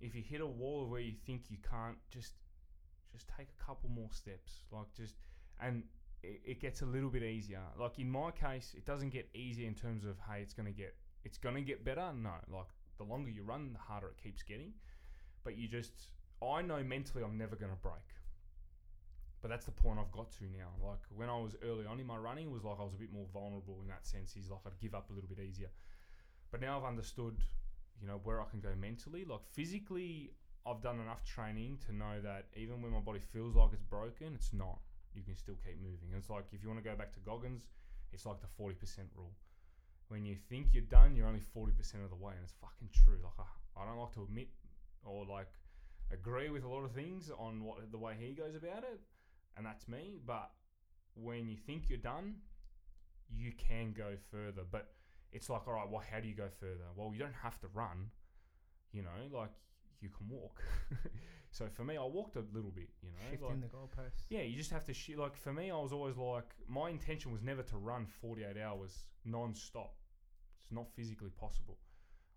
[0.00, 2.34] If you hit a wall where you think you can't, just
[3.16, 4.62] just take a couple more steps.
[4.70, 5.14] Like just
[5.60, 5.82] and
[6.22, 7.62] it, it gets a little bit easier.
[7.78, 10.94] Like in my case, it doesn't get easier in terms of hey, it's gonna get
[11.24, 12.12] it's gonna get better.
[12.14, 12.68] No, like
[12.98, 14.72] the longer you run, the harder it keeps getting.
[15.44, 15.92] But you just
[16.42, 17.94] I know mentally I'm never gonna break.
[19.42, 20.70] But that's the point I've got to now.
[20.84, 22.98] Like when I was early on in my running, it was like I was a
[22.98, 24.36] bit more vulnerable in that sense.
[24.36, 25.70] Is like I'd give up a little bit easier.
[26.50, 27.42] But now I've understood,
[28.00, 29.24] you know, where I can go mentally.
[29.24, 30.32] Like physically,
[30.66, 34.34] I've done enough training to know that even when my body feels like it's broken,
[34.34, 34.80] it's not.
[35.14, 36.10] You can still keep moving.
[36.16, 37.68] It's like if you want to go back to Goggins,
[38.12, 39.32] it's like the forty percent rule.
[40.08, 42.90] When you think you're done, you're only forty percent of the way, and it's fucking
[42.92, 43.18] true.
[43.22, 44.48] Like I, I don't like to admit
[45.04, 45.48] or like
[46.12, 49.00] agree with a lot of things on what the way he goes about it,
[49.56, 50.18] and that's me.
[50.26, 50.50] But
[51.14, 52.36] when you think you're done,
[53.30, 54.62] you can go further.
[54.70, 54.90] But
[55.32, 56.84] it's like, all right, well, how do you go further?
[56.94, 58.10] Well, you don't have to run,
[58.92, 59.52] you know, like
[60.00, 60.62] you can walk.
[61.50, 64.26] so for me, I walked a little bit, you know, Shifting like, the goalposts.
[64.28, 67.32] yeah, you just have to shi Like for me, I was always like, my intention
[67.32, 69.94] was never to run 48 hours non-stop.
[70.62, 71.78] It's not physically possible.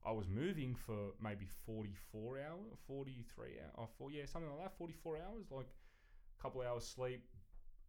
[0.06, 4.64] I was moving for maybe 44 hours, 43 hours, or oh, four, yeah, something like
[4.64, 7.24] that, 44 hours, like a couple hours sleep,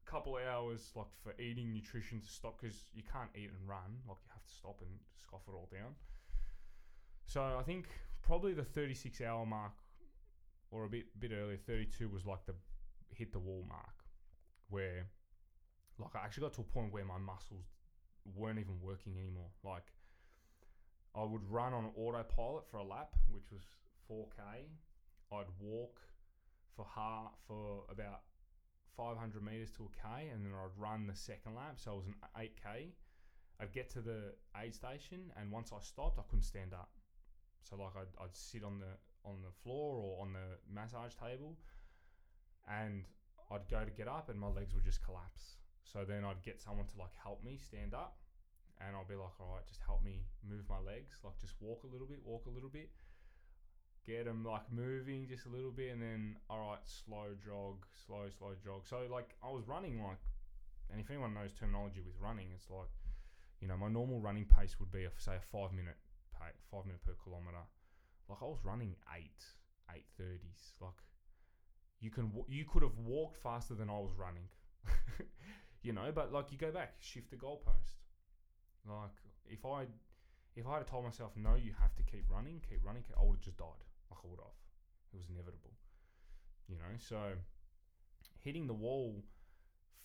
[0.06, 4.02] a couple hours like for eating nutrition to stop because you can't eat and run,
[4.08, 5.94] like you have to stop and scoff it all down.
[7.26, 7.86] So I think
[8.30, 9.72] probably the 36 hour mark
[10.70, 12.54] or a bit bit earlier, 32 was like the
[13.12, 14.04] hit the wall mark
[14.68, 15.06] where
[15.98, 17.64] like I actually got to a point where my muscles
[18.36, 19.50] weren't even working anymore.
[19.64, 19.82] Like
[21.16, 23.62] I would run on autopilot for a lap, which was
[24.08, 24.62] 4k.
[25.32, 25.98] I'd walk
[26.76, 28.20] for half for about
[28.96, 32.06] 500 meters to a k, and then I'd run the second lap, so it was
[32.06, 32.92] an 8k.
[33.60, 36.90] I'd get to the aid station, and once I stopped, I couldn't stand up.
[37.62, 38.92] So like I'd, I'd sit on the
[39.24, 41.56] on the floor or on the massage table,
[42.68, 43.04] and
[43.50, 45.56] I'd go to get up, and my legs would just collapse.
[45.84, 48.16] So then I'd get someone to like help me stand up,
[48.80, 51.84] and I'll be like, all right, just help me move my legs, like just walk
[51.84, 52.90] a little bit, walk a little bit,
[54.06, 58.26] get them like moving just a little bit, and then all right, slow jog, slow,
[58.38, 58.86] slow jog.
[58.88, 60.22] So like I was running like,
[60.90, 62.90] and if anyone knows terminology with running, it's like,
[63.60, 65.96] you know, my normal running pace would be a, say a five minute
[66.40, 67.62] pay, five minute per kilometer.
[68.28, 69.44] Like I was running eight,
[69.94, 70.72] eight thirties.
[70.80, 71.04] Like
[72.00, 74.48] you can you could have walked faster than I was running.
[75.82, 78.00] you know, but like you go back, shift the goalpost.
[78.88, 79.84] Like if I
[80.56, 83.36] if I had told myself no, you have to keep running, keep running, I would
[83.36, 83.84] have just died.
[84.10, 84.56] Like I would have.
[85.12, 85.72] It was inevitable.
[86.68, 87.18] You know, so
[88.38, 89.22] hitting the wall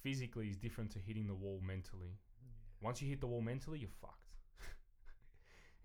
[0.01, 2.17] physically is different to hitting the wall mentally.
[2.81, 4.24] Once you hit the wall mentally, you're fucked.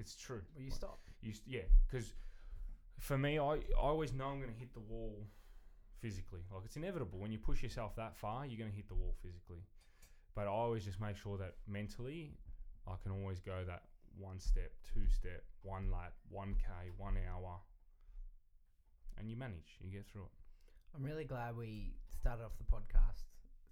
[0.01, 0.43] It's true.
[0.55, 0.99] Well, you Like, stop.
[1.21, 2.15] you st- yeah, because
[2.99, 5.27] for me, I, I always know I'm going to hit the wall
[6.01, 6.41] physically.
[6.53, 9.15] Like it's inevitable when you push yourself that far, you're going to hit the wall
[9.23, 9.63] physically.
[10.35, 12.39] But I always just make sure that mentally,
[12.87, 13.83] I can always go that
[14.19, 16.67] one step, two step, one lap, one k,
[16.97, 17.61] one hour,
[19.19, 19.77] and you manage.
[19.81, 20.33] You get through it.
[20.97, 23.23] I'm really glad we started off the podcast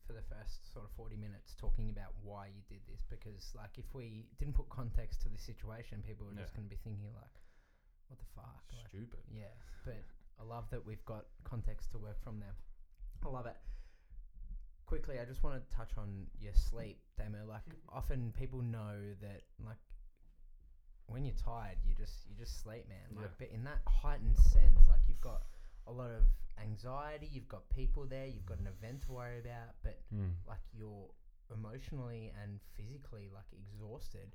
[0.09, 3.77] for the first sort of 40 minutes talking about why you did this because like
[3.77, 6.65] if we didn't put context to the situation people were just Yeah.
[6.65, 7.37] going to be thinking like
[8.09, 9.21] what the fuck like, Stupid.
[9.31, 9.53] yeah
[9.85, 10.01] but
[10.41, 12.57] I love that we've got context to work from there
[13.23, 13.57] I love it
[14.87, 19.43] quickly I just want to touch on your sleep Damo like often people know that
[19.61, 19.77] like
[21.07, 23.37] when you're tired you just you just sleep man like Yeah.
[23.39, 25.43] but in that heightened sense like you've got
[25.89, 26.23] a lot of
[26.63, 30.33] anxiety you've got people there you've got an event to worry about but Mm.
[30.47, 31.09] like you're
[31.53, 34.35] emotionally and physically like exhausted.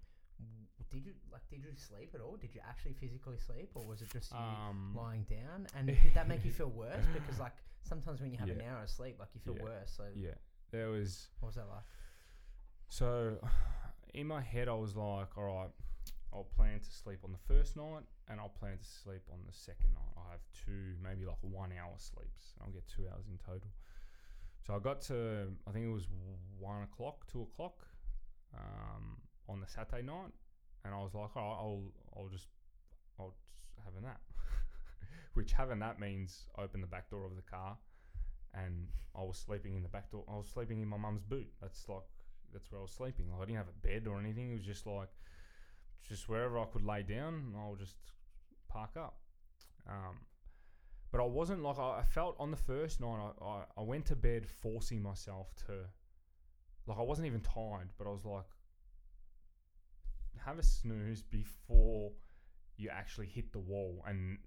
[0.89, 2.37] Did you like did you sleep at all?
[2.37, 5.67] Did you actually physically sleep or was it just you Um, lying down?
[5.77, 7.05] And did that make you feel worse?
[7.13, 7.53] Because like
[7.83, 9.63] sometimes when you have an hour of sleep like you feel Yeah.
[9.63, 10.35] worse so yeah,
[10.71, 11.29] there was.
[11.39, 11.83] what was that like?
[12.89, 13.37] So,
[14.13, 15.69] in my head, I was like, all right,
[16.33, 19.53] I'll plan to sleep on the first night and I'll plan to sleep on the
[19.53, 20.13] second night.
[20.17, 22.57] I'll have two, maybe like one hour sleeps.
[22.61, 23.69] I'll get two hours in total.
[24.65, 26.07] So I got to, I think it was
[26.59, 27.85] one o'clock, two o'clock
[28.55, 30.33] um, on the Saturday night.
[30.83, 31.83] And I was like, I'll,
[32.15, 32.47] I'll just,
[33.19, 33.45] I'll just
[33.85, 34.21] have a nap.
[35.35, 37.77] Which having that means open the back door of the car
[38.53, 40.23] and I was sleeping in the back door.
[40.29, 41.47] I was sleeping in my mum's boot.
[41.61, 42.03] That's like
[42.51, 43.31] that's where I was sleeping.
[43.31, 44.51] Like I didn't have a bed or anything.
[44.51, 45.09] It was just like
[46.07, 47.53] just wherever I could lay down.
[47.57, 47.95] I'll just
[48.67, 49.17] park up.
[49.87, 50.17] Um,
[51.11, 53.33] but I wasn't like I, felt on the first night.
[53.41, 55.73] I, I I went to bed forcing myself to
[56.87, 58.45] like I wasn't even tired, but I was like
[60.43, 62.11] have a snooze before
[62.77, 64.37] you actually hit the wall and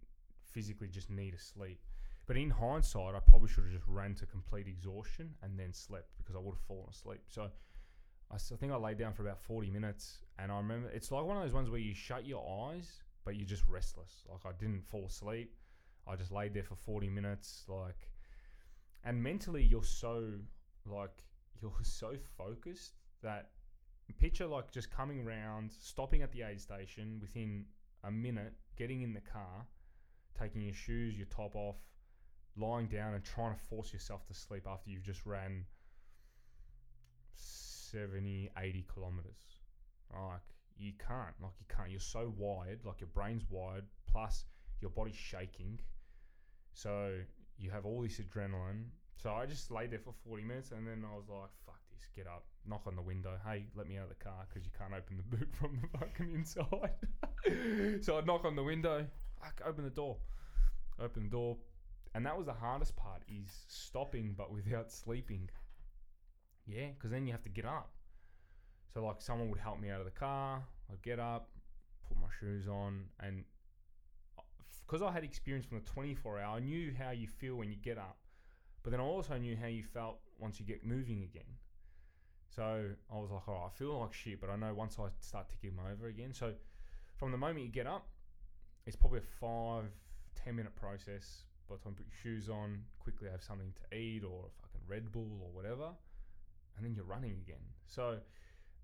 [0.53, 1.79] physically just need a sleep.
[2.27, 6.11] But in hindsight, I probably should have just ran to complete exhaustion and then slept
[6.19, 7.21] because I would have fallen asleep.
[7.29, 7.49] So
[8.31, 10.19] I think I laid down for about 40 minutes.
[10.39, 13.37] And I remember it's like one of those ones where you shut your eyes, but
[13.37, 14.25] you're just restless.
[14.29, 15.55] Like I didn't fall asleep.
[16.07, 17.65] I just laid there for 40 minutes.
[17.69, 18.09] Like,
[19.05, 20.33] and mentally, you're so,
[20.85, 21.23] like,
[21.61, 22.93] you're so focused
[23.23, 23.51] that
[24.19, 27.65] picture like just coming round, stopping at the aid station within
[28.05, 29.67] a minute, getting in the car,
[30.39, 31.77] taking your shoes, your top off,
[32.57, 35.65] lying down and trying to force yourself to sleep after you've just ran
[37.97, 39.61] 70, 80 kilometers.
[40.13, 40.41] Like,
[40.77, 41.35] you can't.
[41.41, 41.91] Like, you can't.
[41.91, 42.81] You're so wired.
[42.85, 43.85] Like, your brain's wired.
[44.11, 44.45] Plus,
[44.81, 45.81] your body's shaking.
[46.75, 47.15] So,
[47.59, 48.85] you have all this adrenaline.
[49.17, 52.07] So, I just laid there for 40 minutes and then I was like, fuck this.
[52.15, 52.45] Get up.
[52.67, 53.39] knock on the window.
[53.47, 55.99] Hey, let me out of the car because you can't open the boot from the
[55.99, 58.03] fucking inside.
[58.05, 59.07] so I'd knock on the window.
[59.43, 60.17] I open the door.
[60.99, 61.59] Open the door,
[62.15, 65.51] and that was the hardest part: is stopping but without sleeping.
[66.67, 67.91] Yeah, because then you have to get up.
[68.93, 70.63] So like someone would help me out of the car.
[70.91, 71.49] I'd get up,
[72.09, 73.45] put my shoes on, and
[74.39, 74.43] uh,
[74.87, 77.77] because I had experience from the 24 hour, I knew how you feel when you
[77.77, 78.19] get up,
[78.83, 81.57] but then I also knew how you felt once you get moving again.
[82.55, 85.09] So I was like, all right, I feel like shit, but I know once I
[85.21, 86.33] start ticking over again.
[86.33, 86.53] So
[87.17, 88.07] from the moment you get up,
[88.87, 89.91] it's probably a five,
[90.35, 91.45] ten minute process.
[91.69, 94.63] By the time you put your shoes on, quickly have something to eat or a
[94.63, 95.91] fucking Red Bull or whatever,
[96.77, 97.65] and then you're running again.
[97.87, 98.19] So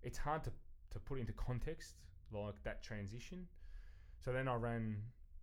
[0.02, 0.52] it's hard to,
[0.90, 1.94] to put into context
[2.32, 3.46] like that transition.
[4.18, 4.96] So then I ran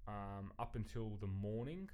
[0.08, 1.90] um, up until the morning.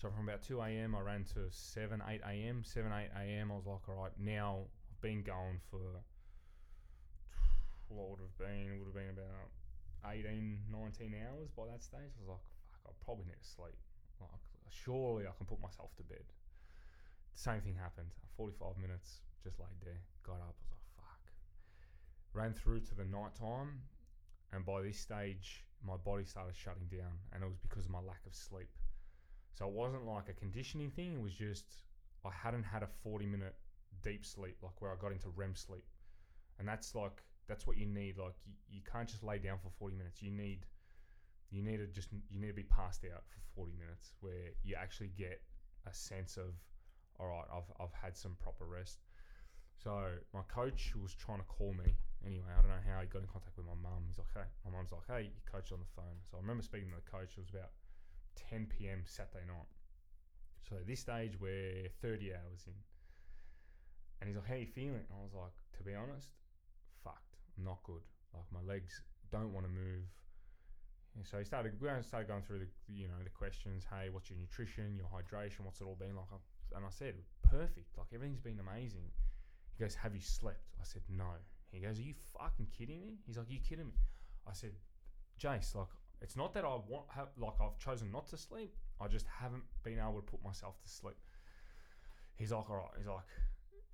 [0.00, 0.94] So from about 2 a.m.
[0.94, 2.62] I ran to 7, 8 a.m.
[2.64, 3.50] 7, 8 a.m.
[3.52, 4.58] I was like, all right, now
[4.90, 5.80] I've been going for
[7.88, 9.48] what would have been, would have been about
[10.12, 12.14] 18, 19 hours by that stage.
[12.14, 13.76] I was like, fuck, I probably need to sleep.
[14.20, 14.30] Like,
[14.70, 16.24] surely I can put myself to bed.
[17.34, 18.10] Same thing happened.
[18.36, 20.56] 45 minutes, just laid there, got up.
[20.60, 21.24] Was like, fuck.
[22.34, 23.80] Ran through to the night time,
[24.52, 28.00] and by this stage, my body started shutting down, and it was because of my
[28.00, 28.68] lack of sleep.
[29.54, 31.14] So it wasn't like a conditioning thing.
[31.14, 31.64] It was just
[32.24, 33.54] I hadn't had a 40 minute
[34.02, 35.86] deep sleep, like where I got into REM sleep,
[36.58, 38.18] and that's like that's what you need.
[38.18, 40.20] Like you, you can't just lay down for 40 minutes.
[40.20, 40.66] You need
[41.50, 44.76] you need to just you need to be passed out for 40 minutes where you
[44.76, 45.40] actually get
[45.86, 46.52] a sense of
[47.18, 48.98] all right I've, I've had some proper rest
[49.82, 49.94] so
[50.34, 51.94] my coach was trying to call me
[52.26, 54.48] anyway I don't know how he got in contact with my mum he's like hey
[54.66, 57.06] my mum's like hey your coach on the phone so I remember speaking to the
[57.06, 57.70] coach it was about
[58.50, 59.70] 10 p.m Saturday night
[60.66, 62.76] so at this stage we're 30 hours in
[64.20, 66.34] and he's like how you feeling I was like to be honest
[67.06, 68.02] fucked I'm not good
[68.34, 70.10] like my legs don't want to move
[71.18, 73.82] and so he started, we started going through the, you know, the questions.
[73.90, 75.66] Hey, what's your nutrition, your hydration?
[75.66, 76.30] What's it all been like?
[76.76, 77.98] And I said, perfect.
[77.98, 79.10] Like everything's been amazing.
[79.78, 80.60] He goes, have you slept?
[80.80, 81.30] I said, no.
[81.70, 83.18] He goes, are you fucking kidding me?
[83.26, 83.94] He's like, are you kidding me?
[84.46, 84.72] I said,
[85.40, 85.86] Jace, like
[86.20, 88.74] it's not that I want, have, like I've chosen not to sleep.
[89.00, 91.16] I just haven't been able to put myself to sleep.
[92.34, 92.90] He's like, all right.
[92.96, 93.22] He's like,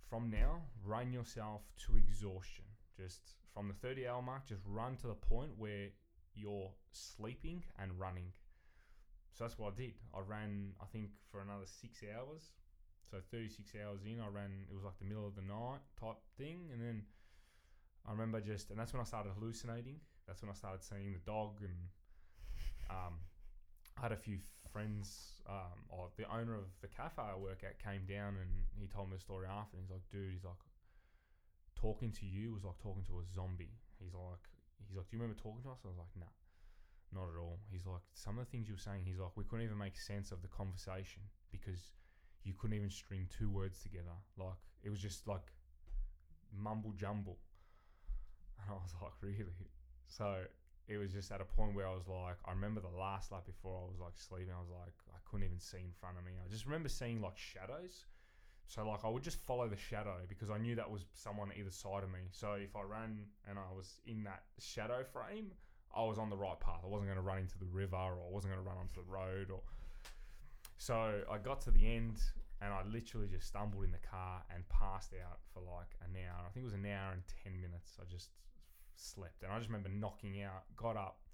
[0.08, 2.64] from now, run yourself to exhaustion.
[2.96, 3.20] Just
[3.52, 5.88] from the 30 hour mark, just run to the point where
[6.34, 8.32] you're sleeping and running.
[9.32, 9.94] So that's what I did.
[10.14, 12.52] I ran, I think, for another six hours.
[13.10, 16.18] So 36 hours in, I ran, it was like the middle of the night type
[16.38, 16.70] thing.
[16.72, 17.02] And then
[18.06, 20.00] I remember just, and that's when I started hallucinating.
[20.26, 21.60] That's when I started seeing the dog.
[21.60, 21.78] And
[22.90, 23.14] um,
[23.98, 24.38] I had a few
[24.72, 28.50] friends, um, or the owner of the cafe I work at came down and
[28.80, 29.76] he told me the story after.
[29.76, 30.58] And he's like, dude, he's like,
[31.84, 33.76] talking to you was like talking to a zombie.
[34.00, 34.48] He's like,
[34.88, 35.84] he's like, do you remember talking to us?
[35.84, 36.32] I was like, nah,
[37.12, 37.60] not at all.
[37.68, 40.00] He's like, some of the things you were saying, he's like, we couldn't even make
[40.00, 41.92] sense of the conversation because
[42.44, 44.14] you couldn't even string two words together.
[44.36, 45.52] Like, it was just like
[46.56, 47.38] mumble jumble.
[48.60, 49.68] And I was like, really?
[50.06, 50.44] So
[50.86, 53.46] it was just at a point where I was like, I remember the last lap
[53.46, 56.24] before I was like sleeping, I was like, I couldn't even see in front of
[56.24, 56.32] me.
[56.44, 58.04] I just remember seeing like shadows.
[58.66, 61.70] So like I would just follow the shadow because I knew that was someone either
[61.70, 62.28] side of me.
[62.32, 65.52] So if I ran and I was in that shadow frame,
[65.94, 66.80] I was on the right path.
[66.82, 68.94] I wasn't going to run into the river or I wasn't going to run onto
[68.94, 69.60] the road or.
[70.84, 72.20] So I got to the end
[72.60, 76.44] and I literally just stumbled in the car and passed out for like an hour.
[76.44, 77.96] I think it was an hour and ten minutes.
[77.96, 78.36] I just
[78.92, 81.24] slept and I just remember knocking out, got up,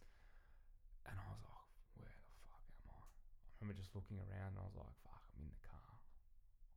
[1.02, 1.66] and I was like,
[1.98, 5.18] "Where the fuck am I?" I remember just looking around and I was like, "Fuck,
[5.34, 5.90] I'm in the car."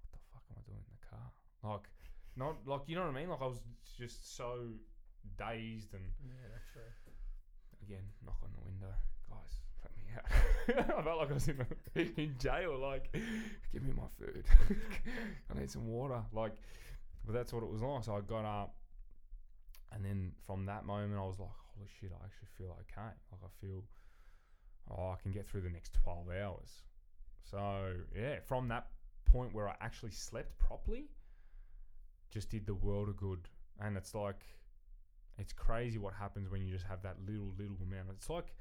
[0.01, 1.29] What the fuck am I doing in the car?
[1.61, 1.85] Like,
[2.33, 3.29] not like you know what I mean.
[3.29, 4.73] Like I was just so
[5.37, 6.89] dazed and Yeah, that's true.
[7.85, 8.97] again knock on the window,
[9.29, 9.61] guys.
[10.69, 11.65] I felt like I was in
[11.95, 12.77] in jail.
[12.79, 13.11] Like,
[13.71, 14.45] give me my food.
[15.55, 16.21] I need some water.
[16.31, 16.53] Like,
[17.25, 18.03] but that's what it was like.
[18.03, 18.75] So I got up,
[19.91, 23.09] and then from that moment, I was like, holy shit, I actually feel okay.
[23.31, 23.83] Like I feel,
[24.91, 26.83] oh, I can get through the next twelve hours.
[27.43, 28.87] So yeah, from that
[29.25, 31.05] point where I actually slept properly
[32.33, 33.47] just did the world a good.
[33.79, 34.43] And it's like,
[35.37, 38.09] it's crazy what happens when you just have that little, little amount.
[38.11, 38.53] It's like,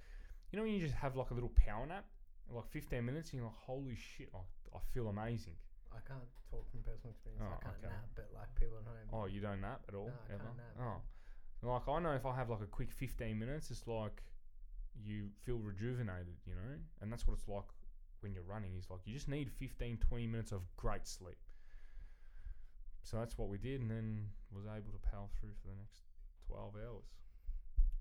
[0.52, 2.04] you know, when you just have like a little power nap,
[2.52, 4.44] like 15 minutes, and you're like, holy shit, I,
[4.76, 5.56] I feel amazing.
[5.90, 6.20] I can't
[6.50, 7.42] talk from personal experience.
[7.42, 7.88] Oh, I can't okay.
[7.88, 9.08] nap, but like people at home.
[9.12, 10.12] Oh, you don't nap at all?
[10.12, 10.44] No, I ever?
[10.44, 10.76] can't nap.
[10.78, 10.98] Oh.
[11.64, 14.22] Like, I know if I have like a quick 15 minutes, it's like
[15.00, 16.76] you feel rejuvenated, you know?
[17.00, 17.66] And that's what it's like
[18.20, 21.38] when you're running is like you just need 15 20 minutes of great sleep
[23.02, 26.06] so that's what we did, and then was able to power through for the next
[26.46, 27.10] twelve hours.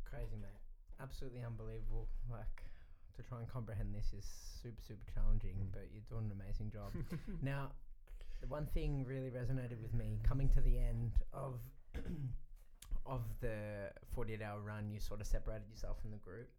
[0.05, 0.60] Crazy, mate.
[1.01, 2.07] Absolutely unbelievable.
[2.29, 2.63] Like
[3.15, 4.25] to try and comprehend this is
[4.61, 5.71] super, super challenging, Mm.
[5.73, 6.91] but you're doing an amazing job.
[7.41, 7.71] now,
[8.39, 11.59] the one thing really resonated with me coming to the end of
[13.05, 14.91] of the 48 hour run.
[14.91, 16.49] You sort of separated yourself from the group,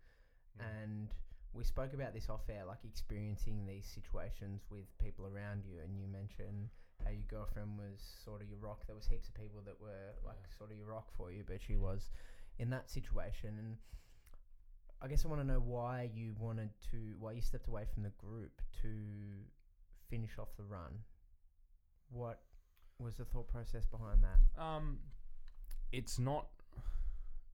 [0.59, 0.65] Mm.
[0.83, 1.09] and
[1.55, 5.79] we spoke about this off air, like experiencing these situations with people around you.
[5.83, 6.69] And you mentioned
[7.05, 8.87] how your girlfriend was sort of your rock.
[8.87, 10.57] There was heaps of people that were like Yeah.
[10.59, 12.11] sort of your rock for you, but she was
[12.59, 13.59] in that situation.
[13.59, 13.77] And
[15.03, 18.05] I guess I want to know why you wanted to, why you stepped away from
[18.05, 18.89] the group to
[20.09, 21.01] finish off the run.
[22.11, 22.43] What
[23.01, 24.63] was the thought process behind that?
[24.63, 24.99] Um,
[25.91, 26.47] it's not.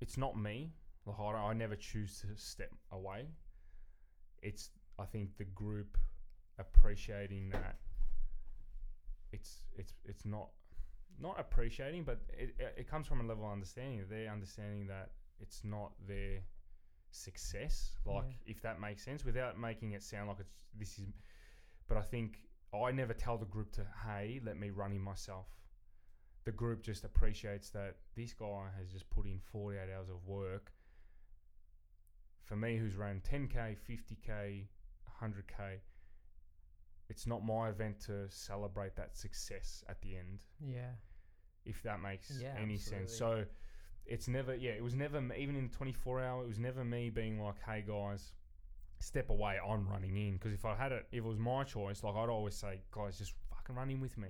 [0.01, 0.73] It's not me.
[1.07, 3.27] Like I, I never choose to step away.
[4.43, 5.97] It's I think the group
[6.59, 7.77] appreciating that.
[9.33, 10.49] It's it's it's not
[11.19, 14.05] not appreciating, but it it, it comes from a level of understanding.
[14.11, 16.41] They're understanding that it's not their
[17.11, 17.97] success.
[18.05, 18.53] Like Yeah.
[18.53, 21.07] if that makes sense, without making it sound like it's this is.
[21.87, 22.39] But I think
[22.75, 25.47] I never tell the group to hey, let me run in myself
[26.45, 30.73] the group just appreciates that this guy has just put in 48 hours of work.
[32.45, 34.67] For me, who's ran 10k, 50k,
[35.23, 35.81] 100k,
[37.11, 40.93] it's not my event to celebrate that success at the end, Yeah.
[41.67, 43.15] if that makes Yeah, any sense.
[43.15, 43.45] So
[44.09, 47.11] it's never, yeah, it was never, even in the 24 hour, it was never me
[47.11, 48.33] being like, hey guys,
[49.01, 50.35] step away, I'm running in.
[50.35, 53.19] Because if I had it, if it was my choice, like I'd always say, guys,
[53.19, 54.29] just fucking run in with me.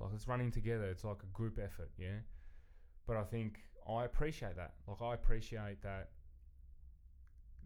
[0.00, 0.84] Like it's running together.
[0.84, 2.18] It's like a group effort, yeah.
[3.06, 4.74] But I think I appreciate that.
[4.86, 6.10] Like I appreciate that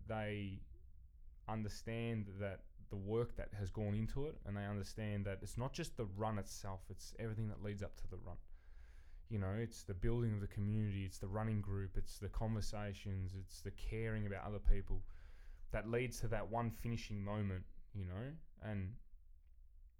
[0.09, 0.61] they
[1.49, 2.61] understand that
[2.91, 6.07] the work that has gone into it, and they understand that it's not just the
[6.17, 8.37] run itself; it's everything that leads up to the run.
[9.31, 13.33] You know, it's the building of the community, it's the running group, it's the conversations,
[13.39, 15.03] it's the caring about other people
[15.73, 17.63] that leads to that one finishing moment.
[17.95, 18.93] You know, and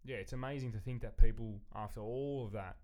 [0.05, 2.77] yeah, it's amazing to think that people, after all of that,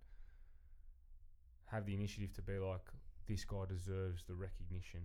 [1.67, 2.83] have the initiative to be like,
[3.27, 5.01] this guy deserves the recognition,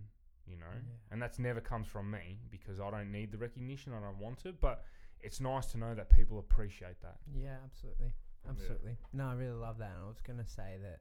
[0.46, 0.74] you know?
[0.74, 1.12] Yeah.
[1.12, 4.46] And that's never comes from me because I don't need the recognition, I don't want
[4.46, 4.84] it, but
[5.22, 7.18] it's nice to know that people appreciate that.
[7.34, 8.14] Yeah, absolutely.
[8.50, 8.98] Absolutely.
[9.14, 9.92] No, I really love that.
[9.96, 11.00] And I was going to say that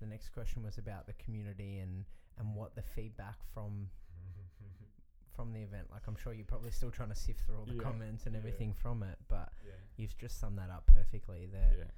[0.00, 2.04] the next question was about the community and,
[2.38, 3.88] and what the feedback from
[5.36, 5.86] from the event.
[5.90, 8.34] Like, I'm sure you're probably still trying to sift through all the Yeah, comments and
[8.34, 8.38] yeah.
[8.40, 9.72] everything from it, but Yeah.
[9.96, 11.46] you've just summed that up perfectly.
[11.46, 11.90] That Yeah.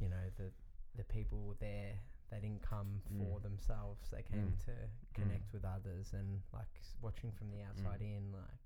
[0.00, 0.52] you know the
[0.96, 1.98] the people were there.
[2.30, 3.42] They didn't come for Mm.
[3.42, 4.08] themselves.
[4.10, 4.64] They came Mm.
[4.66, 8.16] to connect with others and like watching from the outside Mm.
[8.16, 8.32] in.
[8.32, 8.58] Like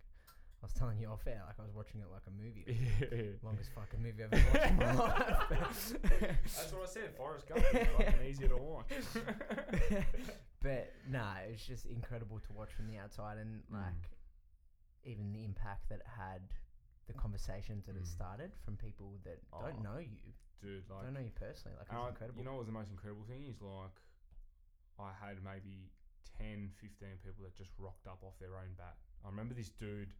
[0.64, 2.64] I was telling you off air, like I was watching it like a movie.
[3.12, 3.36] Yeah.
[3.44, 5.44] Longest fucking movie I've ever watched in my life.
[5.50, 7.12] That's what I said.
[7.18, 8.88] Forrest Gump is fucking easier to watch.
[10.64, 13.76] but nah, it was just incredible to watch from the outside and Mm.
[13.76, 14.08] like
[15.04, 16.40] even the impact that it had,
[17.08, 18.16] the conversations that it Mm.
[18.16, 20.32] started from people that don't Oh, know you,
[20.62, 21.76] Dude, like, don't know you personally.
[21.76, 22.38] Like And it's I- incredible.
[22.40, 24.00] You know what was the most incredible thing is like
[24.98, 25.92] I had maybe
[26.40, 28.96] 10, 15 people that just rocked up off their own bat.
[29.24, 30.14] I remember this dude.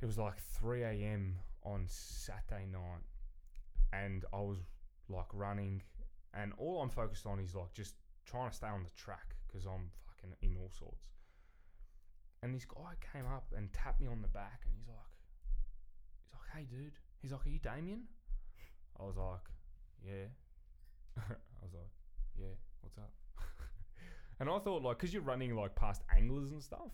[0.00, 1.36] It was like 3 a.m.
[1.64, 3.02] on Saturday night,
[3.92, 4.58] and I was
[5.08, 5.82] like running,
[6.34, 7.94] and all I'm focused on is like just
[8.26, 11.04] trying to stay on the track because I'm fucking in all sorts.
[12.42, 14.96] And this guy came up and tapped me on the back, and he's like,
[16.22, 18.02] he's like, hey dude, he's like, are you Damien?
[19.00, 19.48] I was like,
[20.04, 20.26] yeah.
[21.18, 21.90] I was like,
[22.38, 23.12] yeah, what's up?
[24.40, 26.92] and I thought, like, because you're running, like, past anglers and stuff,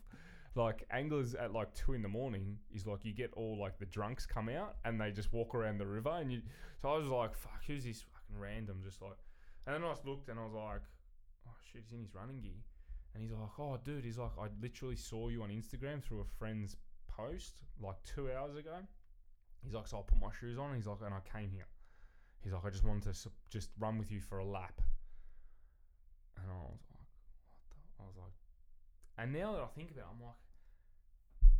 [0.54, 3.86] like, anglers at, like, two in the morning is like, you get all, like, the
[3.86, 6.10] drunks come out and they just walk around the river.
[6.10, 6.42] And you,
[6.80, 8.80] so I was like, fuck, who's this fucking random?
[8.84, 9.16] Just like,
[9.66, 10.82] and then I just looked and I was like,
[11.46, 12.60] oh, shit, he's in his running gear.
[13.14, 16.38] And he's like, oh, dude, he's like, I literally saw you on Instagram through a
[16.38, 16.76] friend's
[17.08, 18.76] post, like, two hours ago.
[19.62, 20.70] He's like, so I put my shoes on.
[20.70, 21.66] And he's like, and I came here.
[22.42, 24.80] He's like, I just wanted to just run with you for a lap.
[26.36, 27.06] And I was like,
[27.68, 28.02] what the?
[28.02, 28.32] I was like,
[29.22, 30.34] and now that I think about it, I'm like,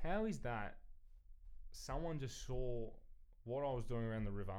[0.03, 0.79] how is that
[1.71, 2.89] someone just saw
[3.45, 4.53] what I was doing around the river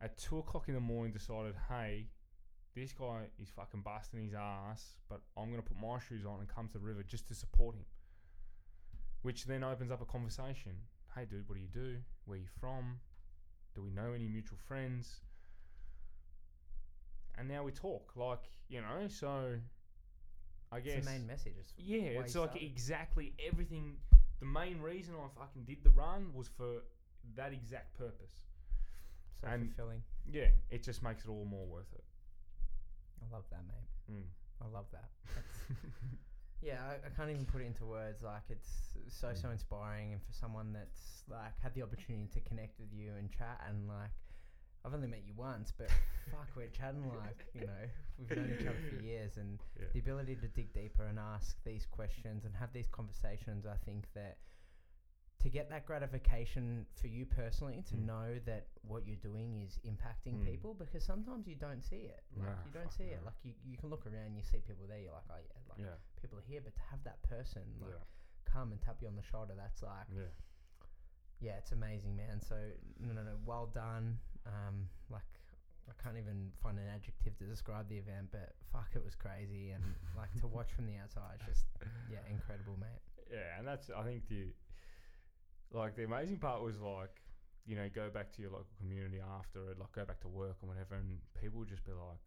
[0.00, 2.08] at two o'clock in the morning, decided, hey,
[2.74, 6.40] this guy is fucking busting his ass, but I'm going to put my shoes on
[6.40, 7.84] and come to the river just to support him.
[9.22, 10.72] Which then opens up a conversation.
[11.14, 11.98] Hey, dude, what do you do?
[12.24, 12.98] Where you from?
[13.76, 15.20] Do we know any mutual friends?
[17.38, 19.06] And now we talk, like you know.
[19.08, 19.54] So,
[20.76, 21.54] I guess it's the main message.
[21.58, 22.62] It's yeah, it's like started.
[22.62, 23.96] exactly everything.
[24.40, 26.82] The main reason I fucking did the run was for
[27.36, 28.34] that exact purpose.
[29.40, 30.02] So And- fulfilling.
[30.30, 32.04] Yeah, it just makes it all more worth it.
[33.22, 34.16] I love that, mate.
[34.18, 34.24] Mm.
[34.62, 35.10] I love that.
[36.62, 38.22] Yeah, I, I can't even put it into words.
[38.22, 39.52] Like it's so so Mm.
[39.52, 43.60] inspiring, and for someone that's like had the opportunity to connect with you and chat,
[43.68, 44.10] and like
[44.86, 45.90] I've only met you once, but
[46.30, 47.84] fuck, we're chatting like you know
[48.18, 49.86] we've known each other for years, and Yeah.
[49.92, 54.06] the ability to dig deeper and ask these questions and have these conversations, I think
[54.14, 54.38] that
[55.40, 58.06] to get that gratification for you personally, to Mm.
[58.06, 60.44] know that what you're doing is impacting Mm.
[60.44, 62.24] people, because sometimes you don't see it.
[62.34, 63.22] Like Nah, you don't see it.
[63.24, 65.78] Like you, you can look around, you see people there, you're like, oh yeah, like
[65.78, 65.94] Yeah.
[66.20, 68.04] people are here, but to have that person like Yeah.
[68.44, 70.30] come and tap you on the shoulder, that's like, Yeah.
[71.38, 72.40] yeah, it's amazing, man.
[72.40, 74.18] So no, no, no, well done.
[74.46, 75.26] Um, like
[75.88, 79.70] I can't even find an adjective to describe the event, but fuck, it was crazy,
[79.70, 79.82] and
[80.16, 81.66] like to watch from the outside, just
[82.10, 83.02] yeah, incredible, mate.
[83.30, 84.54] Yeah, and that's I think the
[85.72, 87.22] like the amazing part was like
[87.66, 90.56] you know go back to your local community after it, like go back to work
[90.62, 92.22] or whatever, and people would just be like,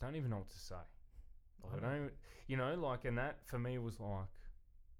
[0.00, 0.82] don't even know what to say.
[1.62, 2.10] Like, I don't,
[2.48, 4.26] you know, like, and that for me was like,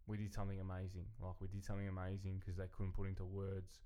[0.06, 1.06] we did something amazing.
[1.20, 3.80] Like, we did something amazing because they couldn't put into words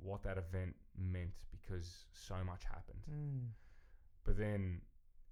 [0.00, 3.02] what that event meant because so much happened.
[3.10, 3.48] Mm.
[4.24, 4.80] But then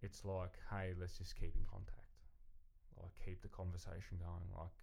[0.02, 2.10] it's like, hey, let's just keep in contact.
[2.96, 4.48] Like, keep the conversation going.
[4.56, 4.76] Like,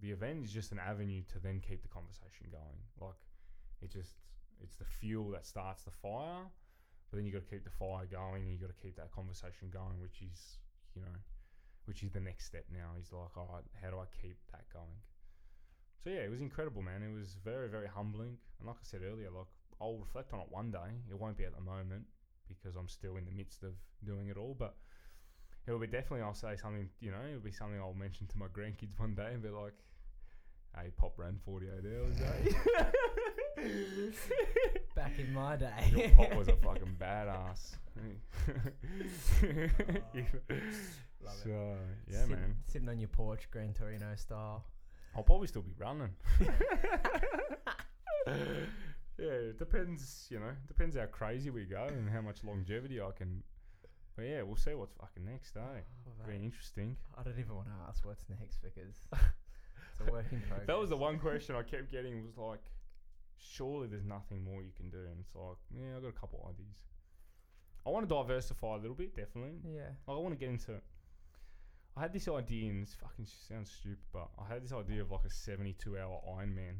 [0.00, 2.80] the event is just an avenue to then keep the conversation going.
[3.00, 3.20] Like,
[3.82, 4.16] it just,
[4.60, 6.44] it's the fuel that starts the fire.
[7.10, 9.12] But then you got to keep the fire going and you got to keep that
[9.12, 10.58] conversation going, which is,
[10.94, 11.16] you know,
[11.86, 12.98] which is the next step now.
[12.98, 15.00] Is like, all right, how do I keep that going?
[16.02, 17.02] So yeah, it was incredible, man.
[17.02, 18.36] It was very, very humbling.
[18.58, 19.50] And like I said earlier, like
[19.80, 20.90] I'll reflect on it one day.
[21.10, 22.04] It won't be at the moment
[22.48, 23.72] because I'm still in the midst of
[24.04, 24.54] doing it all.
[24.58, 24.74] But
[25.66, 26.22] it'll be definitely.
[26.22, 26.88] I'll say something.
[27.00, 29.74] You know, it'll be something I'll mention to my grandkids one day and be like,
[30.76, 32.52] "Hey, Pop ran 48 hours, eh?"
[34.94, 37.74] Back in my day, Your pop was a fucking badass.
[41.24, 41.42] Love it.
[41.42, 41.76] so
[42.10, 42.56] yeah, Sit- man.
[42.66, 44.64] sitting on your porch, Gran Torino style.
[45.14, 46.10] I'll probably still be running.
[49.18, 50.26] yeah, it depends.
[50.30, 53.42] You know, depends how crazy we go and how much longevity I can.
[54.16, 55.60] But yeah, we'll see what's fucking next, eh?
[55.60, 56.96] Oh, Very mate, interesting.
[57.18, 60.66] I don't even want to ask what's next because it's a work in progress.
[60.66, 62.62] That was the one question I kept getting was like,
[63.38, 66.48] surely there's nothing more you can do, and it's like, yeah, I got a couple
[66.50, 66.76] ideas.
[67.86, 69.60] I want to diversify a little bit, definitely.
[69.64, 69.92] Yeah.
[70.06, 70.80] Like, I want to get into.
[71.96, 75.10] I had this idea, and this fucking sounds stupid, but I had this idea of
[75.10, 76.78] like a 72 hour Ironman,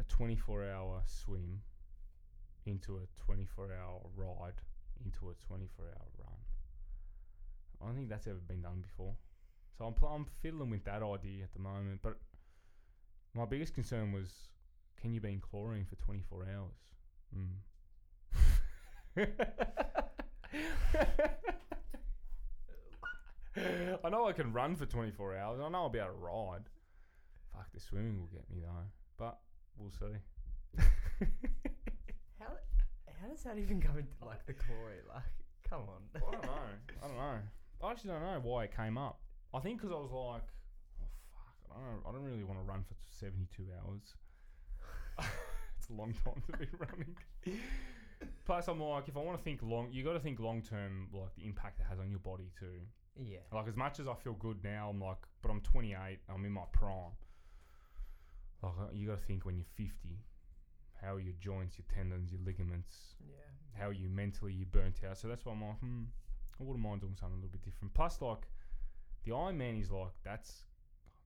[0.00, 1.60] a 24 hour swim
[2.66, 4.60] into a 24 hour ride
[5.04, 6.36] into a 24 hour run.
[7.80, 9.14] I don't think that's ever been done before.
[9.76, 12.18] So I'm, pl- I'm fiddling with that idea at the moment, but
[13.34, 14.48] my biggest concern was
[15.00, 16.74] can you be in chlorine for 24 hours?
[17.36, 17.48] Mm.
[24.04, 25.60] I know I can run for 24 hours.
[25.62, 26.68] I know I'll be able to ride.
[27.52, 28.86] Fuck, the swimming will get me though.
[29.16, 29.38] But
[29.78, 30.16] we'll see.
[32.38, 32.52] How
[33.20, 34.98] how does that even come into like the glory?
[35.12, 35.22] Like,
[35.68, 36.02] come on.
[36.14, 36.48] I don't know.
[37.02, 37.38] I don't know.
[37.82, 39.20] I actually don't know why it came up.
[39.54, 40.42] I think because I was like,
[41.00, 42.02] oh fuck, I don't.
[42.08, 44.14] I don't really want to run for 72 hours.
[45.78, 47.16] it's a long time to be running.
[48.44, 51.08] Plus, I'm like, if I want to think long, you got to think long term,
[51.12, 52.80] like the impact it has on your body too.
[53.16, 53.38] yeah.
[53.52, 56.18] Like as much as I feel good now, I'm like, but I'm 28.
[56.28, 57.12] I'm in my prime.
[58.62, 59.92] Like uh, you got to think when you're 50,
[61.00, 63.36] how are your joints, your tendons, your ligaments, Yeah.
[63.80, 65.16] how you mentally you burnt out.
[65.18, 66.02] So that's why I'm like, hmm,
[66.60, 67.94] I wouldn't mind doing something a little bit different.
[67.94, 68.48] Plus, like
[69.24, 70.64] the Ironman is like that's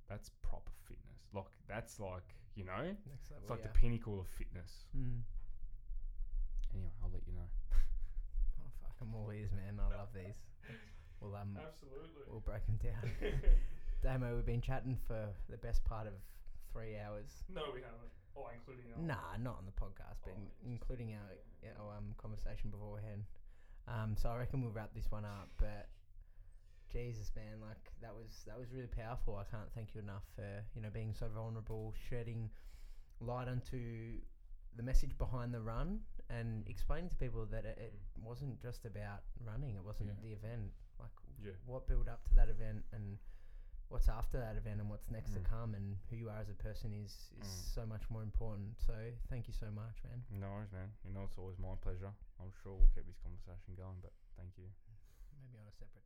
[0.08, 1.22] that's proper fitness.
[1.32, 3.40] Like that's like you know, Next level.
[3.40, 3.68] it's like yeah.
[3.72, 4.84] the pinnacle of fitness.
[4.94, 5.20] Mm.
[6.74, 7.48] Anyway, I'll let you know.
[8.60, 9.80] Oh fuck, I'm all ears, man.
[9.80, 10.36] I love these.
[11.20, 12.22] We'll um, Absolutely.
[12.28, 13.10] we'll break them down.
[14.02, 16.12] Damo, we've been chatting for the best part of
[16.72, 17.44] three hours.
[17.48, 18.10] no, we haven't.
[18.34, 20.72] Oh, including our Nah, not on the podcast, but Oh, in, interesting.
[20.72, 23.24] including our, our um, conversation beforehand.
[23.86, 25.50] Um, so I reckon we'll wrap this one up.
[25.58, 25.88] But
[26.92, 29.36] Jesus, man, like that was that was really powerful.
[29.36, 32.50] I can't thank you enough for you know being so vulnerable, shedding
[33.20, 34.20] light onto
[34.76, 36.00] the message behind the run,
[36.30, 39.76] and explaining to people that it, it wasn't just about running.
[39.76, 40.22] It wasn't Yeah.
[40.22, 40.72] the event.
[40.98, 41.10] Like
[41.42, 41.52] Yeah.
[41.66, 43.18] what built up to that event and
[43.92, 45.34] what's after that event and what's next Mm.
[45.34, 47.74] to come and who you are as a person is is Mm.
[47.76, 48.80] so much more important.
[48.80, 48.94] So
[49.28, 50.24] thank you so much, man.
[50.30, 50.90] No worries, man.
[51.04, 52.12] You know, it's always my pleasure.
[52.40, 54.68] I'm sure we'll keep this conversation going, but thank you.
[55.36, 56.02] Maybe on a separate.